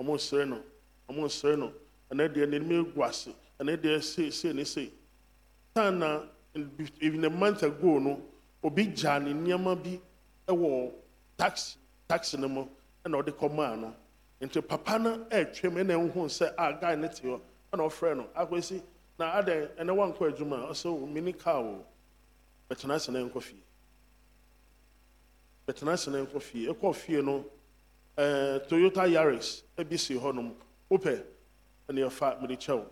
Ɔmo 0.00 0.18
sere 0.18 0.44
no. 0.44 0.60
Ɔmo 1.08 1.30
sere 1.30 1.56
no 1.56 1.72
ɛnɛ 2.10 2.32
deɛ 2.34 2.46
n'anim 2.46 2.80
egu 2.92 3.02
ase 3.02 3.30
ɛnɛ 3.60 3.76
deɛ 3.82 4.02
sei 4.02 4.30
sei 4.30 4.52
ne 4.52 4.64
sei 4.64 4.92
tan 5.74 5.98
na 5.98 6.22
in- 6.54 7.24
a 7.24 7.30
month 7.30 7.62
ago 7.62 7.98
no 7.98 8.22
obi 8.62 8.86
gyaa 8.86 9.18
ne 9.22 9.32
nneɛma 9.32 9.82
bi 9.82 10.00
ɛwɔ 10.48 10.92
taxi 11.36 11.76
taxi 12.08 12.36
no 12.38 12.48
mu 12.48 12.66
ɛna 13.04 13.22
ɔde 13.22 13.32
kɔmaa 13.32 13.78
no. 13.78 13.94
Nti 14.40 14.60
papa 14.66 14.98
no 14.98 15.24
ɛretwam 15.30 15.74
ɛna 15.80 15.94
ehu 15.96 16.24
sɛ 16.28 16.54
a 16.58 16.72
guy 16.80 16.94
ne 16.94 17.08
te 17.08 17.22
hɔ. 17.26 17.40
Ɛna 17.72 17.82
ɔfrɛ 17.86 18.16
no 18.16 18.28
akwesi 18.36 18.82
na 19.18 19.40
adɛn 19.40 19.68
ɛnɛ 19.76 19.94
wankɔ 19.96 20.30
adwuma. 20.36 20.68
Ɔsɛ 20.70 20.86
o 20.86 21.06
mini 21.06 21.32
car 21.32 21.56
o. 21.62 21.84
Bɛtena 22.70 22.94
ase 22.94 23.08
na 23.10 23.20
nkɔ 23.20 23.42
fie. 23.42 23.62
Bɛtena 25.66 25.92
ase 25.92 26.08
na 26.10 26.18
nkɔ 26.24 26.40
fie. 26.42 26.66
Ɛkɔ 26.68 26.94
fie 26.94 27.22
no 27.22 27.44
ɛɛ 28.16 28.68
toyota 28.68 29.06
yaris 29.10 29.62
ebi 29.76 29.98
si 29.98 30.14
hɔnom. 30.14 30.54
Wopɛ? 30.90 31.22
Ɛna 31.88 32.00
yɛfa 32.06 32.40
mede 32.40 32.56
kyɛw 32.56 32.84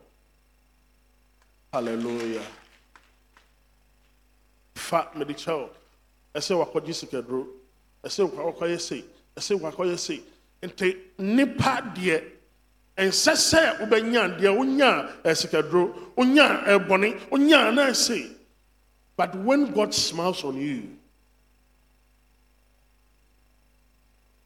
hallelujah. 1.72 2.46
Fa 4.74 5.10
mede 5.16 5.34
kyɛw 5.34 5.68
ɛsɛ 6.34 6.54
wakɔgye 6.60 6.94
sikaduro 6.94 7.46
ɛsɛ 8.04 8.22
wakɔyɛ 8.30 8.78
sei 8.80 9.04
ɛsɛ 9.36 9.58
wakɔyɛ 9.60 9.98
sei 9.98 10.22
nti 10.62 10.96
nipa 11.18 11.80
deɛ 11.94 12.22
nsɛ 12.96 13.32
sɛ 13.34 13.60
wobɛnya 13.80 14.38
deɛ 14.38 14.50
wonya 14.56 14.90
ɛsikaduro 15.24 16.14
wonya 16.16 16.62
ɛbɔne 16.66 17.06
eh, 17.10 17.26
wonya 17.30 17.72
na 17.74 17.90
ɛsei 17.90 18.30
but 19.16 19.34
when 19.34 19.72
god 19.72 19.92
smiles 19.94 20.44
on 20.44 20.56
you 20.56 20.96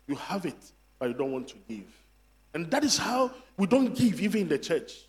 you 0.06 0.14
have 0.14 0.46
it 0.46 0.72
but 0.98 1.08
you 1.08 1.14
don't 1.14 1.32
want 1.32 1.48
to 1.48 1.56
give 1.68 1.84
and 2.54 2.70
that 2.70 2.84
is 2.84 2.96
how 2.96 3.30
we 3.56 3.66
don't 3.66 3.94
give 3.94 4.20
even 4.20 4.42
in 4.42 4.48
the 4.48 4.58
church. 4.58 5.06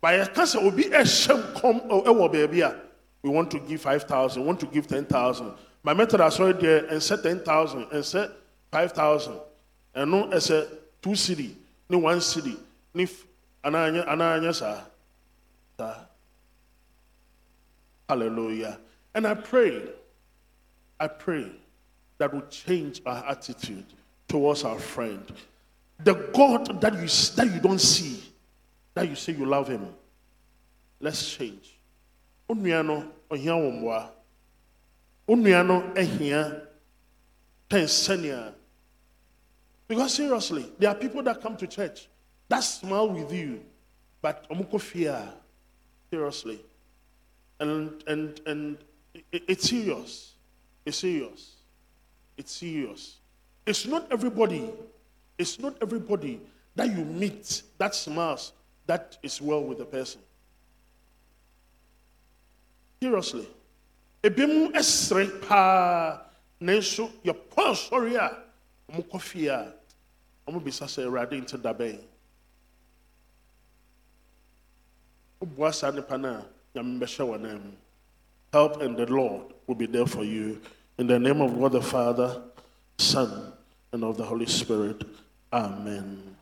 By 0.00 0.14
a 0.14 0.26
cancer 0.26 0.60
will 0.60 0.70
be 0.70 0.86
a 0.86 1.04
shame 1.04 1.42
come 1.56 1.80
oh, 1.90 2.00
eh, 2.02 2.08
ɛwɔ 2.08 2.32
baabi 2.32 2.66
ah, 2.66 2.76
we 3.22 3.30
want 3.30 3.50
to 3.50 3.58
give 3.58 3.80
five 3.80 4.04
thousand 4.04 4.44
want 4.44 4.60
to 4.60 4.66
give 4.66 4.86
ten 4.86 5.04
thousand. 5.04 5.52
My 5.82 5.94
method 5.94 6.20
has 6.20 6.38
already 6.38 6.60
there 6.66 6.84
and 6.86 7.02
ten 7.02 7.40
thousand 7.40 7.86
and 7.92 8.04
said 8.04 8.30
five 8.70 8.92
thousand. 8.92 9.40
And 9.94 10.10
no 10.10 10.30
as 10.30 10.50
a 10.50 10.68
two 11.02 11.14
city 11.14 11.56
ne 11.88 11.96
one 11.96 12.20
city 12.20 12.56
ne 12.94 13.04
f- 13.04 13.24
ananya 13.64 14.06
ananya 14.06 14.54
saa 14.54 15.94
hallelujah. 18.08 18.78
And 19.14 19.26
I 19.26 19.34
pray 19.34 19.82
I 21.00 21.08
pray 21.08 21.50
that 22.18 22.32
will 22.32 22.46
change 22.48 23.02
our 23.04 23.24
attitude 23.28 23.86
towards 24.28 24.64
our 24.64 24.78
friend 24.78 25.32
the 25.98 26.14
God 26.34 26.80
that 26.80 26.94
you 26.94 27.08
that 27.36 27.50
you 27.54 27.60
don't 27.60 27.80
see 27.80 28.22
that 28.94 29.08
you 29.08 29.14
say 29.14 29.32
you 29.32 29.46
love 29.46 29.68
him 29.68 29.88
let's 31.00 31.34
change. 31.36 31.78
Onua 32.48 32.84
no 32.84 33.12
ɔhia 33.30 33.56
wo 33.56 33.70
mmoa 33.70 34.10
onua 35.28 35.66
no 35.66 35.80
ahia 35.94 36.62
pɛn 37.68 37.84
sɛnea 37.84 38.52
because 39.88 40.14
seriously 40.14 40.72
there 40.78 40.90
are 40.90 40.94
people 40.96 41.22
that 41.22 41.40
come 41.40 41.56
to 41.56 41.66
church 41.66 42.08
that 42.48 42.60
smile 42.60 43.08
with 43.08 43.32
you 43.32 43.60
but 44.22 44.46
fie 44.80 45.04
a 45.06 45.32
seriously. 46.10 46.60
And 47.60 48.02
and 48.06 48.40
and 48.46 48.78
it- 49.32 49.44
it's 49.48 49.68
serious. 49.68 50.34
It's 50.84 50.98
serious. 50.98 51.56
It's 52.36 52.52
serious. 52.52 53.16
It's 53.64 53.86
not 53.86 54.10
everybody 54.12 54.72
it's 55.38 55.58
not 55.58 55.74
everybody 55.82 56.40
that 56.74 56.88
you 56.88 57.04
meet 57.04 57.62
that 57.78 57.94
smiles 57.94 58.52
that 58.86 59.18
is 59.22 59.40
well 59.40 59.62
with 59.62 59.78
the 59.78 59.84
person 59.84 60.20
seriously 63.00 63.48
ebinom 64.22 64.72
ɛsere 64.72 65.40
paa 65.46 66.20
nanso 66.60 67.10
yɛpɔ 67.24 67.62
asɔre 67.72 68.16
a 68.16 68.28
ɔmokɔ 68.92 69.20
fie 69.20 69.48
a 69.48 69.72
ɔmobisa 70.48 70.86
sɛ 70.86 71.04
awurade 71.06 71.40
nte 71.40 71.60
da 71.62 71.72
bɛn 71.72 72.00
woboa 75.40 75.72
saa 75.74 75.90
nnipa 75.90 76.20
no 76.20 76.28
a 76.28 76.44
nyame 76.74 76.98
bɛhyɛ 77.00 77.24
wɔ 77.28 77.40
nan 77.40 77.58
mu 77.62 77.72
help 78.56 78.80
and 78.80 78.96
the 78.96 79.04
Lord 79.06 79.42
will 79.66 79.74
be 79.74 79.86
there 79.86 80.06
for 80.06 80.24
you. 80.24 80.60
In 80.98 81.06
the 81.06 81.18
name 81.18 81.42
of 81.42 81.58
God 81.58 81.72
the 81.72 81.82
Father, 81.82 82.42
Son, 82.98 83.52
and 83.92 84.02
of 84.02 84.16
the 84.16 84.24
Holy 84.24 84.46
Spirit. 84.46 85.04
Amen. 85.56 86.36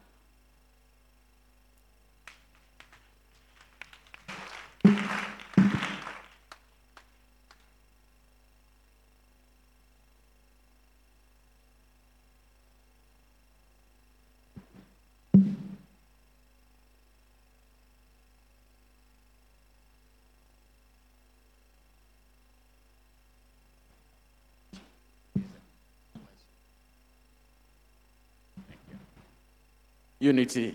Unity. 30.29 30.67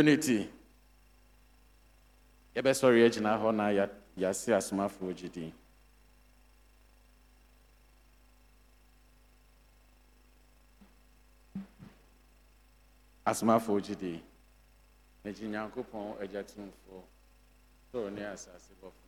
Unity. 0.00 0.38
Yɛbɛsɔre 2.54 2.98
agyina 3.06 3.32
hɔ 3.40 3.48
na 3.58 3.64
yɛ- 3.78 3.96
yɛase 4.20 4.48
asomafoɔ 4.58 5.10
gyidin 5.18 5.52
asomafoɔ 13.30 13.80
gyidin 13.84 14.20
na 15.24 15.30
gye 15.32 15.46
nyankopɔn 15.48 16.20
agya 16.22 16.42
tumfoɔ 16.44 17.02
sɔre 17.92 18.10
ne 18.12 18.22
asase 18.24 18.72
bɔfo 18.80 19.04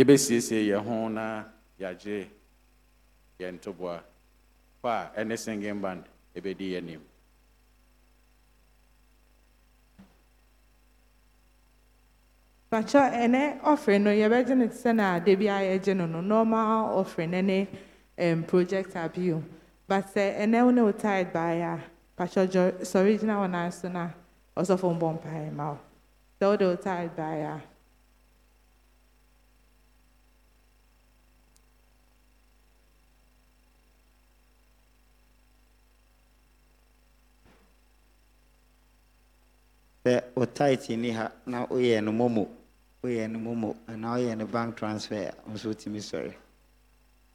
yɛbɛsiesie 0.00 0.60
yɛn 0.70 0.82
ho 0.86 1.08
na 1.08 1.44
yɛagye 1.78 2.26
yɛn 3.38 3.54
ntoboa. 3.58 4.00
Kɔ 4.82 4.88
a 4.88 5.12
ɛne 5.20 5.36
singing 5.38 5.80
band 5.80 6.04
ɛbɛdi 6.34 6.66
yɛn 6.72 6.78
anim. 6.84 7.02
Pacha, 12.70 13.10
ene 13.12 13.60
offering 13.62 14.04
no 14.04 14.10
yɛbɛgye 14.10 14.56
no 14.56 14.66
te 14.68 14.74
sɛ 14.74 14.94
na 14.96 15.16
ade 15.16 15.36
bi 15.38 15.46
a 15.48 15.94
no 15.94 16.06
no 16.06 16.20
normal 16.22 16.98
offering 16.98 17.30
ne 17.32 17.42
ne 17.42 17.68
um, 18.18 18.42
project 18.44 18.94
abio 18.94 19.42
but 19.86 20.06
sɛ 20.06 20.38
ɛnɛ 20.38 20.64
wo 20.64 20.70
ne 20.70 20.82
wo 20.82 20.92
tide 20.92 21.30
baeɛ 21.32 21.74
a 21.74 21.80
pacha 22.16 22.46
jɔ 22.46 22.80
sɔre 22.80 23.18
gyina 23.18 23.36
wɔ 23.36 23.50
nan 23.50 23.70
so 23.72 23.88
na 23.88 24.08
ɔsɔfo 24.56 24.96
mbɔ 24.98 25.18
mpaeɛ 25.20 25.52
ma 25.52 25.72
wo. 25.72 25.78
Sɛ 26.40 26.46
wode 26.48 26.62
wo 26.62 26.76
tide 26.76 27.10
baeɛ 27.16 27.44
a 27.56 27.69
sɛ 40.10 40.22
wo 40.34 40.44
tight 40.44 40.88
ni 40.90 41.10
ha 41.10 41.30
na 41.46 41.66
woyɛ 41.66 42.02
no 42.02 42.12
momo 42.12 42.48
woyɛ 43.02 43.30
no 43.30 43.38
momo 43.38 43.76
anaa 43.86 44.16
woyɛ 44.18 44.36
no 44.36 44.46
bank 44.46 44.76
transfer 44.76 45.14
a 45.14 45.50
nso 45.50 45.68
wotumi 45.72 45.98
sɔre 46.00 46.34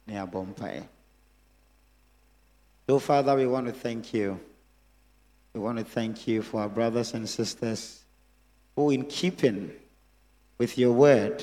ne 0.06 0.14
abɔ 0.14 0.54
mpaeɛ. 0.54 0.86
So 2.86 2.98
father 2.98 3.34
we 3.34 3.46
want 3.46 3.66
to 3.66 3.72
thank 3.72 4.14
you. 4.14 4.38
We 5.52 5.60
want 5.60 5.78
to 5.78 5.84
thank 5.84 6.28
you 6.28 6.42
for 6.42 6.60
our 6.60 6.68
brothers 6.68 7.14
and 7.14 7.28
sisters 7.28 8.04
who 8.76 8.90
in 8.90 9.06
keeping 9.06 9.72
with 10.58 10.78
your 10.78 10.92
word 10.92 11.42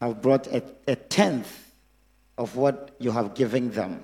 have 0.00 0.20
brought 0.20 0.46
a, 0.48 0.62
a 0.88 0.96
tenth 0.96 1.72
of 2.36 2.56
what 2.56 2.94
you 2.98 3.12
have 3.12 3.34
given 3.34 3.70
them 3.70 4.02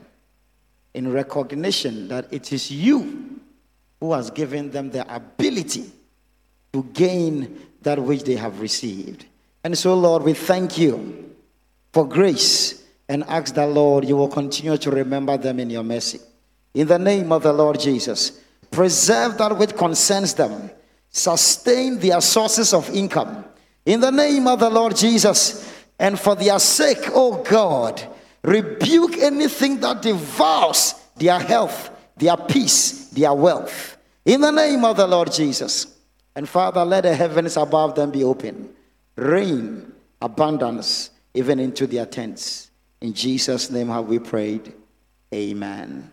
in 0.94 1.12
recognition 1.12 2.08
that 2.08 2.32
it 2.32 2.52
is 2.52 2.70
you 2.70 3.37
who 4.00 4.12
has 4.12 4.30
given 4.30 4.70
them 4.70 4.90
the 4.90 5.14
ability 5.14 5.90
to 6.72 6.82
gain 6.92 7.60
that 7.82 7.98
which 7.98 8.24
they 8.24 8.36
have 8.36 8.60
received. 8.60 9.24
And 9.64 9.76
so, 9.76 9.94
Lord, 9.94 10.22
we 10.22 10.34
thank 10.34 10.78
you 10.78 11.34
for 11.92 12.06
grace 12.06 12.84
and 13.08 13.24
ask 13.24 13.54
that, 13.54 13.68
Lord, 13.68 14.04
you 14.06 14.16
will 14.16 14.28
continue 14.28 14.76
to 14.76 14.90
remember 14.90 15.36
them 15.36 15.58
in 15.60 15.70
your 15.70 15.82
mercy. 15.82 16.20
In 16.74 16.86
the 16.86 16.98
name 16.98 17.32
of 17.32 17.42
the 17.42 17.52
Lord 17.52 17.80
Jesus, 17.80 18.40
preserve 18.70 19.38
that 19.38 19.56
which 19.56 19.74
concerns 19.74 20.34
them, 20.34 20.70
sustain 21.10 21.98
their 21.98 22.20
sources 22.20 22.74
of 22.74 22.88
income. 22.90 23.44
In 23.86 24.00
the 24.00 24.12
name 24.12 24.46
of 24.46 24.60
the 24.60 24.70
Lord 24.70 24.94
Jesus, 24.94 25.74
and 25.98 26.20
for 26.20 26.36
their 26.36 26.58
sake, 26.58 27.10
oh 27.14 27.42
God, 27.42 28.00
rebuke 28.42 29.18
anything 29.18 29.80
that 29.80 30.02
devours 30.02 30.94
their 31.16 31.40
health, 31.40 31.90
their 32.16 32.36
peace, 32.36 32.97
their 33.18 33.34
wealth. 33.34 33.96
In 34.24 34.40
the 34.40 34.50
name 34.50 34.84
of 34.84 34.96
the 34.96 35.06
Lord 35.06 35.32
Jesus. 35.32 35.86
And 36.34 36.48
Father, 36.48 36.84
let 36.84 37.02
the 37.02 37.14
heavens 37.14 37.56
above 37.56 37.94
them 37.94 38.10
be 38.10 38.22
open. 38.22 38.70
Rain, 39.16 39.92
abundance, 40.22 41.10
even 41.34 41.58
into 41.58 41.86
their 41.86 42.06
tents. 42.06 42.70
In 43.00 43.12
Jesus' 43.12 43.70
name 43.70 43.88
have 43.88 44.06
we 44.06 44.18
prayed. 44.18 44.72
Amen. 45.34 46.12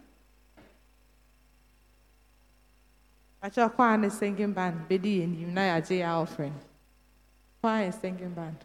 pacha 3.46 3.70
kwaa 3.70 3.98
ne 3.98 4.10
singing 4.10 4.54
band 4.54 4.90
nim 4.90 5.54
na 5.54 5.62
yɛagye 5.62 6.02
yɛ 6.02 6.10
offering 6.22 6.54
kwaa 7.62 7.86
yɛ 7.86 7.94
singing 8.02 8.34
band 8.34 8.58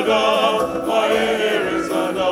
Irisada, 0.00 0.56
Oye 0.98 1.26
Irisada, 1.52 2.28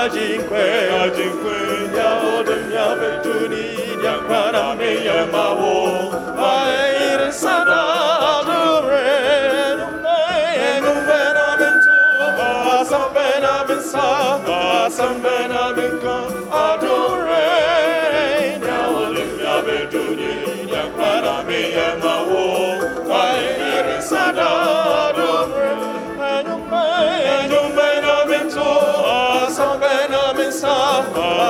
Ajikwe, 0.00 0.64
Ajikwe, 1.02 1.56
Yaodim 1.96 2.64
Yabetuni, 2.76 3.64
Yakana 4.04 4.64
Meyamawo, 4.78 6.14
Aye 6.38 7.10
Irisada, 7.10 7.80
Adore, 8.34 9.28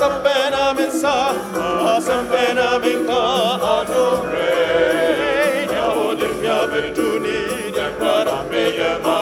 awesome 0.00 0.22
benamens, 0.22 1.02
awesome 1.04 2.28
benamens, 2.28 3.08
adore. 3.74 4.46
Yahudim 5.74 6.38
yabetuni, 6.46 7.38
yakbara 7.74 8.38
a 9.04 9.18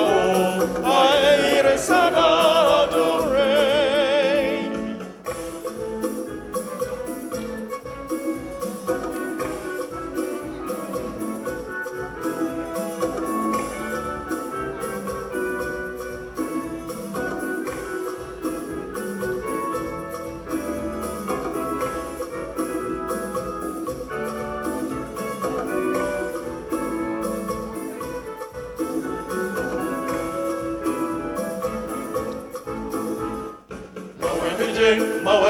ayre 0.85 1.79
sana. 1.79 2.76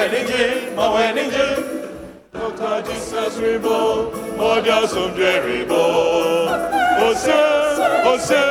Maweninje, 0.07 0.73
Maweninje, 0.77 0.77
Maweninje. 0.77 1.47
Dr. 2.33 2.83
Jesus 2.87 3.39
Ribo, 3.39 4.13
Modia 4.37 4.87
Sunderibo. 4.87 5.75
Ose, 7.03 7.35
Ose, 8.07 8.43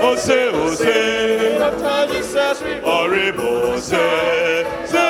Ose, 0.00 0.50
Ose. 0.54 1.58
Dr. 1.58 2.06
Jesus 2.12 2.62
Ribo. 2.62 2.86
Oribo, 2.86 3.74
Ose. 3.74 5.01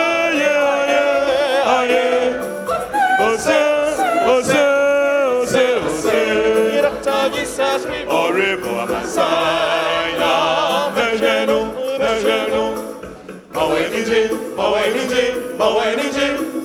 Maweninje, 15.62 16.18
Maweninje. 16.18 16.62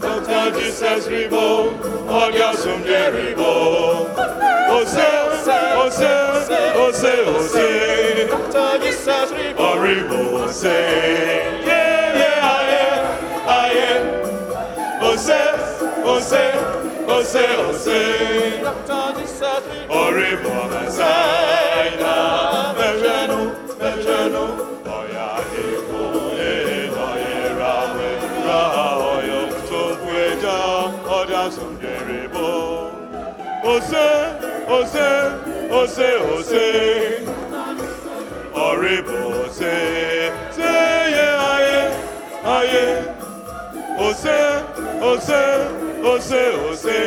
Dr. 0.00 0.58
Jesus 0.60 1.06
Ribo, 1.08 1.68
Odia 2.08 2.52
Sumde 2.56 3.10
Ribo. 3.12 4.08
Ose, 4.70 5.08
Ose, 5.84 6.12
Ose, 6.76 7.12
Ose. 7.36 8.26
Dr. 8.30 8.78
Jesus 8.84 9.30
Ribo, 9.36 9.68
Ribo, 9.84 10.20
Ose. 10.44 10.64
Yeah, 11.66 12.16
yeah, 12.20 12.54
aye, 12.56 12.84
aye. 13.60 13.90
Ose, 15.02 15.40
Ose, 16.04 16.44
Ose, 17.06 17.44
Ose. 17.68 18.00
Dr. 18.62 19.20
Jesus 19.20 19.62
Ribo, 19.72 20.00
Ribo, 20.16 20.54
Masai, 20.72 21.88
na, 22.00 22.14
Mejenu, 22.78 23.40
Mejenu. 23.78 24.44
Oya, 24.48 24.77
Ose, 33.68 34.08
Ose, 34.66 35.08
Ose, 35.70 36.08
Ose. 36.32 36.68
Oribo, 38.54 39.18
Ose. 39.44 39.74
Yeah, 40.56 41.50
aye, 41.52 41.82
aye. 42.56 42.86
Ose, 43.98 44.38
Ose, 45.10 45.42
Ose, 46.02 46.42
Ose. 46.68 47.00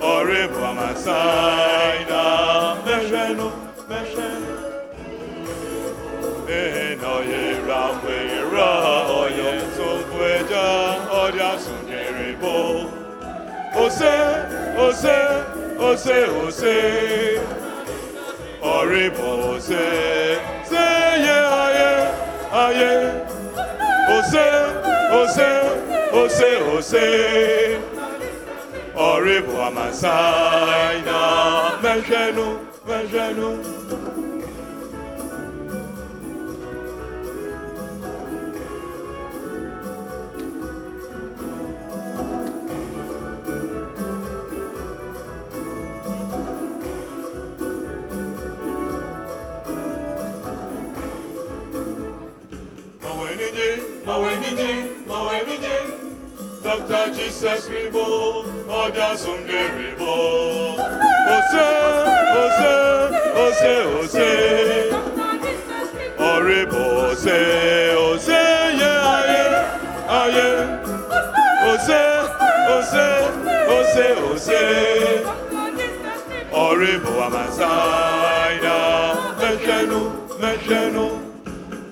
Oribo, 0.00 0.60
Amasai, 0.70 1.98
na, 2.08 2.22
Mejenu, 2.86 3.48
Mejenu. 3.88 4.56
Enoye 6.48 7.42
rawe 7.68 8.20
ra 8.52 8.70
oyo 9.20 9.50
topweja 9.76 10.64
odia 11.22 11.52
sunderebo. 11.62 12.99
Ose, 13.82 14.12
ose, 14.76 15.18
ose, 15.78 16.16
ose. 16.42 17.40
Oribo 18.62 19.28
ose, 19.52 19.84
seye 20.68 21.36
aye, 21.62 21.90
aye. 22.52 22.92
Ose, 24.16 24.46
ose, 25.18 25.50
ose, 26.12 26.50
ose. 26.76 27.06
Oribo 28.94 29.62
amasai 29.68 31.00
na 31.06 31.78
mejenu, 31.82 32.48
Dr. 56.70 57.10
Jesus 57.14 57.66
Ribo, 57.68 58.44
Oja 58.70 59.16
Sunday 59.18 59.66
Ribo. 59.74 60.78
Ose, 61.34 61.66
Ose, 62.38 62.74
Ose, 63.42 63.74
Ose. 63.98 64.30
Oribo, 66.16 67.10
Ose, 67.10 67.38
Ose, 67.98 68.28
yeah, 68.78 69.16
aye, 69.18 69.50
aye. 70.06 70.48
Ose, 71.66 72.02
Ose, 72.70 73.06
Ose, 73.74 74.06
Ose. 74.30 74.62
Oribo, 76.52 77.12
Amasaina. 77.26 78.76
Meshenu, 79.40 80.00
Meshenu. 80.38 81.06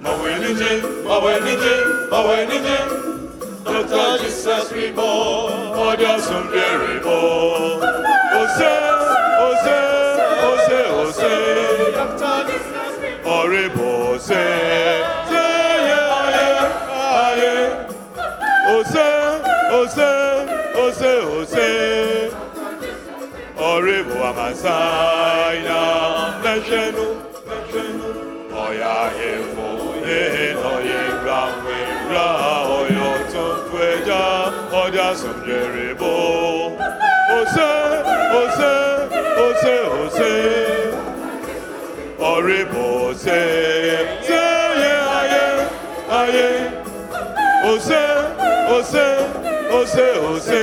Mawenije, 0.03 0.71
Mawenije, 1.05 1.75
Mawenije. 2.13 2.79
Dr. 3.69 4.19
Jesus 4.25 4.73
Ribo, 4.73 5.11
Oja 5.77 6.19
Sunday 6.21 6.73
Ribo. 6.83 7.19
Ose, 8.41 8.73
Ose, 9.45 9.79
Ose, 10.49 10.81
Ose. 11.01 11.33
Oribo, 13.25 13.89
Ose, 14.15 14.33
Ose, 14.33 15.43
yeah, 15.89 16.21
aye, 16.25 16.49
aye. 17.29 17.57
Ose, 18.73 19.09
Ose, 19.79 20.11
Ose, 20.85 21.13
Ose. 21.37 21.69
Oribo, 23.59 24.17
Amasaina. 24.31 25.81
Meshenu, 26.43 27.07
Meshenu. 27.47 28.09
Oya 28.59 28.97
hefo, 29.17 29.69
eh, 30.05 30.57
oye 30.73 31.01
rawe, 31.25 31.79
oyo 33.79 33.97
tunkweja, 33.99 34.53
oja 34.73 35.17
sumjeribo. 35.17 36.13
Ose, 37.31 37.71
ose, 38.41 38.73
ose, 39.39 39.75
ose. 40.03 40.33
Oribo, 42.19 43.07
ose, 43.09 43.39
se, 44.23 44.43
ye, 44.83 44.93
aye, 45.19 45.47
aye. 46.11 46.51
Ose, 47.65 48.03
ose, 48.69 49.07
ose, 49.71 50.07
ose. 50.19 50.63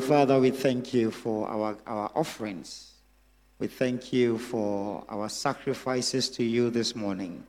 Father, 0.00 0.38
we 0.38 0.50
thank 0.50 0.92
you 0.92 1.10
for 1.10 1.48
our, 1.48 1.76
our 1.86 2.10
offerings. 2.14 2.92
We 3.58 3.66
thank 3.66 4.12
you 4.12 4.38
for 4.38 5.04
our 5.08 5.28
sacrifices 5.28 6.28
to 6.30 6.44
you 6.44 6.70
this 6.70 6.94
morning. 6.94 7.44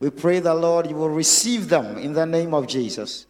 We 0.00 0.10
pray 0.10 0.40
that, 0.40 0.54
Lord, 0.54 0.88
you 0.88 0.96
will 0.96 1.10
receive 1.10 1.68
them 1.68 1.98
in 1.98 2.12
the 2.12 2.26
name 2.26 2.54
of 2.54 2.66
Jesus. 2.66 3.26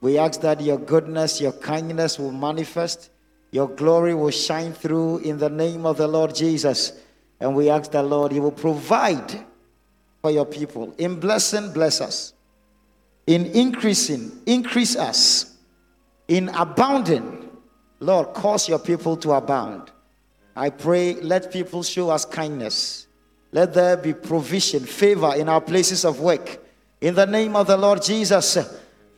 We 0.00 0.18
ask 0.18 0.40
that 0.40 0.60
your 0.60 0.78
goodness, 0.78 1.40
your 1.40 1.52
kindness 1.52 2.18
will 2.18 2.32
manifest, 2.32 3.10
your 3.50 3.68
glory 3.68 4.14
will 4.14 4.30
shine 4.30 4.72
through 4.72 5.18
in 5.18 5.38
the 5.38 5.50
name 5.50 5.84
of 5.84 5.96
the 5.96 6.08
Lord 6.08 6.34
Jesus. 6.34 6.92
And 7.40 7.54
we 7.54 7.68
ask 7.68 7.90
that, 7.92 8.04
Lord, 8.04 8.32
you 8.32 8.42
will 8.42 8.52
provide 8.52 9.44
for 10.22 10.30
your 10.30 10.46
people. 10.46 10.94
In 10.98 11.20
blessing, 11.20 11.72
bless 11.72 12.00
us. 12.00 12.32
In 13.26 13.46
increasing, 13.46 14.32
increase 14.46 14.96
us. 14.96 15.56
In 16.28 16.48
abounding, 16.50 17.45
Lord, 18.00 18.34
cause 18.34 18.68
your 18.68 18.78
people 18.78 19.16
to 19.18 19.32
abound. 19.32 19.90
I 20.54 20.70
pray, 20.70 21.14
let 21.14 21.52
people 21.52 21.82
show 21.82 22.10
us 22.10 22.24
kindness. 22.24 23.06
Let 23.52 23.74
there 23.74 23.96
be 23.96 24.12
provision, 24.12 24.84
favor 24.84 25.34
in 25.34 25.48
our 25.48 25.60
places 25.60 26.04
of 26.04 26.20
work. 26.20 26.58
In 27.00 27.14
the 27.14 27.26
name 27.26 27.56
of 27.56 27.66
the 27.66 27.76
Lord 27.76 28.02
Jesus, 28.02 28.58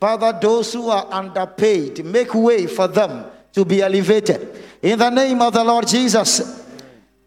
Father, 0.01 0.37
those 0.41 0.73
who 0.73 0.89
are 0.91 1.07
underpaid, 1.11 2.05
make 2.05 2.35
way 2.35 2.67
for 2.67 2.87
them 2.89 3.27
to 3.53 3.65
be 3.65 3.83
elevated. 3.83 4.63
In 4.83 4.99
the 4.99 5.11
name 5.11 5.43
of 5.43 5.53
the 5.53 5.65
Lord 5.65 5.87
Jesus, 5.87 6.65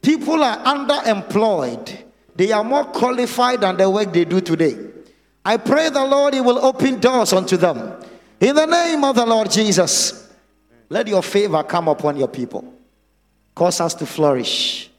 people 0.01 0.41
are 0.43 0.57
underemployed. 0.59 2.03
They 2.35 2.51
are 2.51 2.63
more 2.63 2.85
qualified 2.85 3.61
than 3.61 3.77
the 3.77 3.89
work 3.89 4.13
they 4.13 4.25
do 4.25 4.39
today. 4.39 4.77
I 5.43 5.57
pray 5.57 5.89
the 5.89 6.05
Lord, 6.05 6.33
He 6.33 6.41
will 6.41 6.63
open 6.63 6.99
doors 6.99 7.33
unto 7.33 7.57
them. 7.57 7.93
In 8.39 8.55
the 8.55 8.65
name 8.65 9.03
of 9.03 9.15
the 9.15 9.25
Lord 9.25 9.51
Jesus, 9.51 10.30
let 10.91 11.07
your 11.07 11.23
favor 11.23 11.63
come 11.63 11.87
upon 11.87 12.17
your 12.17 12.27
people. 12.27 12.65
Cause 13.55 13.79
us 13.79 13.93
to 13.93 14.05
flourish. 14.05 14.89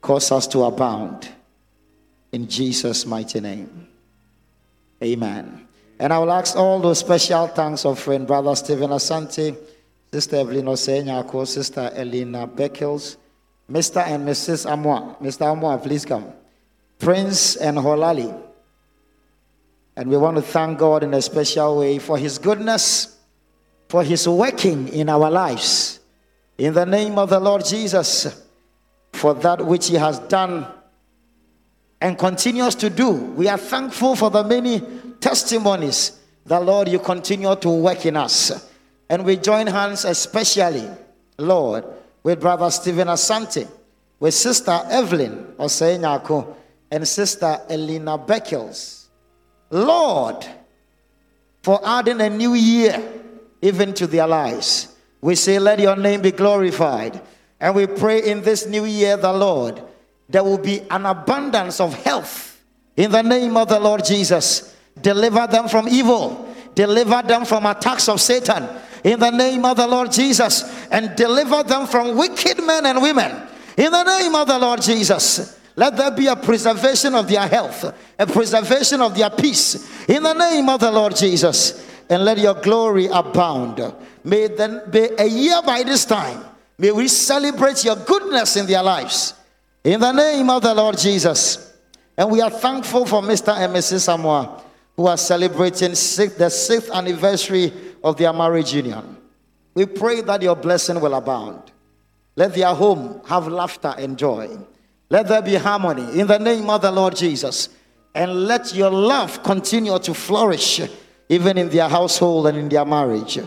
Cause 0.00 0.32
us 0.32 0.46
to 0.46 0.64
abound. 0.64 1.28
In 2.32 2.48
Jesus' 2.48 3.04
mighty 3.04 3.40
name. 3.40 3.86
Amen. 5.04 5.68
And 5.98 6.10
I 6.10 6.18
will 6.18 6.32
ask 6.32 6.56
all 6.56 6.80
those 6.80 7.00
special 7.00 7.48
thanks 7.48 7.84
of 7.84 7.98
friend 7.98 8.26
Brother 8.26 8.56
Stephen 8.56 8.90
Asante, 8.90 9.54
Sister 10.10 10.36
Evelyn 10.36 10.64
Osenyako, 10.64 11.46
Sister 11.46 11.90
Elena 11.94 12.48
Beckles, 12.48 13.16
Mr. 13.70 14.06
and 14.06 14.26
Mrs. 14.26 14.64
Amwa. 14.64 15.20
Mr. 15.20 15.54
Amwa, 15.54 15.82
please 15.82 16.06
come. 16.06 16.32
Prince 16.98 17.56
and 17.56 17.76
Holali. 17.76 18.42
And 19.96 20.08
we 20.08 20.16
want 20.16 20.36
to 20.36 20.42
thank 20.42 20.78
God 20.78 21.02
in 21.02 21.12
a 21.12 21.20
special 21.20 21.78
way 21.78 21.98
for 21.98 22.16
his 22.16 22.38
goodness, 22.38 23.15
for 23.88 24.02
his 24.02 24.28
working 24.28 24.88
in 24.88 25.08
our 25.08 25.30
lives. 25.30 26.00
In 26.58 26.74
the 26.74 26.86
name 26.86 27.18
of 27.18 27.30
the 27.30 27.40
Lord 27.40 27.64
Jesus, 27.64 28.44
for 29.12 29.34
that 29.34 29.64
which 29.64 29.88
he 29.88 29.94
has 29.96 30.18
done 30.20 30.66
and 32.00 32.18
continues 32.18 32.74
to 32.76 32.90
do. 32.90 33.10
We 33.10 33.48
are 33.48 33.58
thankful 33.58 34.16
for 34.16 34.30
the 34.30 34.44
many 34.44 34.82
testimonies 35.20 36.20
that, 36.44 36.62
Lord, 36.62 36.88
you 36.88 36.98
continue 36.98 37.54
to 37.56 37.68
work 37.68 38.06
in 38.06 38.16
us. 38.16 38.68
And 39.08 39.24
we 39.24 39.36
join 39.36 39.66
hands, 39.66 40.04
especially, 40.04 40.88
Lord, 41.38 41.84
with 42.22 42.40
Brother 42.40 42.70
Stephen 42.70 43.08
Asante, 43.08 43.68
with 44.18 44.34
Sister 44.34 44.80
Evelyn 44.90 45.54
Osenyako, 45.58 46.54
and 46.90 47.06
Sister 47.06 47.60
Elena 47.68 48.18
Beckles. 48.18 49.06
Lord, 49.70 50.46
for 51.62 51.80
adding 51.84 52.20
a 52.20 52.30
new 52.30 52.54
year 52.54 53.02
even 53.62 53.94
to 53.94 54.06
their 54.06 54.26
lives. 54.26 54.94
We 55.20 55.34
say, 55.34 55.58
Let 55.58 55.80
your 55.80 55.96
name 55.96 56.22
be 56.22 56.32
glorified. 56.32 57.20
And 57.60 57.74
we 57.74 57.86
pray 57.86 58.22
in 58.22 58.42
this 58.42 58.66
new 58.66 58.84
year, 58.84 59.16
the 59.16 59.32
Lord, 59.32 59.82
there 60.28 60.44
will 60.44 60.58
be 60.58 60.80
an 60.90 61.06
abundance 61.06 61.80
of 61.80 61.94
health 62.04 62.62
in 62.96 63.10
the 63.10 63.22
name 63.22 63.56
of 63.56 63.68
the 63.68 63.80
Lord 63.80 64.04
Jesus. 64.04 64.76
Deliver 65.00 65.46
them 65.46 65.68
from 65.68 65.88
evil, 65.88 66.54
deliver 66.74 67.22
them 67.22 67.44
from 67.44 67.66
attacks 67.66 68.08
of 68.08 68.20
Satan 68.20 68.68
in 69.04 69.20
the 69.20 69.30
name 69.30 69.64
of 69.64 69.76
the 69.76 69.86
Lord 69.86 70.10
Jesus, 70.10 70.64
and 70.90 71.14
deliver 71.16 71.62
them 71.62 71.86
from 71.86 72.16
wicked 72.16 72.62
men 72.64 72.86
and 72.86 73.00
women 73.00 73.46
in 73.76 73.92
the 73.92 74.04
name 74.04 74.34
of 74.34 74.48
the 74.48 74.58
Lord 74.58 74.82
Jesus. 74.82 75.60
Let 75.76 75.96
there 75.96 76.10
be 76.10 76.26
a 76.26 76.36
preservation 76.36 77.14
of 77.14 77.28
their 77.28 77.46
health, 77.46 77.94
a 78.18 78.26
preservation 78.26 79.02
of 79.02 79.14
their 79.14 79.28
peace 79.28 80.08
in 80.08 80.22
the 80.22 80.32
name 80.32 80.68
of 80.70 80.80
the 80.80 80.90
Lord 80.90 81.14
Jesus. 81.14 81.84
And 82.08 82.24
let 82.24 82.38
your 82.38 82.54
glory 82.54 83.06
abound. 83.06 83.80
May 84.22 84.48
then 84.48 84.82
be 84.90 85.08
a 85.18 85.26
year 85.26 85.60
by 85.62 85.82
this 85.82 86.04
time. 86.04 86.44
May 86.78 86.92
we 86.92 87.08
celebrate 87.08 87.84
your 87.84 87.96
goodness 87.96 88.56
in 88.56 88.66
their 88.66 88.82
lives. 88.82 89.34
In 89.82 90.00
the 90.00 90.12
name 90.12 90.50
of 90.50 90.62
the 90.62 90.74
Lord 90.74 90.98
Jesus. 90.98 91.74
And 92.16 92.30
we 92.30 92.40
are 92.40 92.50
thankful 92.50 93.06
for 93.06 93.22
Mr. 93.22 93.56
and 93.56 93.74
Mrs. 93.74 94.00
Samoa 94.00 94.62
who 94.96 95.06
are 95.06 95.16
celebrating 95.16 95.94
six, 95.94 96.34
the 96.34 96.48
sixth 96.48 96.90
anniversary 96.90 97.72
of 98.02 98.16
their 98.16 98.32
marriage 98.32 98.72
union. 98.72 99.16
We 99.74 99.84
pray 99.84 100.22
that 100.22 100.40
your 100.40 100.56
blessing 100.56 101.00
will 101.00 101.14
abound. 101.14 101.70
Let 102.34 102.54
their 102.54 102.74
home 102.74 103.20
have 103.26 103.46
laughter 103.46 103.94
and 103.98 104.18
joy. 104.18 104.56
Let 105.10 105.28
there 105.28 105.42
be 105.42 105.54
harmony 105.56 106.18
in 106.18 106.26
the 106.26 106.38
name 106.38 106.70
of 106.70 106.82
the 106.82 106.90
Lord 106.90 107.14
Jesus. 107.14 107.68
And 108.14 108.46
let 108.46 108.74
your 108.74 108.90
love 108.90 109.42
continue 109.42 109.98
to 109.98 110.14
flourish 110.14 110.80
even 111.28 111.58
in 111.58 111.68
their 111.68 111.88
household 111.88 112.46
and 112.46 112.58
in 112.58 112.68
their 112.68 112.84
marriage. 112.84 113.38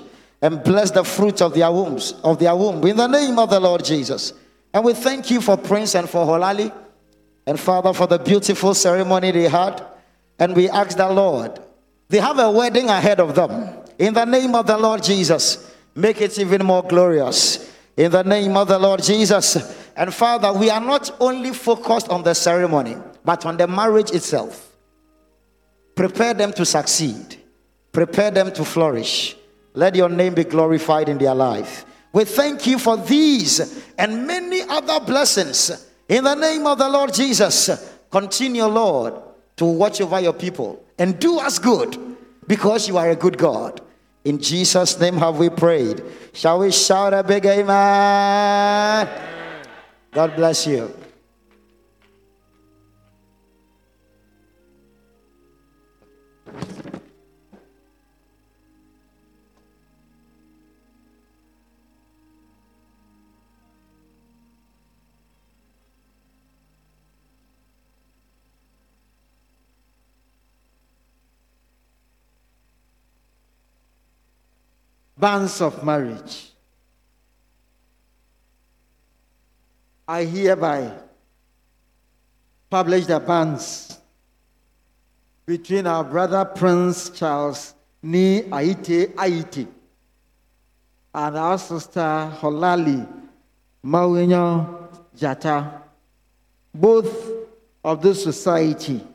And 0.41 0.63
bless 0.63 0.91
the 0.91 1.03
fruit 1.03 1.41
of 1.41 1.53
their 1.53 1.71
wombs, 1.71 2.13
of 2.23 2.39
their 2.39 2.55
womb, 2.55 2.85
in 2.85 2.95
the 2.97 3.07
name 3.07 3.37
of 3.39 3.49
the 3.49 3.59
Lord 3.59 3.83
Jesus. 3.83 4.33
And 4.73 4.85
we 4.85 4.93
thank 4.93 5.29
you 5.31 5.41
for 5.41 5.57
Prince 5.57 5.95
and 5.95 6.09
for 6.09 6.25
Holali, 6.25 6.71
and 7.45 7.59
Father, 7.59 7.93
for 7.93 8.07
the 8.07 8.19
beautiful 8.19 8.73
ceremony 8.73 9.31
they 9.31 9.49
had. 9.49 9.83
And 10.37 10.55
we 10.55 10.69
ask 10.69 10.95
the 10.95 11.09
Lord, 11.09 11.59
they 12.07 12.19
have 12.19 12.39
a 12.39 12.49
wedding 12.49 12.89
ahead 12.89 13.19
of 13.19 13.35
them. 13.35 13.75
In 13.97 14.13
the 14.13 14.25
name 14.25 14.55
of 14.55 14.67
the 14.67 14.77
Lord 14.77 15.03
Jesus, 15.03 15.75
make 15.95 16.21
it 16.21 16.37
even 16.39 16.65
more 16.65 16.83
glorious. 16.83 17.69
In 17.97 18.11
the 18.11 18.23
name 18.23 18.55
of 18.55 18.67
the 18.67 18.79
Lord 18.79 19.03
Jesus. 19.03 19.57
And 19.95 20.13
Father, 20.13 20.53
we 20.53 20.69
are 20.69 20.79
not 20.79 21.11
only 21.19 21.51
focused 21.51 22.07
on 22.07 22.23
the 22.23 22.33
ceremony, 22.33 22.95
but 23.25 23.45
on 23.45 23.57
the 23.57 23.67
marriage 23.67 24.11
itself. 24.11 24.71
Prepare 25.95 26.33
them 26.33 26.53
to 26.53 26.65
succeed, 26.65 27.38
prepare 27.91 28.31
them 28.31 28.51
to 28.53 28.63
flourish. 28.63 29.35
Let 29.73 29.95
your 29.95 30.09
name 30.09 30.33
be 30.33 30.43
glorified 30.43 31.09
in 31.09 31.17
their 31.17 31.35
life. 31.35 31.85
We 32.11 32.25
thank 32.25 32.65
you 32.65 32.79
for 32.79 32.97
these 32.97 33.83
and 33.97 34.25
many 34.25 34.61
other 34.61 34.99
blessings. 35.05 35.87
In 36.07 36.23
the 36.23 36.35
name 36.35 36.65
of 36.65 36.79
the 36.79 36.89
Lord 36.89 37.13
Jesus, 37.13 37.69
continue, 38.09 38.65
Lord, 38.65 39.13
to 39.57 39.65
watch 39.65 40.01
over 40.01 40.19
your 40.19 40.33
people 40.33 40.83
and 40.97 41.19
do 41.19 41.39
us 41.39 41.59
good 41.59 41.97
because 42.47 42.87
you 42.87 42.97
are 42.97 43.11
a 43.11 43.15
good 43.15 43.37
God. 43.37 43.81
In 44.25 44.39
Jesus' 44.39 44.99
name 44.99 45.17
have 45.17 45.37
we 45.37 45.49
prayed. 45.49 46.03
Shall 46.33 46.59
we 46.59 46.71
shout 46.71 47.13
a 47.13 47.23
big 47.23 47.45
amen? 47.45 49.07
God 50.11 50.35
bless 50.35 50.65
you. 50.65 50.93
Bands 75.19 75.59
of 75.59 75.83
marriage. 75.83 76.51
I 80.07 80.23
hereby 80.23 80.93
publish 82.69 83.05
the 83.05 83.19
banns 83.19 83.99
between 85.45 85.87
our 85.87 86.05
brother 86.05 86.45
Prince 86.45 87.09
Charles 87.09 87.73
Ni 88.01 88.43
Aite 88.43 89.13
Aite 89.15 89.67
and 91.13 91.35
our 91.37 91.57
sister 91.57 92.31
Holali 92.39 93.05
Mawinyo 93.83 94.87
Jata, 95.17 95.81
both 96.73 97.29
of 97.83 98.01
this 98.01 98.23
society 98.23 99.05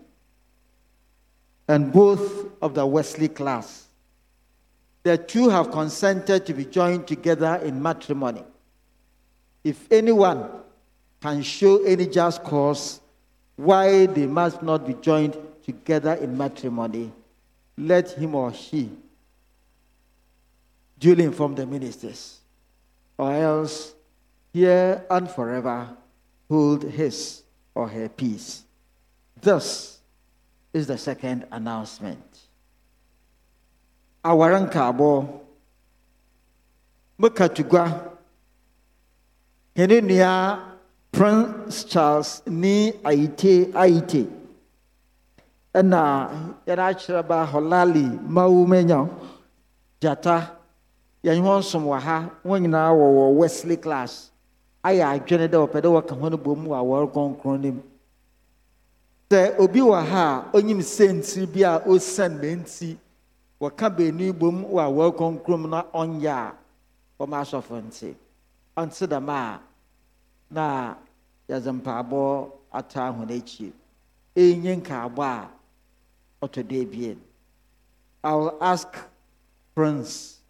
and 1.67 1.91
both 1.91 2.47
of 2.61 2.75
the 2.75 2.85
Wesley 2.85 3.29
class. 3.29 3.84
The 5.05 5.19
two 5.19 5.51
have 5.51 5.71
consented 5.71 6.47
to 6.47 6.55
be 6.55 6.65
joined 6.65 7.07
together 7.07 7.57
in 7.63 7.81
matrimony. 7.81 8.43
If 9.63 9.91
anyone 9.93 10.49
can 11.21 11.43
show 11.43 11.83
any 11.85 12.07
just 12.07 12.43
cause 12.43 13.01
why 13.57 14.07
they 14.07 14.27
must 14.27 14.63
not 14.63 14.87
be 14.87 14.95
joined 14.95 15.37
together 15.63 16.15
in 16.15 16.37
matrimony, 16.37 17.13
let 17.79 18.11
him 18.11 18.35
or 18.35 18.53
she 18.53 18.91
duly 20.99 21.25
inform 21.25 21.55
the 21.55 21.67
ministers, 21.67 22.41
or 23.19 23.33
else 23.33 23.95
here 24.53 25.05
and 25.11 25.31
forever 25.31 25.89
hold 26.49 26.83
his 26.83 27.43
or 27.75 27.89
her 27.89 28.09
peace. 28.09 28.63
This 29.41 29.99
is 30.73 30.87
the 30.87 30.97
second 30.97 31.47
announcement. 31.53 32.44
Aware 34.25 34.59
nkaabɔ 34.65 35.11
mekatugua 37.21 37.85
hene 39.77 39.97
nua 40.01 40.33
prince 41.13 41.85
charles 41.91 42.43
ne 42.47 42.75
aite 43.11 43.53
aite 43.75 44.23
ɛna 45.79 46.01
yɛde 46.67 46.83
akyerɛ 46.91 47.23
ba 47.29 47.39
holali 47.53 48.05
mawumenya 48.35 49.01
gyata 50.01 50.37
yɛn 51.25 51.41
ho 51.45 51.59
nsom 51.59 51.85
wɔ 51.91 51.99
ha 52.07 52.17
wɔn 52.47 52.61
nyinaa 52.63 52.91
wɔwɔ 52.93 53.35
wesley 53.41 53.77
class. 53.77 54.31
Ayɛ 54.85 55.05
adwene 55.15 55.47
dɛ 55.49 55.57
wɔpɛ 55.65 55.79
dɛ 55.85 55.89
wɔka 55.97 56.15
ho 56.21 56.37
bom 56.37 56.67
wɔ 56.69 56.77
awɔre 56.83 57.07
kɔnkɔn 57.15 57.61
no 57.63 57.83
sɛ 59.31 59.59
obi 59.59 59.81
wɔ 59.81 60.05
ha 60.11 60.25
a 60.53 60.57
onyim 60.57 60.81
sentiri 60.83 61.47
bi 61.53 61.63
a 61.63 61.81
osian 61.89 62.41
ne 62.41 62.57
nti 62.57 62.97
wɔka 63.65 63.87
bom 64.39 64.57
wɔ 64.65 65.69
na 65.69 65.81
ɔnyɛ 66.01 66.31
a 66.31 66.55
asɔfo 67.43 67.75
nti 67.87 68.11
dɛm 69.13 69.29
a 69.31 69.61
na 70.51 70.95
yɛdze 71.49 71.71
nkaabɔ 74.81 75.23
a 75.23 75.51
ɔtɔ 76.47 76.69
do 76.69 76.75
i 78.23 78.35
will 78.35 78.57
ask 78.61 78.89
prince 79.75 80.41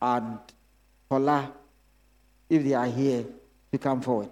and 0.00 0.38
kola 1.08 1.52
if 2.48 2.62
they 2.64 2.74
are 2.74 2.86
here 2.86 3.24
to 3.70 3.78
come 3.78 4.00
forward. 4.00 4.30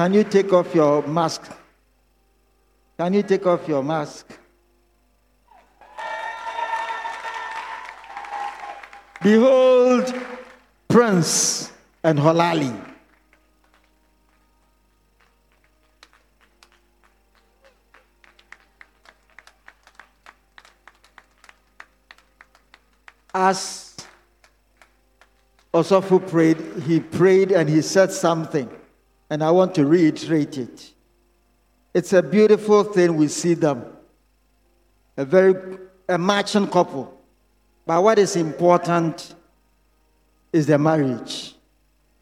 Can 0.00 0.14
you 0.14 0.24
take 0.24 0.50
off 0.54 0.74
your 0.74 1.02
mask? 1.02 1.42
Can 2.96 3.12
you 3.12 3.22
take 3.22 3.44
off 3.44 3.68
your 3.68 3.82
mask? 3.82 4.26
Behold, 9.22 10.14
Prince 10.88 11.70
and 12.02 12.18
Holali. 12.18 12.74
As 23.34 23.96
Osofo 25.74 26.26
prayed, 26.26 26.56
he 26.86 27.00
prayed 27.00 27.52
and 27.52 27.68
he 27.68 27.82
said 27.82 28.10
something 28.10 28.79
and 29.30 29.44
I 29.44 29.50
want 29.52 29.74
to 29.76 29.86
reiterate 29.86 30.58
it. 30.58 30.92
It's 31.94 32.12
a 32.12 32.22
beautiful 32.22 32.84
thing 32.84 33.16
we 33.16 33.28
see 33.28 33.54
them. 33.54 33.84
A 35.16 35.24
very 35.24 35.78
a 36.08 36.18
matching 36.18 36.66
couple. 36.66 37.16
But 37.86 38.02
what 38.02 38.18
is 38.18 38.36
important 38.36 39.34
is 40.52 40.66
the 40.66 40.76
marriage. 40.76 41.54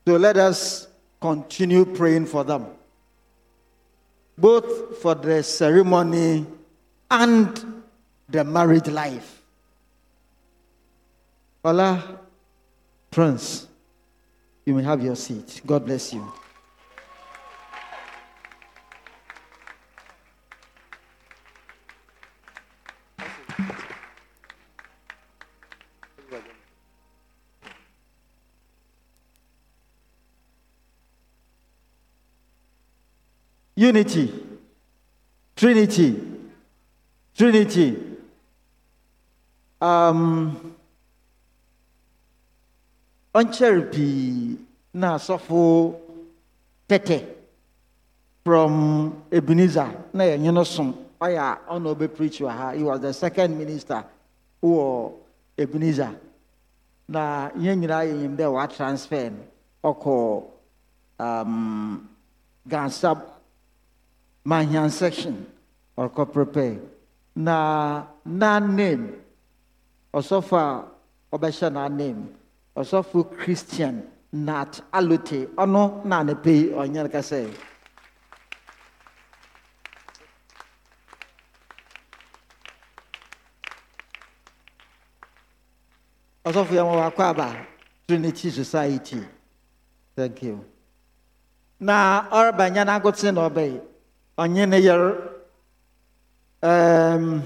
So 0.06 0.16
let 0.16 0.36
us 0.36 0.88
continue 1.20 1.84
praying 1.84 2.26
for 2.26 2.44
them. 2.44 2.66
Both 4.36 4.98
for 4.98 5.14
the 5.14 5.42
ceremony 5.42 6.46
and 7.10 7.82
the 8.28 8.44
married 8.44 8.86
life. 8.86 9.42
Hola, 11.64 12.20
Prince, 13.10 13.66
you 14.64 14.74
may 14.74 14.82
have 14.82 15.02
your 15.02 15.16
seat. 15.16 15.62
God 15.66 15.86
bless 15.86 16.12
you. 16.12 16.30
Unity. 33.78 34.32
Trinity. 35.54 36.10
Trinity. 37.36 37.96
Um, 39.80 40.74
ɔnkyɛre 43.32 44.56
na 44.94 45.14
asɔfo 45.14 45.94
tɛtɛ 46.88 47.24
from 48.44 49.22
ebenezer. 49.30 49.94
Na 50.12 50.24
yɛnye 50.24 50.52
no 50.52 50.64
som 50.64 50.92
ɔyɛ 51.20 51.38
a 51.38 51.58
ɔna 51.70 51.94
ɔbɛ 51.94 52.16
preach 52.16 52.40
wɔ 52.40 52.50
ha. 52.50 52.72
He 52.72 52.82
was 52.82 53.00
the 53.00 53.12
second 53.12 53.56
minister 53.56 54.04
wɔ 54.60 55.12
ebenezer. 55.56 56.18
Na 57.06 57.50
yɛn 57.50 57.78
nyinaa 57.78 58.04
yɛnyim 58.10 58.36
dɛ 58.36 58.50
watransfer 58.50 59.32
no 59.84 60.50
um, 61.20 62.08
gansa 62.68 63.37
manhyan 64.44 64.90
section 64.90 65.46
ɔkɔ 65.98 66.32
prepare 66.32 66.80
na 67.34 68.06
na 68.24 68.58
name. 68.58 69.14
Ɔsɔfo 70.14 70.56
a 70.56 70.84
ɔbɛhyɛ 71.32 71.72
na 71.72 71.88
name. 71.88 72.34
Ɔsɔfo 72.76 73.36
christian 73.38 74.02
nat 74.32 74.80
alote 74.92 75.46
ɔno 75.56 76.04
na 76.04 76.22
ne 76.22 76.34
pei 76.34 76.70
ɔnyɛ 76.70 77.02
no 77.04 77.08
kasɛ 77.08 77.50
ɔsɔfo 86.44 86.72
yɛn 86.72 86.86
wɔ 86.90 86.96
wakɔ 87.02 87.22
aba 87.30 87.66
trinity 88.06 88.50
society. 88.50 89.22
Thank 90.16 90.42
you. 90.42 90.64
Na 91.80 92.28
ɔreba 92.30 92.72
nya 92.72 92.84
n'agote 92.84 93.32
na 93.32 93.48
ɔbɛyi 93.48 93.80
ɔnye 94.38 94.68
ne 94.68 94.78
yɛr 94.80 95.04
um, 96.62 97.42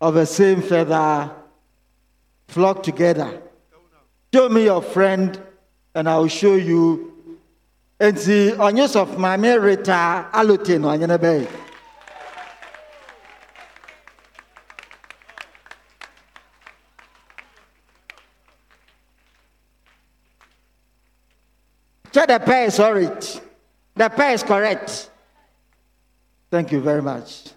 of 0.00 0.14
the 0.14 0.26
same 0.26 0.60
feather 0.62 1.30
flock 2.48 2.82
together 2.82 3.40
show 4.34 4.48
me 4.48 4.64
your 4.64 4.82
friend 4.82 5.40
and 5.94 6.08
i 6.08 6.18
will 6.18 6.28
show 6.28 6.56
you 6.56 7.12
nti 8.00 8.56
ɔnye 8.56 8.88
sɔfo 8.88 9.16
maame 9.16 9.62
rita 9.62 10.28
alote 10.32 10.80
na 10.80 10.96
ɔnye 10.96 11.06
ne 11.06 11.18
bɛyi. 11.18 11.46
Check 22.12 22.26
the 22.26 22.40
pair 22.40 22.66
is 22.66 22.76
correct. 22.76 23.40
The 24.00 24.08
pair 24.08 24.32
is 24.32 24.42
correct. 24.42 25.10
Thank 26.50 26.72
you 26.72 26.80
very 26.80 27.02
much. 27.02 27.50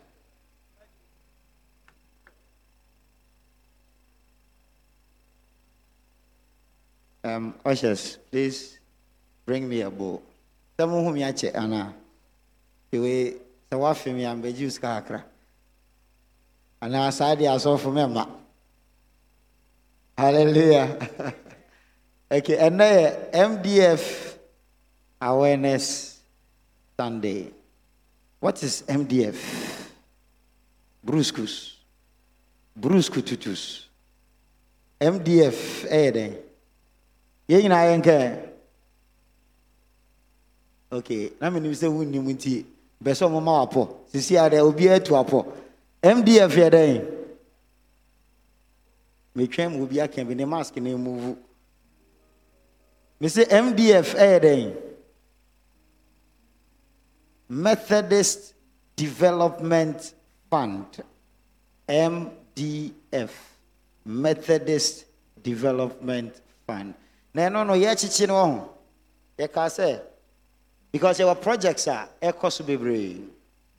Um, 7.23 7.55
ushers, 7.63 8.17
please 8.29 8.77
bring 9.45 9.69
me 9.69 9.79
a 9.79 9.89
bowl. 9.89 10.21
Someone 10.77 11.05
whom 11.05 11.15
you 11.15 11.31
check, 11.31 11.55
Anna. 11.55 11.93
The 12.91 12.99
way 12.99 13.35
the 13.69 13.77
wife 13.77 14.05
me 14.07 14.25
and 14.25 14.43
the 14.43 14.51
juice 14.51 14.77
kakra. 14.77 15.23
And 16.81 16.97
I 16.97 17.09
said, 17.11 17.41
I 17.41 17.57
saw 17.57 17.77
for 17.77 17.93
me. 17.93 18.21
Hallelujah. 20.17 21.09
okay, 22.29 22.57
and 22.57 22.75
now 22.75 23.15
MDF 23.31 24.35
Awareness 25.21 26.12
Sunday. 26.97 27.51
What 28.39 28.61
is 28.63 28.83
MDF? 28.87 29.89
Bruscus. 31.05 31.75
Bruscututus. 32.79 33.85
MDF, 34.99 35.85
eh, 35.89 36.11
then. 36.11 36.37
yɛn 37.49 37.61
nyinaa 37.61 37.85
yɛn 37.91 38.01
kɛ 38.07 38.15
okay 40.91 41.31
na 41.39 41.49
menim 41.49 41.73
sɛ 41.73 41.87
wonnim 41.95 42.25
nti 42.33 42.65
bɛ 43.03 43.11
sɛ 43.17 43.25
ɔmoma 43.27 43.51
wapɔ 43.59 43.81
sisi 44.11 44.35
a 44.37 44.49
dɛ 44.49 44.59
obiara 44.67 44.95
atu 44.97 45.13
apɔ 45.15 45.39
mdf 46.03 46.53
yɛ 46.61 46.69
dɛn 46.75 46.95
metwɛn 49.35 49.71
mu 49.71 49.83
obi 49.83 49.99
aka 49.99 50.23
bi 50.23 50.33
ne 50.35 50.45
mask 50.45 50.75
ne 50.77 50.95
muvu 50.95 51.35
me 53.19 53.27
sɛ 53.27 53.43
mdf 53.51 54.15
ɛyɛ 54.15 54.39
dɛn 54.39 54.73
methodist 57.49 58.53
development 58.95 60.13
fund 60.49 60.85
mdf 61.87 63.31
methodist 64.05 65.05
development 65.41 66.41
fund. 66.67 66.93
Na 67.33 67.49
ɛno 67.49 67.65
no 67.67 67.73
yɛkyekye 67.73 68.27
no. 68.27 68.33
Wɔ 68.33 68.45
ho 68.45 68.69
yɛkaa 69.37 69.69
sɛ 69.69 69.99
because 70.91 71.19
yɛwɔ 71.19 71.41
projects 71.41 71.87
a 71.87 72.07
ɛkɔ 72.21 72.51
so 72.51 72.63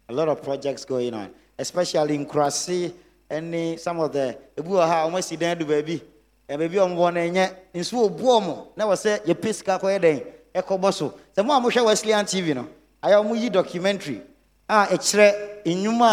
a 0.09 0.13
lot 0.13 0.29
of 0.29 0.43
projects 0.43 0.85
going 0.85 1.15
on 1.15 1.31
especially 1.59 2.19
nkurase 2.19 2.93
ne 3.31 3.77
some 3.77 4.01
of 4.01 4.13
the 4.13 4.37
ebi 4.57 4.69
wɔ 4.69 4.87
ha 4.87 5.05
a 5.07 5.11
wɔn 5.11 5.19
asi 5.19 5.37
dan 5.37 5.57
do 5.57 5.65
baabi 5.65 6.01
baabi 6.49 6.77
a 6.77 6.81
wɔn 6.81 6.97
wɔ 6.97 7.15
no 7.15 7.21
ɛnyɛ 7.21 7.55
nsuo 7.75 8.09
buo 8.17 8.41
mo 8.41 8.69
na 8.77 8.85
wɔ 8.87 8.95
sɛ 8.95 9.25
yɛpɛ 9.25 9.55
sika 9.55 9.79
kɔyɛ 9.79 10.01
dɛn 10.01 10.27
ɛkɔbɔ 10.55 10.93
so 10.93 11.15
sɛ 11.37 11.45
mo 11.45 11.55
a 11.55 11.61
mohwɛ 11.61 11.85
wesleyan 11.85 12.25
tv 12.27 12.55
no 12.55 12.67
ayɛ 13.05 13.17
wɔn 13.27 13.37
yi 13.43 13.51
documentary. 13.51 14.21
A 14.69 14.87
ɛkyerɛ 14.95 15.29
nnwuma 15.67 16.11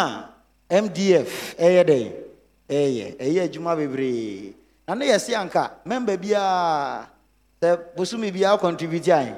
a 0.69 0.81
mdf 0.81 1.55
ɛyɛ 1.57 1.81
dɛn? 1.89 2.07
Ɛyɛ 2.69 3.05
ɛyɛ 3.17 3.39
adwuma 3.47 3.75
bebree. 3.75 4.53
Na 4.87 4.93
ne 4.95 5.05
yɛsi 5.07 5.33
anka 5.35 5.71
member 5.85 6.17
biara 6.17 7.07
sɛ 7.61 7.95
bosome 7.95 8.31
biara 8.31 8.57
contribute 8.59 9.07
ae 9.07 9.33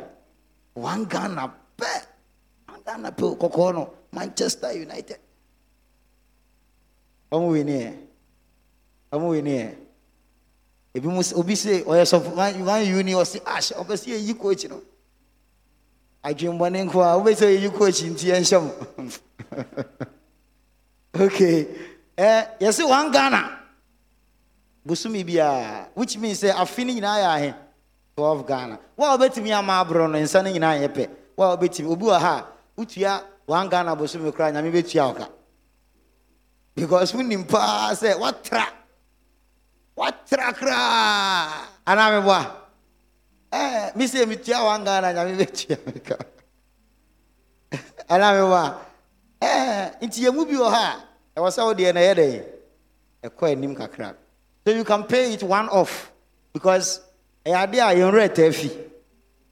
one 0.73 1.05
ghana 1.05 1.53
pɛ 1.77 1.91
one 2.69 2.81
ghana 2.85 3.11
pɛ 3.11 3.37
kɔkɔɔ 3.37 3.73
no 3.73 3.93
manchester 4.11 4.71
united. 4.73 5.19
Ɔmo 7.31 7.49
winiɛ 7.53 7.93
ɔmo 9.11 9.29
winiɛ 9.29 9.75
ebi 10.95 11.07
mu 11.07 11.21
obi 11.35 11.55
se 11.55 11.83
ɔyɛ 11.83 12.03
sɔfo 12.05 12.33
one 12.65 12.85
uni 12.85 13.13
ɔsi 13.13 13.39
ahyɛ 13.45 13.73
ɔbɛ 13.77 13.97
si 13.97 14.11
eyi 14.11 14.33
coach 14.39 14.65
no 14.65 14.81
adwimbɔne 16.23 16.85
nko 16.85 17.01
a 17.01 17.17
wobɛ 17.17 17.31
sɛ 17.35 17.45
eyi 17.55 17.69
coach 17.77 18.01
nti 18.03 18.31
ɛnhyɛ 18.31 18.61
mo 18.61 18.71
okay 21.25 21.67
ɛ 22.17 22.59
yɛsi 22.59 22.87
one 22.87 23.11
ghana 23.11 23.59
bosome 24.85 25.23
biara 25.23 25.87
which 25.93 26.17
means 26.17 26.41
sɛ 26.41 26.51
afi 26.53 26.85
ne 26.85 26.93
nyinaa 26.95 27.19
yɛ 27.19 27.27
ahe. 27.35 27.53
12 28.15 28.45
ghana. 28.47 28.79
Wa 28.97 29.17
wobɛtumi 29.17 29.51
ama 29.51 29.81
aborɔ 29.83 30.11
no 30.11 30.19
nsa 30.19 30.43
no 30.43 30.49
nyinaa 30.51 30.77
yɛ 30.81 30.87
pɛ 30.87 31.09
wa 31.35 31.55
wobɛtumi 31.55 31.89
obi 31.89 32.05
wɔ 32.05 32.19
ha 32.19 32.37
a 32.37 32.45
wotua 32.79 33.23
1 33.47 33.69
ghana 33.69 33.95
bosome 33.95 34.31
koraa 34.31 34.51
nyame 34.53 34.71
bɛtua 34.71 35.07
wo 35.07 35.13
ka 35.13 35.27
because 36.75 37.11
wonim 37.13 37.47
paa 37.47 37.91
sɛ 37.93 38.19
watra. 38.19 38.65
Watra 39.97 40.53
koraa 40.53 41.67
anaa 41.85 42.11
meboa 42.21 42.51
eh, 43.53 43.91
me 43.95 44.05
sɛ 44.05 44.25
metua 44.25 44.63
1 44.77 44.83
ghana 44.83 45.13
nyame 45.13 45.33
bɛtua 45.37 45.77
me 45.85 45.99
ka. 45.99 46.15
Anaa 48.09 48.33
meboa 48.33 48.81
eh, 49.41 49.91
nti 50.01 50.23
yɛmu 50.25 50.45
bi 50.47 50.55
wɔ 50.55 50.69
ha 50.69 51.05
a 51.35 51.39
ɛwɔ 51.39 51.49
sɛ 51.55 51.61
wodeɛ 51.67 51.93
na 51.93 51.99
ɛyɛ 52.01 52.13
dɛn 52.15 52.43
ɛkɔ 53.23 53.51
anim 53.51 53.75
kakra. 53.75 54.15
So 54.65 54.71
you 54.73 54.83
can 54.83 55.03
pay 55.03 55.33
it 55.33 55.43
one 55.43 55.69
off 55.69 56.11
because 56.53 57.01
ɛyɛ 57.45 57.63
ade 57.63 57.75
a 57.77 57.93
yɛn 57.95 58.11
werɛ 58.11 58.33
taa 58.33 58.51
fi 58.51 58.71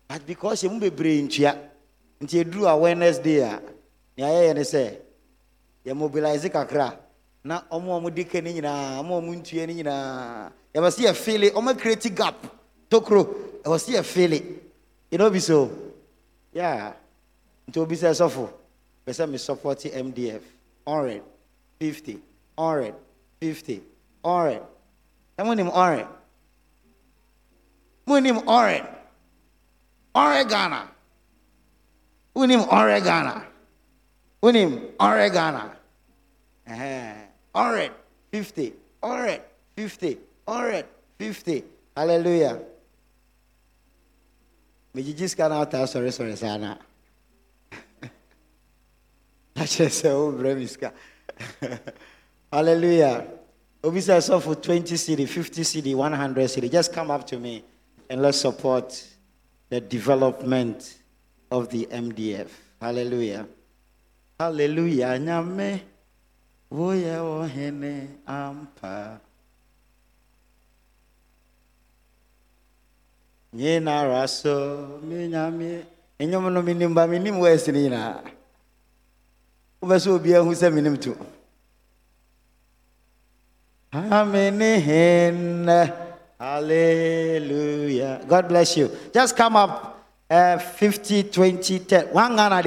but 0.08 0.26
because 0.26 0.64
yɛn 0.64 0.72
mu 0.74 0.80
bebree 0.80 1.22
ntua 1.24 1.56
nti 2.22 2.44
eduru 2.44 2.68
awareness 2.68 3.20
day 3.20 3.40
a 3.40 3.62
nea 4.18 4.28
yɛyɛ 4.28 4.56
ne 4.56 4.62
sɛ 4.62 4.98
yɛ 5.86 5.96
mobilize 5.96 6.50
kakra. 6.50 6.98
Na 7.44 7.62
ɔmo 7.72 7.98
a 7.98 8.00
ɔmo 8.02 8.14
di 8.14 8.24
ka 8.24 8.40
ne 8.42 8.54
nyinaa 8.54 9.02
ɔmo 9.02 9.18
a 9.18 9.22
ɔmo 9.22 9.36
ntua 9.42 9.68
ne 9.68 9.74
nyinaa 9.74 10.52
yɛbɛ 10.74 10.90
sɛ 10.90 11.02
yɛ 11.08 11.14
fili 11.16 11.50
ɔmo 11.52 11.78
create 11.78 12.16
gap. 12.16 12.61
Tokuro 12.92 13.24
ɛwɔ 13.64 13.78
sɛ 13.80 13.92
yɛ 13.96 14.04
fili 14.04 14.40
you 15.10 15.18
know 15.18 15.30
bi 15.30 15.40
so. 15.40 15.70
Yeah. 16.54 16.94
Nti 17.68 17.80
obi 17.80 17.96
sɛ 17.96 18.12
sɔfo 18.12 18.50
pɛ 19.06 19.12
sɛ 19.14 19.30
me 19.30 19.38
support 19.38 19.80
mdf 19.80 20.42
hundred 20.86 21.24
fifty. 21.80 22.20
Hundred 22.58 22.96
fifty. 23.40 23.82
Hundred 24.24 24.62
ɛmo 25.40 25.56
nim 25.56 25.68
hundred 25.68 26.08
munim 28.06 28.44
ɔre 28.44 28.86
ɔre 30.14 30.50
ghana. 30.50 30.88
Wonim 32.36 32.66
ɔre 32.68 33.04
ghana. 33.04 33.46
Wonim 34.42 34.96
ɔre 34.98 35.32
ghana. 35.32 35.78
Ɛhɛn. 36.68 37.28
ɔre 37.56 37.92
fifty. 38.32 38.74
Ɔre 39.04 39.42
fifty. 39.76 40.18
Ɔre 40.48 40.86
fifty. 41.18 41.64
Hallelujah 41.96 42.60
megyegye 44.94 45.28
sika 45.28 45.50
no 45.50 45.62
ataa 45.62 45.86
sɔresɔre 45.86 46.36
saa 46.38 46.58
sorry. 46.58 46.78
a 49.56 49.60
akyerɛ 49.62 49.90
sɛ 49.90 50.10
wombrɛ 50.10 50.58
me 50.58 50.68
sika 50.68 50.94
hallelujah. 52.52 53.28
Obisa 53.84 54.18
sɔfo 54.18 54.62
20 54.62 54.96
city 54.98 55.26
50 55.26 55.64
city 55.64 55.96
100 55.96 56.48
city 56.48 56.70
just 56.70 56.94
come 56.94 57.10
up 57.10 57.26
to 57.26 57.38
me 57.40 57.64
and 58.10 58.22
let's 58.22 58.40
support 58.40 59.04
the 59.70 59.82
development 59.82 61.00
of 61.50 61.70
the 61.70 61.88
mdf 61.88 62.50
hallelujah. 62.80 63.48
Hallelujah. 64.42 65.20
Nyame 65.22 65.82
woyɛ 66.74 67.48
hene 67.48 68.18
ampa. 68.28 69.20
nyina 73.54 74.04
raso 74.08 75.00
menyame 75.04 75.84
enyom 76.20 76.54
no 76.54 76.62
minim 76.62 76.94
ba 76.94 77.08
minim 77.08 77.36
wɛsi 77.36 77.72
esini 77.72 77.90
na. 77.90 78.22
wobɛsɛ 79.82 80.10
obia 80.12 80.40
hu 80.44 80.52
sɛ 80.52 80.72
minim 80.74 80.98
hen 84.80 85.68
hallelujah. 86.40 88.22
God 88.28 88.48
bless 88.48 88.78
you. 88.78 88.90
Just 89.14 89.36
come 89.36 89.58
up 89.58 90.08
uh, 90.30 90.58
50 90.58 91.24
20 91.24 91.80
10 91.80 92.06
one 92.14 92.36
ghana 92.36 92.62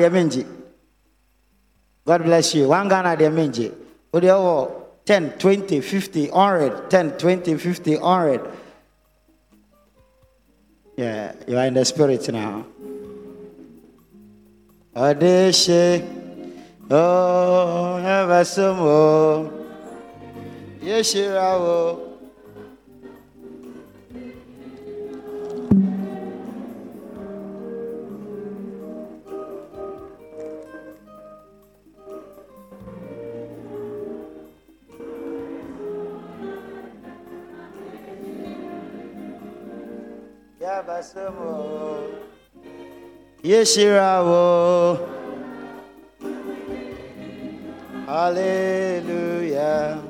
god 2.04 2.22
bless 2.24 2.54
you. 2.54 2.68
One 2.68 2.88
ghana 2.88 3.16
deɛ 3.16 3.32
mengye 3.32 3.72
10 5.06 5.38
20 5.38 5.80
50 5.80 6.30
100 6.30 6.90
10 6.90 7.10
20 7.18 7.56
50 7.56 7.96
100 7.98 8.40
yeah, 10.96 11.32
you 11.48 11.58
are 11.58 11.66
in 11.66 11.74
the 11.74 11.84
spirit 11.84 12.28
now. 12.32 12.66
Odeshe. 14.94 16.06
Oh, 16.88 17.98
have 17.98 18.46
some 18.46 18.76
more. 18.76 19.50
Yeshira 20.80 22.13
Yabasomo. 40.74 42.10
Yeshira 43.42 44.24
wo. 44.24 44.98
Hallelujah. 48.06 50.02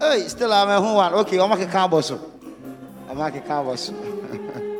Hey, 0.00 0.28
still 0.28 0.52
I'm 0.52 0.70
a 0.70 0.80
one. 0.80 1.14
Okay, 1.14 1.38
I'm 1.38 1.52
a 1.52 1.56
caboso. 1.66 2.18
I'm 3.10 3.20
a 3.20 3.30
caboso. 3.30 3.94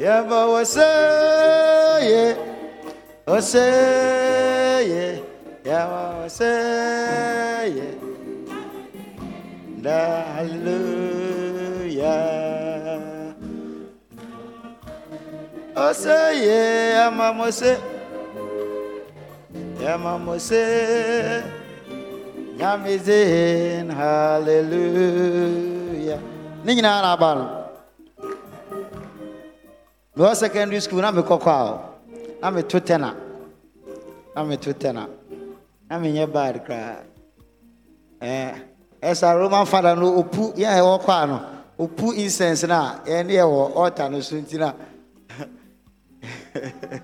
Yeah, 0.00 0.22
but 0.22 0.48
what's 0.48 0.76
yeah, 0.76 2.34
what's 3.26 3.52
yeah, 3.52 4.80
yeah, 4.80 5.20
what's 5.70 6.40
yeah, 6.40 7.70
hallelujah. 10.34 12.18
Oh, 15.76 15.92
say 15.92 16.44
yeah, 16.44 17.08
I'm 17.08 17.20
a 17.40 17.52
say. 17.52 17.78
Yamamose 19.78 21.44
Yamizin 22.58 23.90
Hallelujah. 23.94 25.40
Ne 26.64 26.74
nyinaa 26.74 27.02
na 27.02 27.12
aba 27.12 27.34
no. 27.34 27.66
Mewɔ 30.16 30.34
secondary 30.36 30.80
school 30.80 31.00
na 31.00 31.12
mekɔ 31.12 31.38
kɔ 31.40 31.48
a 31.48 31.80
na 32.42 32.50
meto 32.50 32.80
tena. 32.80 33.14
Na 34.34 34.44
meto 34.44 34.72
tena. 34.74 35.08
Na 35.90 35.98
menyɛ 35.98 36.32
bad 36.32 36.64
koraa. 36.64 37.02
Eh, 38.20 38.54
ɛsa 39.02 39.34
Roman 39.36 39.66
father 39.66 39.96
no 39.96 40.22
opu 40.22 40.52
yɛn 40.54 40.70
a 40.70 40.80
ɛwɔ 40.80 41.02
kɔ 41.04 41.22
a 41.22 41.26
no 41.26 41.40
opu 41.84 42.12
incense 42.16 42.62
na 42.68 43.00
yɛn 43.04 43.26
ne 43.26 43.34
yɛwɔ 43.34 43.74
altar 43.76 44.08
no 44.08 44.20
so 44.20 44.36
nti 44.36 44.56
na. 44.58 44.72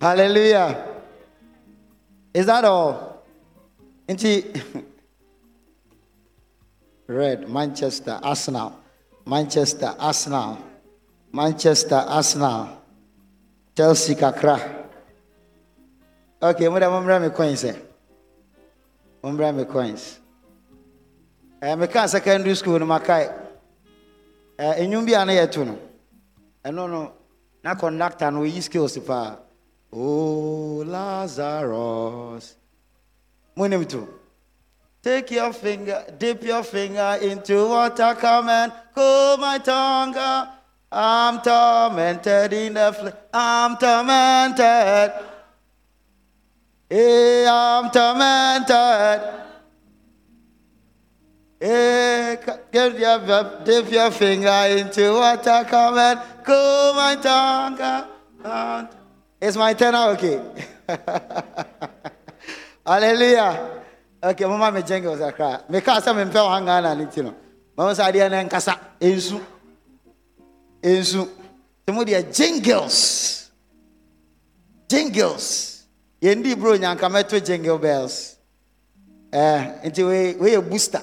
Hallelujah. 0.00 0.84
Is 2.34 2.46
that 2.46 2.64
all? 2.64 3.22
Into 4.08 4.42
Red, 7.06 7.48
Manchester, 7.48 8.18
Arsenal, 8.22 8.80
Manchester, 9.26 9.94
Arsenal, 9.98 10.58
Manchester, 11.32 12.04
Arsenal, 12.08 12.82
Chelsea, 13.76 14.14
Kakra. 14.14 14.86
Okay, 16.42 16.68
mom, 16.68 17.22
me 17.22 17.28
coins. 17.30 17.64
Mom, 19.22 19.36
me 19.56 19.64
coins. 19.64 20.20
Eh, 21.60 21.74
me 21.74 21.86
can 21.88 22.08
secondary 22.08 22.54
school 22.54 22.78
no 22.78 22.86
makai. 22.86 23.32
Eh, 24.58 24.74
enyum 24.84 25.04
bi 25.06 25.14
ana 25.14 25.32
yetu 25.32 25.66
no. 25.66 25.78
Eno 26.64 26.86
no, 26.86 27.12
na 27.62 27.74
conductor 27.74 28.30
no 28.30 28.44
yi 28.44 28.60
skills 28.60 28.98
pa. 28.98 29.36
Oh, 29.92 30.84
Lazarus. 30.86 32.54
Munim 33.56 33.88
too. 33.88 34.08
Take 35.02 35.32
your 35.32 35.52
finger, 35.52 36.04
dip 36.18 36.42
your 36.42 36.62
finger 36.62 37.18
into 37.22 37.68
water, 37.68 38.16
come 38.20 38.48
and 38.48 38.72
cool 38.94 39.36
my 39.38 39.58
tongue. 39.58 40.14
I'm 40.90 41.40
tormented 41.40 42.52
in 42.52 42.74
the 42.74 42.92
flesh. 42.92 43.14
I'm 43.32 43.76
tormented. 43.76 45.27
Hey, 46.90 47.44
I'm 47.46 47.90
tormented. 47.90 49.20
Eh, 51.60 51.68
hey, 51.68 52.38
get 52.72 52.98
your, 52.98 53.62
dip 53.62 53.92
your 53.92 54.10
finger 54.10 54.64
into 54.70 55.12
water, 55.12 55.66
come 55.68 55.98
and 55.98 56.20
cool 56.44 56.94
my 56.94 57.16
tongue. 57.20 58.88
It's 59.38 59.56
my 59.56 59.74
now, 59.74 60.10
okay. 60.10 60.40
Hallelujah. 62.86 63.84
Okay, 64.24 64.44
mama 64.46 64.72
me 64.72 64.80
jenga 64.80 65.10
was 65.10 65.20
a. 65.20 65.64
Me 65.70 65.80
kasa 65.82 66.14
me 66.14 66.24
mpe 66.24 66.40
hanga 66.40 66.80
na 66.80 66.94
nitino. 66.94 67.34
Mama 67.76 67.94
sa 67.94 68.10
dia 68.10 68.30
na 68.30 68.42
nkasa 68.42 68.78
ensu. 68.98 69.38
Ensu. 70.82 71.28
Temo 71.86 72.02
dia 72.02 72.22
jingles. 72.22 73.50
Jingles 74.88 75.77
yɛndi 76.20 76.58
bro 76.58 76.76
nyanka 76.76 77.08
mɛto 77.08 77.44
jingle 77.44 77.78
bells 77.78 78.36
ɛɛ 79.32 79.82
eh, 79.84 79.88
nti 79.88 80.02
wei 80.06 80.34
wei 80.36 80.52
yɛ 80.56 80.68
booster. 80.68 81.02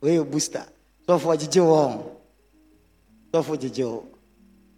Wei 0.00 0.16
yɛ 0.18 0.30
booster. 0.30 0.66
Sɔfo 1.06 1.36
gyegye 1.36 1.62
wɔn 1.62 2.02
sɔfo 3.32 3.56
gyegye 3.56 3.84
wɔn 3.84 4.06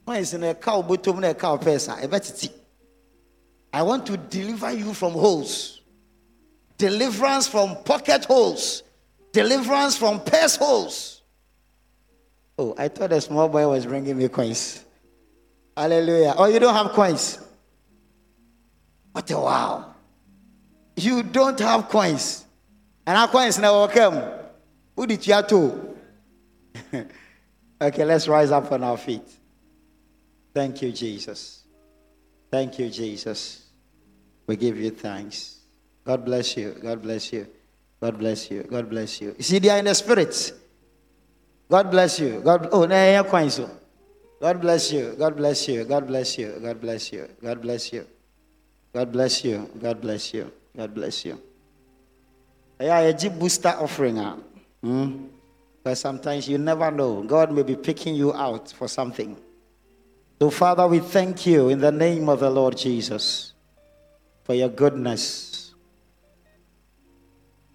coins 0.06 0.32
na 0.34 0.52
ɛka 0.52 0.76
wo 0.76 0.82
bɔtɔm 0.96 1.20
na 1.20 1.32
ɛka 1.32 1.50
wo 1.52 1.58
pɛɛsa 1.58 2.00
ɛbɛtete 2.02 2.50
i 3.74 3.82
want 3.82 4.04
to 4.04 4.16
deliver 4.18 4.70
you 4.72 4.92
from 4.92 5.12
holes. 5.12 5.80
Deliverance 6.76 7.48
from 7.48 7.76
pocket 7.84 8.26
holes. 8.26 8.82
Deliverance 9.32 9.96
from 9.96 10.20
purse 10.20 10.56
holes. 10.56 11.22
Oh 12.58 12.74
i 12.76 12.88
thought 12.88 13.12
a 13.12 13.20
small 13.20 13.48
boy 13.48 13.66
was 13.66 13.86
bringing 13.86 14.18
me 14.18 14.28
coins. 14.28 14.84
Hallelujah. 15.76 16.34
Oh 16.36 16.46
you 16.46 16.58
don't 16.58 16.74
have 16.74 16.92
coins. 16.92 17.38
What 19.12 19.30
a 19.30 19.38
wow. 19.38 19.94
You 20.96 21.22
don't 21.22 21.58
have 21.60 21.88
coins. 21.88 22.44
And 23.06 23.16
our 23.16 23.28
coins 23.28 23.58
never 23.58 23.88
come. 23.88 24.22
Who 24.96 25.06
did 25.06 25.26
you 25.26 25.34
have 25.34 25.46
to? 25.48 25.96
okay, 27.80 28.04
let's 28.04 28.28
rise 28.28 28.50
up 28.50 28.70
on 28.72 28.82
our 28.82 28.96
feet. 28.96 29.28
Thank 30.54 30.82
you, 30.82 30.92
Jesus. 30.92 31.64
Thank 32.50 32.78
you, 32.78 32.90
Jesus. 32.90 33.66
We 34.46 34.56
give 34.56 34.78
you 34.78 34.90
thanks. 34.90 35.60
God 36.04 36.24
bless 36.24 36.56
you. 36.56 36.76
God 36.82 37.02
bless 37.02 37.32
you. 37.32 37.46
God 38.00 38.18
bless 38.18 38.50
you. 38.50 38.62
God 38.64 38.90
bless 38.90 39.20
you. 39.20 39.34
You 39.38 39.42
see, 39.42 39.58
they 39.58 39.70
are 39.70 39.78
in 39.78 39.86
the 39.86 39.94
spirit. 39.94 40.52
God 41.70 41.90
bless 41.90 42.20
you. 42.20 42.40
God. 42.44 42.68
Oh, 42.72 42.84
no, 42.84 42.94
yeah, 42.94 43.22
quite 43.22 43.50
so. 43.50 43.70
God 44.40 44.60
bless 44.60 44.92
you. 44.92 45.14
God 45.18 45.36
bless 45.36 45.68
you. 45.68 45.84
God 45.84 46.06
bless 46.06 46.36
you. 46.36 46.58
God 46.60 46.80
bless 46.80 47.12
you. 47.12 47.28
God 47.42 47.62
bless 47.62 47.92
you. 47.92 48.06
God 48.92 49.10
bless 49.10 49.44
you. 49.44 49.70
God 49.80 50.00
bless 50.00 50.34
you. 50.34 50.52
God 50.76 50.94
bless 50.94 51.24
you. 51.24 51.40
Yeah, 52.78 52.98
a 52.98 53.12
G 53.12 53.28
booster 53.28 53.70
offering. 53.70 54.18
ah. 54.18 54.36
Hmm. 54.82 55.26
Because 55.82 56.00
sometimes 56.00 56.48
you 56.48 56.58
never 56.58 56.90
know. 56.90 57.22
God 57.22 57.52
may 57.52 57.62
be 57.62 57.74
picking 57.74 58.14
you 58.14 58.32
out 58.34 58.70
for 58.70 58.86
something. 58.86 59.36
So, 60.40 60.50
Father, 60.50 60.86
we 60.86 60.98
thank 60.98 61.46
you 61.46 61.68
in 61.70 61.78
the 61.78 61.90
name 61.90 62.28
of 62.28 62.40
the 62.40 62.50
Lord 62.50 62.76
Jesus 62.76 63.54
for 64.44 64.54
your 64.54 64.68
goodness. 64.68 65.74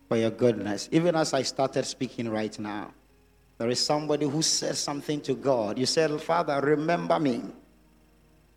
For 0.07 0.17
your 0.17 0.31
goodness. 0.31 0.87
Even 0.91 1.15
as 1.15 1.33
I 1.33 1.41
started 1.41 1.85
speaking 1.85 2.29
right 2.29 2.57
now, 2.59 2.91
there 3.57 3.69
is 3.69 3.83
somebody 3.83 4.27
who 4.27 4.41
said 4.41 4.77
something 4.77 5.19
to 5.21 5.33
God. 5.33 5.77
You 5.79 5.85
said, 5.85 6.21
Father, 6.21 6.59
remember 6.61 7.19
me. 7.19 7.41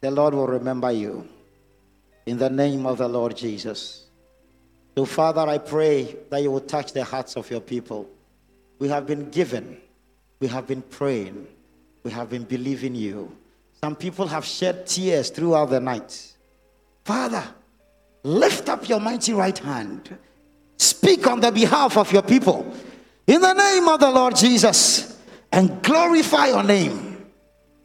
The 0.00 0.10
Lord 0.10 0.34
will 0.34 0.46
remember 0.46 0.92
you 0.92 1.28
in 2.26 2.38
the 2.38 2.50
name 2.50 2.86
of 2.86 2.98
the 2.98 3.08
Lord 3.08 3.36
Jesus. 3.36 4.06
So, 4.96 5.04
Father, 5.04 5.42
I 5.42 5.58
pray 5.58 6.16
that 6.30 6.42
you 6.42 6.50
will 6.50 6.60
touch 6.60 6.92
the 6.92 7.04
hearts 7.04 7.36
of 7.36 7.50
your 7.50 7.60
people. 7.60 8.08
We 8.78 8.88
have 8.88 9.06
been 9.06 9.30
given, 9.30 9.80
we 10.40 10.46
have 10.48 10.66
been 10.66 10.82
praying, 10.82 11.46
we 12.02 12.10
have 12.10 12.30
been 12.30 12.44
believing 12.44 12.94
you. 12.94 13.36
Some 13.82 13.96
people 13.96 14.26
have 14.26 14.44
shed 14.44 14.86
tears 14.86 15.30
throughout 15.30 15.70
the 15.70 15.80
night. 15.80 16.34
Father, 17.04 17.44
lift 18.22 18.68
up 18.68 18.88
your 18.88 19.00
mighty 19.00 19.32
right 19.32 19.56
hand. 19.56 20.16
Speak 20.76 21.26
on 21.26 21.40
the 21.40 21.50
behalf 21.50 21.96
of 21.96 22.12
your 22.12 22.22
people 22.22 22.74
in 23.26 23.40
the 23.40 23.52
name 23.52 23.88
of 23.88 24.00
the 24.00 24.10
Lord 24.10 24.34
Jesus 24.36 25.18
and 25.52 25.82
glorify 25.82 26.48
your 26.48 26.62
name. 26.62 27.26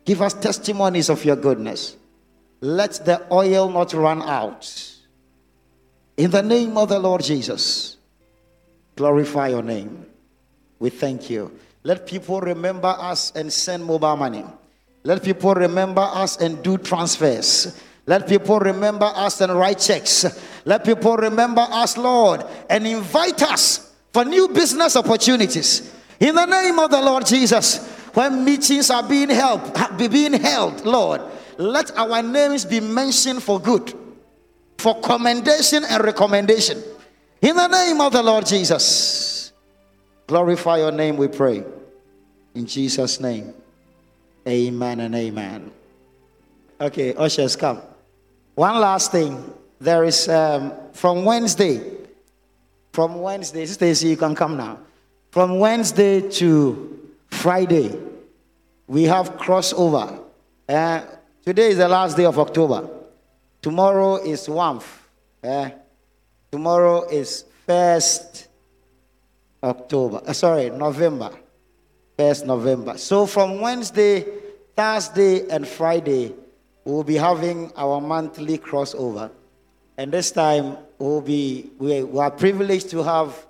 Give 0.05 0.21
us 0.21 0.33
testimonies 0.33 1.09
of 1.09 1.23
your 1.25 1.35
goodness. 1.35 1.95
Let 2.61 3.05
the 3.05 3.25
oil 3.31 3.69
not 3.69 3.93
run 3.93 4.21
out. 4.21 4.91
In 6.17 6.31
the 6.31 6.41
name 6.41 6.77
of 6.77 6.89
the 6.89 6.99
Lord 6.99 7.23
Jesus, 7.23 7.97
glorify 8.95 9.49
your 9.49 9.63
name. 9.63 10.05
We 10.79 10.89
thank 10.89 11.29
you. 11.29 11.51
Let 11.83 12.07
people 12.07 12.41
remember 12.41 12.87
us 12.87 13.31
and 13.35 13.51
send 13.51 13.85
mobile 13.85 14.15
money. 14.15 14.45
Let 15.03 15.23
people 15.23 15.53
remember 15.53 16.01
us 16.01 16.37
and 16.37 16.63
do 16.63 16.77
transfers. 16.77 17.79
Let 18.07 18.27
people 18.27 18.59
remember 18.59 19.05
us 19.05 19.41
and 19.41 19.53
write 19.53 19.79
checks. 19.79 20.25
Let 20.65 20.83
people 20.83 21.17
remember 21.17 21.61
us, 21.61 21.97
Lord, 21.97 22.43
and 22.69 22.87
invite 22.87 23.41
us 23.43 23.93
for 24.13 24.25
new 24.25 24.47
business 24.47 24.95
opportunities. 24.95 25.93
In 26.19 26.35
the 26.35 26.45
name 26.45 26.79
of 26.79 26.89
the 26.89 27.01
Lord 27.01 27.25
Jesus, 27.25 27.85
when 28.13 28.45
meetings 28.45 28.89
are 28.89 29.07
being 29.07 29.29
held, 29.29 29.61
being 29.97 30.33
held, 30.33 30.85
Lord, 30.85 31.21
let 31.57 31.95
our 31.97 32.21
names 32.21 32.65
be 32.65 32.79
mentioned 32.79 33.43
for 33.43 33.59
good, 33.59 33.93
for 34.77 34.99
commendation 35.01 35.83
and 35.83 36.03
recommendation. 36.03 36.81
In 37.41 37.55
the 37.55 37.67
name 37.67 38.01
of 38.01 38.13
the 38.13 38.23
Lord 38.23 38.45
Jesus, 38.45 39.51
glorify 40.27 40.77
your 40.77 40.91
name, 40.91 41.17
we 41.17 41.27
pray. 41.27 41.63
In 42.53 42.65
Jesus' 42.65 43.19
name, 43.19 43.53
amen 44.47 44.99
and 45.01 45.15
amen. 45.15 45.71
Okay, 46.79 47.13
ushers, 47.15 47.55
come. 47.55 47.81
One 48.55 48.79
last 48.79 49.11
thing. 49.11 49.53
There 49.79 50.05
is 50.05 50.29
um, 50.29 50.73
from 50.93 51.25
Wednesday, 51.25 51.81
from 52.93 53.21
Wednesday, 53.21 53.65
Stacy, 53.65 54.07
you 54.07 54.17
can 54.17 54.33
come 54.33 54.55
now. 54.55 54.79
From 55.31 55.59
Wednesday 55.59 56.21
to 56.31 57.11
Friday, 57.27 57.93
we 58.87 59.03
have 59.03 59.33
crossover. 59.33 60.21
Uh, 60.67 61.01
today 61.45 61.69
is 61.69 61.77
the 61.77 61.87
last 61.87 62.17
day 62.17 62.25
of 62.25 62.39
October. 62.39 62.89
Tomorrow 63.61 64.17
is 64.17 64.47
1st. 64.47 64.83
Uh, 65.43 65.69
tomorrow 66.51 67.07
is 67.07 67.45
1st 67.67 68.47
October. 69.61 70.21
Uh, 70.25 70.33
sorry, 70.33 70.71
November. 70.71 71.29
1st 72.17 72.47
November. 72.47 72.97
So 72.97 73.27
from 73.27 73.61
Wednesday, 73.61 74.25
Thursday, 74.75 75.47
and 75.49 75.67
Friday, 75.67 76.33
we'll 76.83 77.03
be 77.03 77.15
having 77.15 77.71
our 77.75 78.01
monthly 78.01 78.57
crossover. 78.57 79.29
And 79.97 80.11
this 80.11 80.31
time, 80.31 80.77
we'll 80.97 81.21
be, 81.21 81.69
we, 81.77 82.03
we 82.03 82.19
are 82.19 82.31
privileged 82.31 82.89
to 82.89 83.03
have 83.03 83.45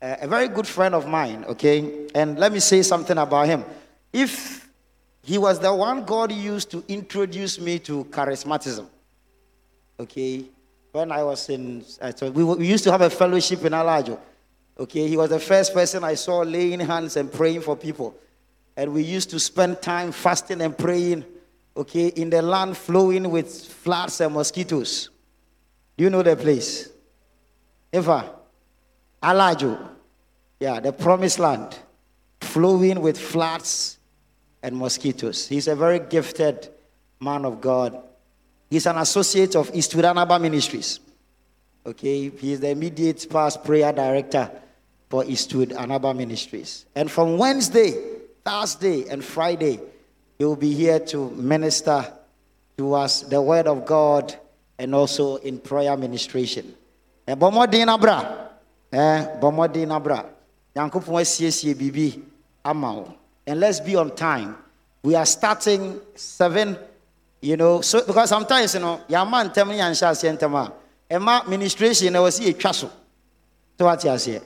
a, 0.00 0.18
a 0.22 0.26
very 0.26 0.48
good 0.48 0.66
friend 0.66 0.94
of 0.94 1.06
mine, 1.06 1.44
okay? 1.48 2.08
And 2.14 2.38
let 2.38 2.50
me 2.50 2.60
say 2.60 2.82
something 2.82 3.18
about 3.18 3.46
him. 3.46 3.64
If 4.12 4.59
he 5.30 5.38
was 5.38 5.60
the 5.60 5.72
one 5.72 6.04
God 6.04 6.32
used 6.32 6.72
to 6.72 6.82
introduce 6.88 7.60
me 7.60 7.78
to 7.80 8.02
charismatism, 8.06 8.88
okay? 10.00 10.46
When 10.90 11.12
I 11.12 11.22
was 11.22 11.48
in, 11.48 11.84
uh, 12.00 12.10
so 12.10 12.32
we, 12.32 12.42
we 12.42 12.66
used 12.66 12.82
to 12.82 12.90
have 12.90 13.00
a 13.02 13.10
fellowship 13.10 13.64
in 13.64 13.72
Alajo. 13.72 14.18
Okay, 14.76 15.06
he 15.06 15.16
was 15.16 15.30
the 15.30 15.38
first 15.38 15.72
person 15.72 16.02
I 16.02 16.14
saw 16.14 16.40
laying 16.40 16.80
hands 16.80 17.16
and 17.16 17.32
praying 17.32 17.60
for 17.60 17.76
people. 17.76 18.12
And 18.76 18.92
we 18.92 19.04
used 19.04 19.30
to 19.30 19.38
spend 19.38 19.80
time 19.80 20.10
fasting 20.10 20.62
and 20.62 20.76
praying, 20.76 21.24
okay, 21.76 22.08
in 22.08 22.28
the 22.28 22.42
land 22.42 22.76
flowing 22.76 23.30
with 23.30 23.54
floods 23.54 24.20
and 24.20 24.34
mosquitoes. 24.34 25.10
Do 25.96 26.02
you 26.02 26.10
know 26.10 26.24
the 26.24 26.34
place? 26.34 26.90
Eva, 27.92 28.34
Alajo. 29.22 29.90
Yeah, 30.58 30.80
the 30.80 30.92
promised 30.92 31.38
land, 31.38 31.78
flowing 32.40 33.00
with 33.00 33.16
floods 33.16 33.99
and 34.62 34.76
mosquitoes. 34.76 35.48
He's 35.48 35.68
a 35.68 35.74
very 35.74 35.98
gifted 35.98 36.68
man 37.20 37.44
of 37.44 37.60
God. 37.60 38.02
He's 38.68 38.86
an 38.86 38.98
associate 38.98 39.56
of 39.56 39.70
Eastwood 39.74 40.04
Anaba 40.04 40.40
Ministries. 40.40 41.00
Okay, 41.84 42.28
he's 42.28 42.60
the 42.60 42.68
immediate 42.70 43.26
past 43.30 43.64
prayer 43.64 43.92
director 43.92 44.50
for 45.08 45.24
Eastwood 45.24 45.70
Anaba 45.70 46.14
Ministries. 46.16 46.86
And 46.94 47.10
from 47.10 47.38
Wednesday, 47.38 47.92
Thursday, 48.44 49.08
and 49.08 49.24
Friday, 49.24 49.80
he 50.38 50.44
will 50.44 50.56
be 50.56 50.72
here 50.72 51.00
to 51.00 51.30
minister 51.30 52.12
to 52.78 52.94
us 52.94 53.22
the 53.22 53.40
word 53.40 53.66
of 53.66 53.84
God 53.84 54.34
and 54.78 54.94
also 54.94 55.36
in 55.36 55.58
prayer 55.58 55.96
ministration. 55.96 56.74
Eh, 57.26 57.34
Bomodin 57.34 57.88
abra. 57.88 58.50
Eh, 58.92 59.26
bomodin 59.40 59.90
abra. 59.94 60.24
Ama 62.64 62.92
wo. 62.94 63.19
And 63.50 63.58
let's 63.58 63.80
be 63.80 63.96
on 63.96 64.14
time. 64.14 64.56
We 65.02 65.16
are 65.16 65.26
starting 65.26 66.00
seven, 66.14 66.78
you 67.40 67.56
know, 67.56 67.80
so 67.80 68.06
because 68.06 68.28
sometimes, 68.28 68.74
you 68.74 68.80
know, 68.80 69.00
your 69.08 69.26
man 69.26 69.52
tell 69.52 69.64
me 69.64 69.80
and 69.80 69.96
shall 69.96 70.14
say 70.14 70.28
Emma 71.10 71.44
ministration 71.48 72.14
I 72.14 72.20
was 72.20 72.36
see 72.36 72.48
a 72.48 72.52
castle. 72.52 72.92
So 73.76 73.86
what 73.86 74.04
you 74.04 74.16
say? 74.18 74.40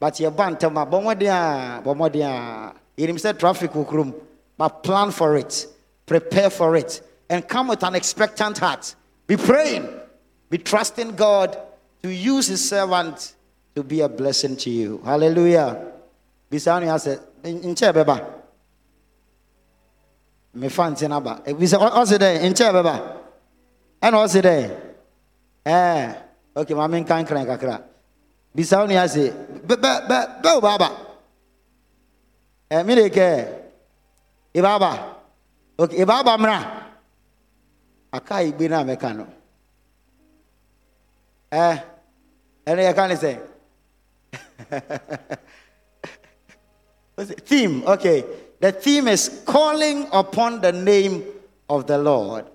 But 0.00 0.18
your 0.18 0.32
band 0.32 0.58
tell 0.58 0.70
me, 0.70 0.78
Bomodia, 0.78 1.80
Bomodia. 1.84 2.74
It 2.96 3.20
said 3.20 3.38
traffic 3.38 3.72
room, 3.74 4.12
but 4.56 4.82
plan 4.82 5.12
for 5.12 5.36
it, 5.36 5.68
prepare 6.04 6.50
for 6.50 6.74
it, 6.74 7.00
and 7.30 7.46
come 7.46 7.68
with 7.68 7.84
an 7.84 7.94
expectant 7.94 8.58
heart. 8.58 8.92
Be 9.28 9.36
praying, 9.36 9.88
be 10.50 10.58
trusting 10.58 11.14
God 11.14 11.56
to 12.02 12.08
use 12.12 12.48
His 12.48 12.68
servant 12.68 13.36
to 13.76 13.84
be 13.84 14.00
a 14.00 14.08
blessing 14.08 14.56
to 14.56 14.70
you. 14.70 15.00
Hallelujah. 15.04 15.92
Bisani 16.50 16.86
has 16.86 17.04
said, 17.04 17.20
in 17.44 17.76
chair, 17.76 17.92
beba. 20.58 20.62
Me 20.62 20.68
fancy 20.68 21.08
naba. 21.08 21.42
We 21.46 21.66
say, 21.66 21.76
what's 21.76 22.10
it 22.12 22.18
there? 22.20 22.40
In 22.40 22.54
chair, 22.54 22.72
beba. 22.72 23.16
And 24.02 24.16
what's 24.16 24.34
it 24.34 24.42
there? 24.42 24.94
Eh, 25.64 26.14
okay, 26.56 26.74
mamin 26.74 27.04
kan 27.04 27.24
kran 27.26 27.46
kakra. 27.46 27.82
Bisa 28.56 28.86
ni 28.88 28.96
ase, 28.96 29.32
be 29.66 29.76
be 29.76 30.00
be 30.08 30.24
be 30.42 30.48
o 30.48 30.60
baba. 30.60 30.90
Eh, 32.70 32.82
mi 32.82 32.94
de 32.94 33.10
ke. 33.10 33.48
E 34.54 34.60
baba. 34.60 35.16
Okay, 35.78 36.02
e 36.02 36.04
baba 36.04 36.38
mra. 36.38 36.84
Aka 38.12 38.42
igbe 38.42 38.68
na 38.68 38.84
meka 38.84 39.12
no. 39.14 39.26
Eh, 41.52 41.78
ene 42.66 42.82
ya 42.82 42.92
kan 42.94 43.16
say. 43.16 43.38
What's 47.14 47.30
it? 47.30 47.40
Theme, 47.46 47.82
okay. 47.86 48.24
The 48.60 48.72
theme 48.72 49.08
is 49.08 49.42
calling 49.46 50.08
upon 50.12 50.60
the 50.60 50.72
name 50.72 51.24
of 51.68 51.86
the 51.86 51.98
Lord 51.98 52.46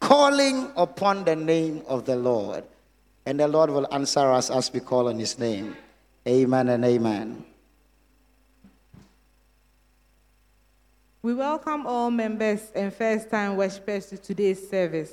calling 0.00 0.70
upon 0.76 1.24
the 1.24 1.36
name 1.36 1.82
of 1.86 2.04
the 2.04 2.16
Lord. 2.16 2.64
And 3.26 3.38
the 3.38 3.48
Lord 3.48 3.70
will 3.70 3.86
answer 3.92 4.32
us 4.32 4.50
as 4.50 4.72
we 4.72 4.80
call 4.80 5.08
on 5.08 5.18
his 5.18 5.38
name. 5.38 5.76
Amen 6.26 6.68
and 6.68 6.84
amen. 6.84 7.44
We 11.20 11.34
welcome 11.34 11.86
all 11.86 12.10
members 12.10 12.70
and 12.74 12.94
first 12.94 13.28
time 13.28 13.56
worshippers 13.56 14.06
to 14.06 14.16
today's 14.16 14.68
service. 14.70 15.12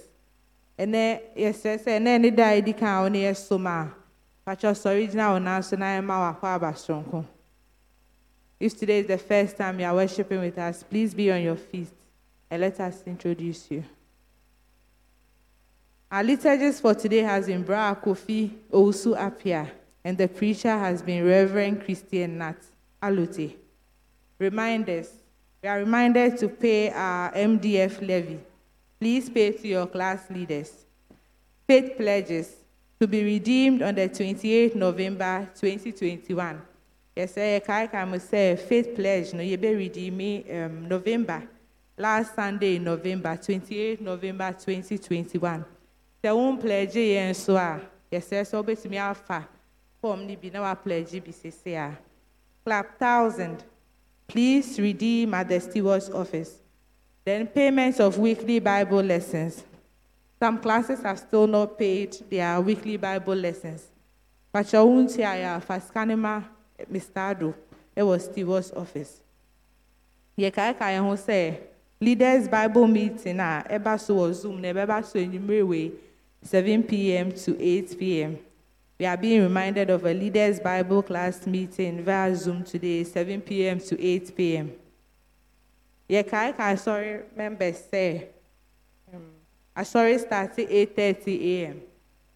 And 0.77 0.93
then, 0.93 1.19
yes, 1.35 1.61
yes, 1.63 1.83
and 1.87 2.05
then 2.05 2.21
the 2.21 2.31
day 2.31 2.61
the 2.61 2.73
count 2.73 3.11
near 3.11 3.33
Soma. 3.33 3.93
Patros 4.45 4.85
original 4.85 5.35
announcement 5.35 5.83
I 5.83 5.91
am 5.91 6.09
our 6.11 6.33
father 6.35 6.73
strong. 6.73 7.27
If 8.59 8.77
today 8.77 8.99
is 8.99 9.07
the 9.07 9.17
first 9.17 9.57
time 9.57 9.79
you 9.79 9.85
are 9.85 9.93
worshiping 9.93 10.39
with 10.39 10.57
us, 10.57 10.83
please 10.83 11.13
be 11.13 11.31
on 11.31 11.41
your 11.41 11.57
feet 11.57 11.89
and 12.49 12.61
let 12.61 12.79
us 12.79 13.03
introduce 13.05 13.69
you. 13.69 13.83
Our 16.09 16.23
liturgist 16.23 16.81
for 16.81 16.93
today 16.93 17.19
has 17.19 17.47
been 17.47 17.63
Bra 17.63 17.93
Kofi 17.95 18.51
Owusu 18.71 19.17
Apia, 19.17 19.69
and 20.03 20.17
the 20.17 20.27
preacher 20.27 20.69
has 20.69 21.01
been 21.01 21.25
Reverend 21.25 21.83
Christian 21.83 22.37
Nat 22.37 22.57
Alute. 23.01 23.55
Reminders. 24.39 25.09
We 25.61 25.69
are 25.69 25.79
reminded 25.79 26.37
to 26.37 26.47
pay 26.47 26.91
our 26.91 27.33
MDF 27.33 28.07
levy. 28.07 28.39
Please 28.99 29.29
pay 29.29 29.51
to 29.51 29.67
your 29.67 29.87
class 29.87 30.29
leaders. 30.29 30.85
Faith 31.67 31.97
pledges 31.97 32.53
to 32.99 33.07
be 33.07 33.23
redeemed 33.23 33.81
on 33.81 33.95
the 33.95 34.07
28th 34.07 34.75
November 34.75 35.49
2021. 35.55 36.61
Yes, 37.15 37.33
sir. 37.33 37.61
Kai 37.61 37.87
Kamu 37.87 38.19
say 38.19 38.57
faith 38.57 38.93
pledge 38.93 39.33
no 39.33 39.41
you 39.41 39.57
be 39.57 39.73
redeem 39.73 40.43
um, 40.51 40.85
November 40.89 41.43
last 41.97 42.35
Sunday 42.35 42.77
November 42.77 43.29
28th 43.37 44.01
November 44.01 44.51
2021. 44.51 45.63
The 46.21 46.35
one 46.35 46.57
pledge 46.57 46.93
yẹn 46.95 47.33
so 47.33 47.55
a 47.55 47.79
yes 48.11 48.27
sir 48.27 48.43
so 48.43 48.61
betumi 48.61 48.97
afa 48.97 49.47
form 50.01 50.27
ni 50.27 50.35
bi 50.35 50.49
na 50.49 50.61
wa 50.61 50.75
pledge 50.75 51.21
sese 51.31 51.67
a 51.77 51.97
clap 52.65 52.99
thousand 52.99 53.63
please 54.27 54.77
redeem 54.77 55.33
at 55.35 55.47
the 55.47 55.59
steward's 55.61 56.09
office. 56.09 56.59
Then 57.23 57.47
payments 57.47 58.01
of 58.01 58.17
weekly 58.19 58.59
Bible 58.59 59.01
lessons. 59.01 59.63
Some 60.37 60.59
classes 60.59 61.01
have 61.01 61.17
still 61.19 61.47
not 61.47 61.79
paid 61.79 62.11
their 62.29 62.59
weekly 62.59 62.97
Bible 62.97 63.35
lessons. 63.35 63.83
Pachawunti 64.53 65.23
aya 65.25 65.61
faskanema 65.65 66.43
Mr. 66.91 67.53
It 67.95 68.03
was 68.03 68.25
Steve's 68.25 68.71
office. 68.71 69.21
Yɛkaeka 70.37 70.79
yɛn 70.79 71.01
ho 71.01 71.57
leaders 72.01 72.47
Bible 72.47 72.87
meeting 72.87 73.39
a 73.39 73.65
ɛba 73.69 73.99
so 73.99 74.15
wɔ 74.15 74.33
Zoom 74.33 74.61
na 74.61 74.73
ɛbɛba 74.73 75.05
so 75.05 75.17
enyimire 75.19 75.65
wei 75.65 75.91
7 76.41 76.83
p.m. 76.83 77.31
to 77.31 77.59
8 77.61 77.97
p.m. 77.97 78.37
We 78.99 79.05
are 79.05 79.17
being 79.17 79.41
reminded 79.41 79.89
of 79.89 80.05
a 80.05 80.13
leaders 80.13 80.59
Bible 80.59 81.01
class 81.01 81.47
meeting 81.47 82.03
via 82.03 82.35
Zoom 82.35 82.63
today, 82.63 83.03
7 83.03 83.41
p.m. 83.41 83.79
to 83.79 84.01
8 84.01 84.35
p.m. 84.35 84.71
Yɛkaeka 86.09 86.77
sorry 86.79 87.21
members 87.35 87.83
say 87.89 88.27
hmm, 89.09 89.17
Asori 89.75 90.19
starts 90.19 90.59
at 90.59 90.69
8.30 90.69 91.41
a.m. 91.41 91.81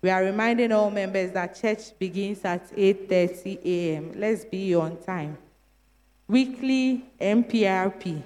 We 0.01 0.09
are 0.09 0.23
reminding 0.23 0.71
all 0.71 0.89
members 0.89 1.31
that 1.33 1.59
church 1.59 1.97
begins 1.99 2.45
at 2.45 2.71
8.30 2.71 3.65
a.m. 3.65 4.13
Let's 4.15 4.45
be 4.45 4.73
on 4.73 4.97
time. 5.03 5.37
Weekly 6.27 7.05
MPRP, 7.19 8.21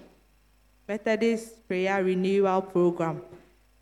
Methodist 0.87 1.67
Prayer 1.67 2.03
Renewal 2.03 2.61
Program. 2.61 3.21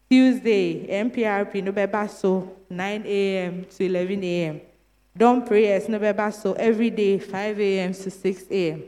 Tuesday, 0.09 0.87
MPRP, 0.87 1.63
November 1.63 2.07
so 2.07 2.55
9 2.69 3.03
a.m. 3.05 3.65
to 3.65 3.83
11 3.83 4.23
a.m. 4.23 4.61
Dawn 5.17 5.45
prayers, 5.45 5.89
November 5.89 6.31
so 6.31 6.53
every 6.53 6.89
day, 6.89 7.19
5 7.19 7.59
a.m. 7.59 7.93
to 7.93 8.09
6 8.09 8.43
a.m. 8.51 8.83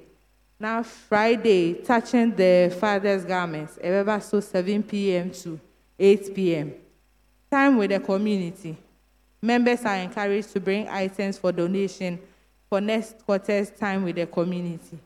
Now, 0.59 0.83
Friday, 0.83 1.73
touching 1.73 2.33
the 2.33 2.73
Father's 2.79 3.25
garments, 3.25 3.77
November 3.83 4.21
so 4.21 4.39
7 4.39 4.83
p.m. 4.83 5.31
to 5.31 5.59
8 5.99 6.35
p.m. 6.35 6.73
Time 7.51 7.77
with 7.77 7.91
the 7.91 7.99
community. 7.99 8.77
Members 9.43 9.83
are 9.83 9.97
encouraged 9.97 10.53
to 10.53 10.61
bring 10.61 10.87
items 10.87 11.37
for 11.37 11.51
donation 11.51 12.17
for 12.69 12.79
next 12.79 13.25
quarter's 13.25 13.69
time 13.71 14.05
with 14.05 14.15
the 14.15 14.25
community. 14.25 14.97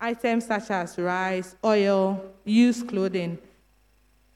Items 0.00 0.46
such 0.46 0.70
as 0.70 0.96
rice, 0.96 1.56
oil, 1.64 2.22
used 2.44 2.86
clothing 2.86 3.36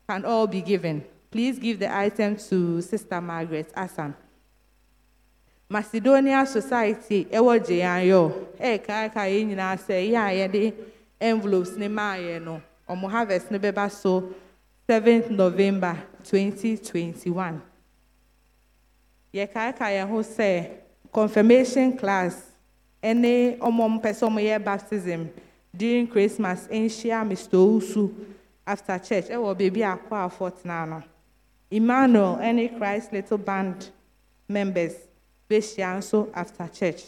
can 0.08 0.24
all 0.24 0.48
be 0.48 0.60
given. 0.60 1.04
Please 1.30 1.60
give 1.60 1.78
the 1.78 1.96
item 1.96 2.34
to 2.34 2.82
Sister 2.82 3.20
Margaret 3.20 3.70
Assam. 3.76 4.16
Macedonia 5.70 6.44
Society, 6.46 7.24
ɛwɔ 7.26 7.64
Jeanyo, 7.64 8.32
ɛɛkaaka 8.58 9.22
yɛn 9.30 9.54
nyinaa 9.54 9.78
sɛ 9.78 10.10
yɛ 10.10 10.18
a 10.18 10.48
yɛde 10.48 10.74
envelopes 11.20 11.76
ne 11.76 11.86
maa 11.86 12.16
yɛ 12.16 12.42
no, 12.42 12.60
ɔmo 12.88 13.08
harvest 13.08 13.52
ne 13.52 13.88
so 13.88 14.34
7th 14.88 15.30
November 15.30 15.96
2021. 16.24 17.62
Yɛkaaka 19.34 19.86
yɛn 19.96 20.08
ho 20.08 20.22
sɛ 20.22 20.70
confirmation 21.10 21.96
class 21.98 22.34
ɛne 23.02 23.58
ɔmo 23.58 23.84
mpɛ 23.98 24.10
sɛ 24.14 24.24
ɔmo 24.28 24.64
baptism 24.64 25.28
during 25.76 26.06
Christmas 26.06 26.68
nhyia 26.68 27.26
Mr. 27.28 27.58
Owusu 27.58 28.14
after 28.64 28.96
church 29.00 29.26
ɛwɔ 29.28 29.58
beebi 29.58 29.82
a 29.82 29.98
akɔ 29.98 30.30
afɔ 30.30 30.52
tena 30.62 30.86
no. 30.88 31.02
Emmanuel 31.68 32.36
ɛne 32.40 32.78
Christ 32.78 33.12
Little 33.12 33.38
Band 33.38 33.90
members 34.48 34.94
bɛhyia 35.50 35.98
nso 35.98 36.30
after 36.32 36.68
church. 36.68 37.02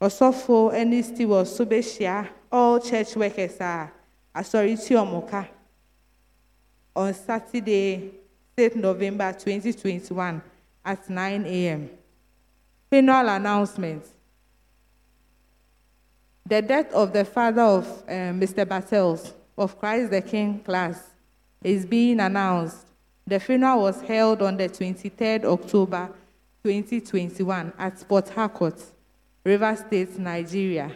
Ɔsɔfo 0.00 0.72
ɛne 0.72 1.02
steward 1.02 1.46
nso 1.46 1.66
bɛhyia 1.66 2.28
all 2.52 2.78
church 2.78 3.16
workers 3.16 3.60
a 3.60 3.90
asɔre 4.36 4.76
ti 4.86 4.94
ɔmo 4.94 5.28
ka 5.28 5.48
on 6.94 7.12
Saturday, 7.12 8.12
6th 8.56 8.76
November 8.76 9.32
2021 9.32 10.40
at 10.84 11.08
9 11.08 11.46
a.m. 11.46 11.90
Funeral 12.90 13.28
announcement. 13.28 14.04
The 16.46 16.60
death 16.60 16.92
of 16.92 17.12
the 17.12 17.24
father 17.24 17.62
of 17.62 17.86
uh, 18.06 18.32
Mr. 18.32 18.68
Battles 18.68 19.32
of 19.56 19.78
Christ 19.78 20.10
the 20.10 20.20
King 20.20 20.60
class 20.60 21.10
is 21.62 21.86
being 21.86 22.20
announced. 22.20 22.86
The 23.26 23.40
funeral 23.40 23.80
was 23.82 24.02
held 24.02 24.42
on 24.42 24.58
the 24.58 24.68
23rd 24.68 25.44
October 25.44 26.10
2021 26.62 27.72
at 27.78 28.08
Port 28.08 28.28
Harcourt, 28.28 28.82
River 29.42 29.74
State, 29.76 30.18
Nigeria. 30.18 30.90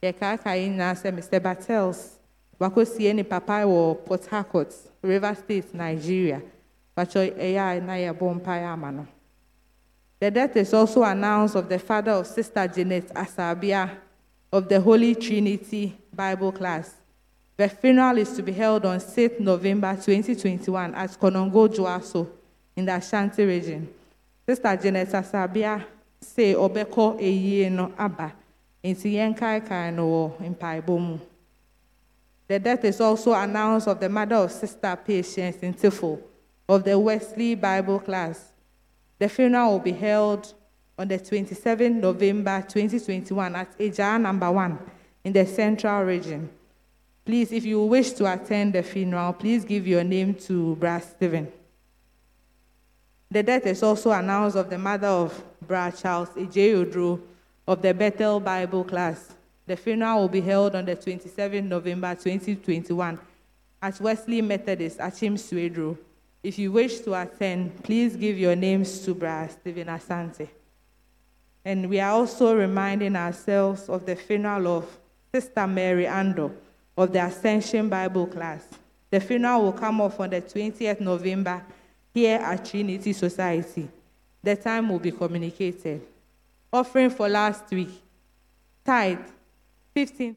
Mr. 0.00 1.42
Battles 1.42 2.18
wakɔsie 2.60 3.12
ne 3.14 3.22
papa 3.22 3.64
Port 4.06 4.26
Harcourt, 4.26 4.72
River 5.02 5.34
State, 5.34 5.74
Nigeria. 5.74 6.40
The 10.20 10.30
death 10.32 10.56
is 10.56 10.74
also 10.74 11.04
announced 11.04 11.54
of 11.54 11.68
the 11.68 11.78
father 11.78 12.10
of 12.10 12.26
Sister 12.26 12.66
Janet 12.66 13.14
Asabia 13.14 13.90
of 14.52 14.68
the 14.68 14.80
Holy 14.80 15.14
Trinity 15.14 15.96
Bible 16.12 16.50
class. 16.50 16.92
The 17.56 17.68
funeral 17.68 18.18
is 18.18 18.32
to 18.32 18.42
be 18.42 18.50
held 18.50 18.84
on 18.84 18.98
6th 18.98 19.38
November 19.38 19.94
2021 19.94 20.94
at 20.96 21.10
Konongo 21.10 21.68
Juaso 21.68 22.28
in 22.74 22.84
the 22.84 22.96
Ashanti 22.96 23.44
region. 23.44 23.88
Sister 24.44 24.76
Janet 24.76 25.10
Asabia 25.10 25.84
say 26.20 26.54
Obeko 26.54 27.16
Eyie 27.20 27.70
no 27.70 27.92
Aba 27.96 28.32
nti 28.82 29.12
yɛnkaekae 29.14 29.94
no 29.94 30.34
wɔ. 30.36 31.20
The 32.48 32.58
death 32.58 32.84
is 32.84 33.00
also 33.00 33.32
announced 33.34 33.86
of 33.86 34.00
the 34.00 34.08
mother 34.08 34.36
of 34.36 34.50
Sister 34.50 34.98
Patience 35.04 35.58
in 35.58 35.74
Tifo 35.74 36.18
of 36.68 36.84
the 36.84 36.98
Wesley 36.98 37.54
Bible 37.54 37.98
class. 37.98 38.52
The 39.18 39.28
funeral 39.28 39.72
will 39.72 39.78
be 39.78 39.92
held 39.92 40.52
on 40.98 41.08
the 41.08 41.18
27th 41.18 41.94
November 41.94 42.64
2021 42.68 43.56
at 43.56 43.78
Eja 43.78 44.20
number 44.20 44.50
one 44.50 44.78
in 45.24 45.32
the 45.32 45.46
central 45.46 46.02
region. 46.02 46.50
Please, 47.24 47.52
if 47.52 47.64
you 47.64 47.82
wish 47.82 48.12
to 48.12 48.32
attend 48.32 48.72
the 48.72 48.82
funeral, 48.82 49.32
please 49.32 49.64
give 49.64 49.86
your 49.86 50.04
name 50.04 50.34
to 50.34 50.76
Brad 50.76 51.04
Stephen. 51.04 51.52
The 53.30 53.42
death 53.42 53.66
is 53.66 53.82
also 53.82 54.10
announced 54.10 54.56
of 54.56 54.70
the 54.70 54.78
mother 54.78 55.08
of 55.08 55.44
Brad 55.66 55.96
Charles 55.96 56.30
Ejeyodro 56.30 57.20
of 57.66 57.82
the 57.82 57.92
Bethel 57.92 58.40
Bible 58.40 58.84
class. 58.84 59.34
The 59.66 59.76
funeral 59.76 60.22
will 60.22 60.28
be 60.28 60.40
held 60.40 60.74
on 60.74 60.86
the 60.86 60.96
27th 60.96 61.64
November 61.64 62.14
2021 62.14 63.18
at 63.82 64.00
Wesley 64.00 64.40
Methodist 64.40 64.98
Akim 64.98 65.36
Swedru. 65.36 65.98
If 66.48 66.58
you 66.58 66.72
wish 66.72 67.00
to 67.00 67.12
attend, 67.12 67.84
please 67.84 68.16
give 68.16 68.38
your 68.38 68.56
names 68.56 69.00
to 69.04 69.14
Brad 69.14 69.50
Stephen 69.50 69.88
Asante. 69.88 70.48
And 71.62 71.90
we 71.90 72.00
are 72.00 72.12
also 72.12 72.56
reminding 72.56 73.16
ourselves 73.16 73.86
of 73.90 74.06
the 74.06 74.16
funeral 74.16 74.78
of 74.78 74.98
Sister 75.30 75.66
Mary 75.66 76.06
Ando 76.06 76.50
of 76.96 77.12
the 77.12 77.22
Ascension 77.22 77.90
Bible 77.90 78.26
class. 78.26 78.66
The 79.10 79.20
funeral 79.20 79.64
will 79.64 79.74
come 79.74 80.00
off 80.00 80.18
on 80.20 80.30
the 80.30 80.40
20th 80.40 81.00
November 81.00 81.62
here 82.14 82.38
at 82.38 82.64
Trinity 82.64 83.12
Society. 83.12 83.86
The 84.42 84.56
time 84.56 84.88
will 84.88 85.00
be 85.00 85.12
communicated. 85.12 86.00
Offering 86.72 87.10
for 87.10 87.28
last 87.28 87.70
week, 87.70 87.90
tithe, 88.86 89.18
15. 89.92 90.34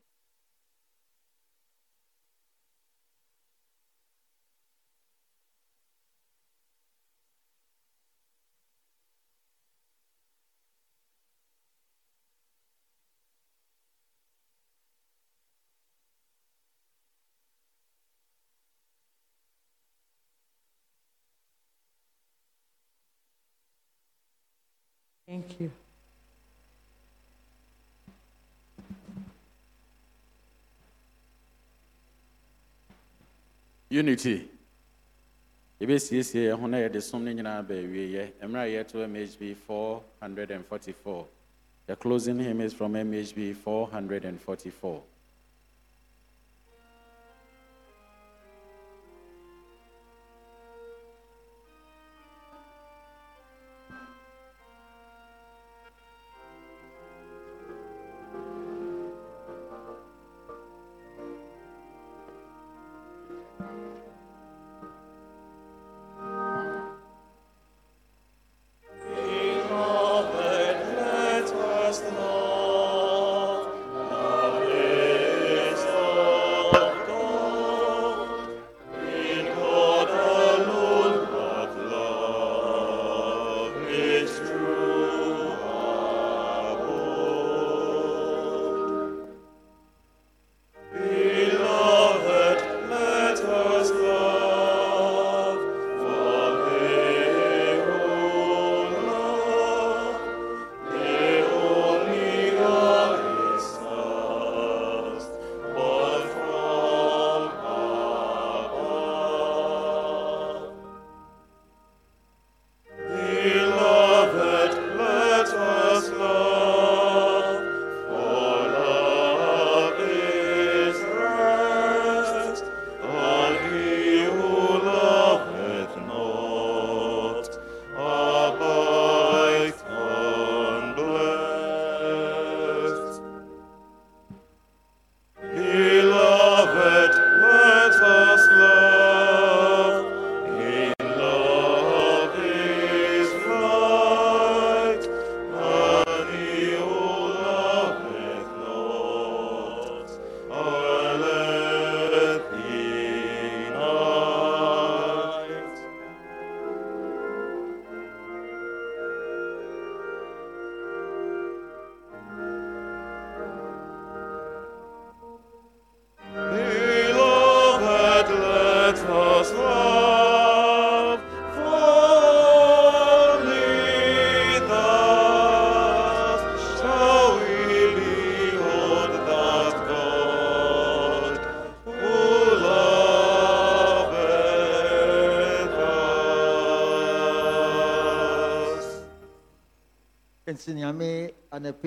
Thank 25.41 25.59
you. 25.59 25.71
Unity. 33.89 34.49
yɛbɛsiesie 35.81 36.45
yɛn 36.45 36.59
ho 36.59 36.67
na 36.67 36.77
yɛde 36.77 37.01
som 37.01 37.25
no 37.25 37.31
nyinaa 37.33 37.63
baawieɛ 37.67 38.33
mmerɛ 38.45 38.61
a 38.61 38.83
yɛto 38.83 39.01
mhb 39.09 39.55
444 39.65 41.27
the 41.87 41.95
closing 41.95 42.37
hymn 42.37 42.61
is 42.61 42.71
from 42.73 42.93
mhb 42.93 43.55
444 43.55 45.01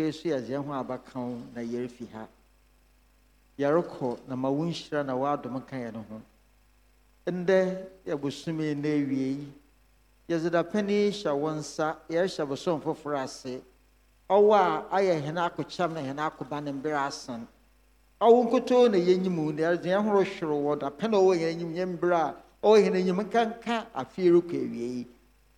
yi 0.01 0.13
so 0.13 0.29
yɛn 0.29 0.65
ho 0.65 0.73
abaka 0.73 1.15
wo 1.19 1.39
na 1.55 1.61
yɛrefi 1.61 2.11
ha 2.13 2.27
yɛrekɔ 3.59 4.19
na 4.29 4.37
ma 4.37 4.49
wo 4.49 4.65
nhyira 4.65 5.05
na 5.05 5.15
woadom 5.15 5.61
ka 5.67 5.77
yɛn 5.77 5.95
ho. 5.95 6.21
Ndɛ 7.27 7.89
yɛbosome 8.07 8.77
na 8.77 8.89
awie 8.89 9.39
yi 9.39 9.53
yɛdze 10.29 10.51
dapɛne 10.51 11.11
hyɛ 11.11 11.33
wo 11.37 11.51
nsa 11.51 11.97
yɛrehyɛ 12.09 12.47
bosom 12.49 12.81
foforɔ 12.81 13.23
ase 13.23 13.63
ɔwɔ 14.29 14.55
a 14.57 14.87
ayɛ 14.97 15.21
hene 15.21 15.41
akokyɛm 15.41 15.93
na 15.93 16.01
hene 16.01 16.21
akoba 16.23 16.61
ne 16.63 16.73
mberɛ 16.73 17.07
asan 17.07 17.47
ɔwo 18.21 18.45
nkotoo 18.49 18.91
na 18.91 18.97
yɛnyim 18.99 19.55
na 19.55 19.63
yɛdze 19.63 19.85
yɛn 19.85 20.03
ho 20.05 20.11
rehwere 20.19 20.57
wɔ 20.65 20.79
dapɛne 20.81 21.15
a 21.15 21.21
ɔwɔ 21.21 21.35
yɛn 21.37 21.51
anyim 21.53 21.75
yɛn 21.75 21.99
mberɛ 21.99 22.17
a 22.17 22.35
ɔwɔ 22.63 22.83
hene 22.85 22.97
anyim 22.97 23.21
nkanka 23.21 23.87
afei 23.95 24.31
rekɔ 24.31 24.57
awie 24.65 24.89
yi 24.97 25.07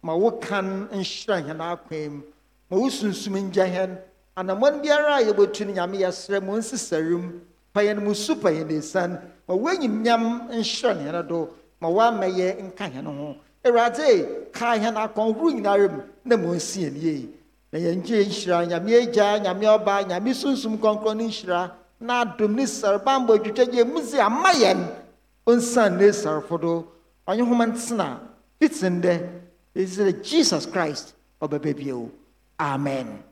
ma 0.03 0.15
wo 0.15 0.31
kan 0.33 0.89
nhyira 0.89 1.43
hɛn 1.47 1.61
akwan 1.61 2.11
mu 2.11 2.23
ma 2.71 2.77
wo 2.77 2.89
sunsum 2.89 3.35
ngya 3.39 3.67
hɛn 3.67 3.99
anammɔn 4.37 4.83
biara 4.83 5.17
a 5.17 5.23
yɛbɛtu 5.23 5.67
no 5.67 5.73
nyame 5.73 5.99
yɛsrɛ 5.99 6.43
mo 6.43 6.57
nsesare 6.59 7.17
mu 7.17 7.41
pa 7.73 7.81
yɛn 7.81 8.03
mu 8.03 8.15
su 8.15 8.37
pa 8.37 8.51
yɛn 8.51 8.71
esian 8.71 9.21
ma 9.49 9.55
woanyimnyam 9.55 10.49
nhyira 10.51 10.95
ne 10.95 11.11
hɛn 11.11 11.29
do. 11.29 11.49
Ma 11.81 11.89
woamɛyɛ 11.89 12.63
nka 12.69 12.85
hɛn 12.93 13.07
ho. 13.07 13.37
Awurade 13.65 14.53
ka 14.53 14.77
hɛn 14.77 14.97
akɔnhoro 14.97 15.53
nyinara 15.53 15.89
mu 15.89 16.03
na 16.25 16.37
ma 16.37 16.49
ɔnsi 16.49 16.85
yɛn 16.85 16.97
yie. 17.03 17.29
Na 17.73 17.79
yɛngye 17.79 18.25
nhyira. 18.27 18.67
Nyame 18.67 18.93
agya 19.03 19.39
nyame 19.41 19.65
ɔba 19.65 20.07
nyame 20.09 20.35
sunsum 20.35 20.79
kɔnkɔn 20.79 21.17
no 21.17 21.25
nhyira. 21.25 21.73
Na 22.01 22.25
adom 22.25 22.55
ne 22.55 22.65
sarebambɔ 22.65 23.39
adwitwagye 23.39 23.85
mu 23.87 24.01
dze 24.01 24.19
ama 24.19 24.53
yɛn. 24.53 24.87
Ɔnsan 25.47 25.97
ne 25.99 26.09
sarefo 26.13 26.61
do. 26.61 26.87
Ɔnye 27.27 27.47
homa 27.47 27.67
ntena. 27.67 28.21
Fitin 28.61 29.01
dɛ 29.01 29.29
ɛsɛ 29.75 30.23
jesus 30.23 30.67
christ 30.67 31.15
ɔbɛbɛ 31.41 31.77
bio. 31.77 32.11
Amen 32.59 33.23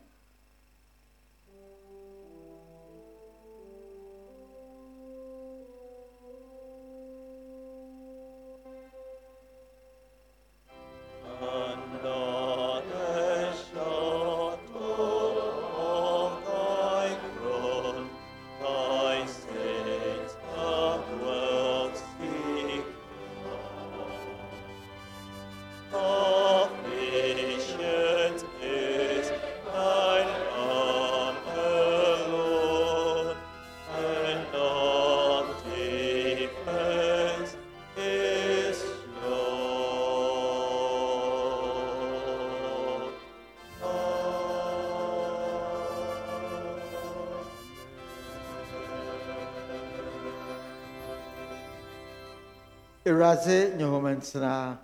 awurade 53.15 53.75
nyɛ 53.77 53.85
homa 53.91 54.11
ntena 54.15 54.79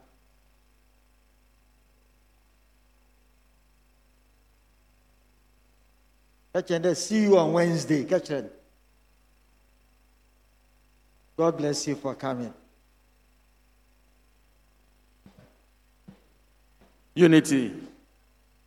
ka 6.52 6.60
kyerɛ 6.62 6.82
dɛ 6.82 6.96
see 6.96 7.22
you 7.24 7.36
on 7.38 7.52
wednesday. 7.52 8.04
Ka 8.04 8.16
kyerɛ 8.18 8.42
no. 8.42 8.50
god 11.36 11.56
bless 11.56 11.86
you 11.88 11.96
for 11.96 12.14
coming. 12.14 12.52
Unity. 17.14 17.72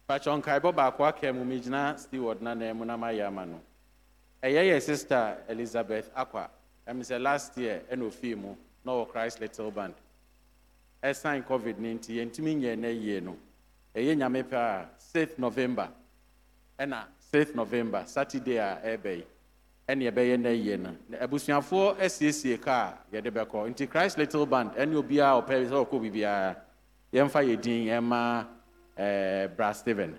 Patwɔ 0.10 0.42
nkaebɔ 0.42 0.76
baako 0.76 1.06
aka 1.08 1.32
mu 1.34 1.46
megyina 1.46 1.98
steward 1.98 2.42
na 2.42 2.54
na 2.54 2.74
mu 2.74 2.84
na 2.86 2.98
mayɛ 2.98 3.28
ama 3.28 3.46
no 3.46 3.62
ɛyɛ 4.44 4.72
yɛ 4.76 4.82
sister 4.82 5.38
elizabeth 5.48 6.10
akwa. 6.16 6.50
Ɛm 6.88 7.00
sɛ 7.00 7.22
last 7.22 7.58
year 7.58 7.82
ɛna 7.90 8.04
ofii 8.12 8.36
mu 8.38 8.56
na 8.86 8.92
ɔwɔ 8.92 9.10
christ 9.12 9.40
little 9.40 9.72
band. 9.72 9.94
Ɛsan 11.04 11.44
covid 11.46 11.80
ne 11.80 11.94
nti 11.94 12.16
yɛntumi 12.18 12.56
nyɛ 12.56 12.78
na 12.78 12.88
yie 12.88 13.20
no. 13.22 13.38
Ɛyɛ 13.96 14.18
nyame 14.18 14.44
pɛ 14.44 14.56
a 14.56 14.90
6th 14.98 15.38
november. 15.38 15.90
Ɛna 16.80 17.06
6th 17.32 17.56
november 17.56 18.04
saturday 18.06 18.58
a 18.58 18.80
ɛbɛ 18.84 19.18
yi 19.18 19.26
ɛne 19.88 20.12
ɛbɛyɛ 20.12 20.40
na 20.40 20.50
yie 20.50 20.78
no. 20.78 20.96
Na 21.10 21.18
abusuafoɔ 21.20 21.98
asiesie 22.00 22.58
kaa 22.62 22.94
yɛde 23.12 23.32
bɛkɔ. 23.32 23.70
Nti 23.70 23.90
christ 23.90 24.18
little 24.18 24.46
band 24.46 24.72
ɛne 24.72 24.96
obiara 24.96 25.42
ɔpɛ 25.42 25.70
sɛ 25.70 25.86
ɔkɔ 25.86 26.00
biribiara 26.02 26.56
yɛmfa 27.14 27.44
yɛ 27.44 27.62
din 27.62 27.88
ɛma 27.88 28.48
ɛɛ 28.98 29.56
bra 29.56 29.72
steven. 29.74 30.18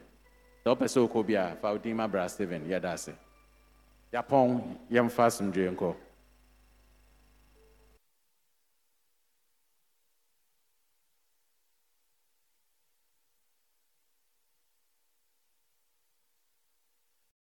Sɛ 0.64 0.74
ɔpɛ 0.76 0.84
sɛ 0.84 1.08
ɔkɔ 1.08 1.26
biara 1.26 1.56
fa 1.56 1.72
wo 1.72 1.78
din 1.78 1.96
ma 1.96 2.06
bra 2.06 2.26
steven 2.28 2.64
yɛda 2.66 2.92
ase. 2.92 3.12
Yapɔn 4.12 4.62
yɛmfa 4.90 5.26
asomdwoe 5.26 5.74
nkɔ 5.76 5.96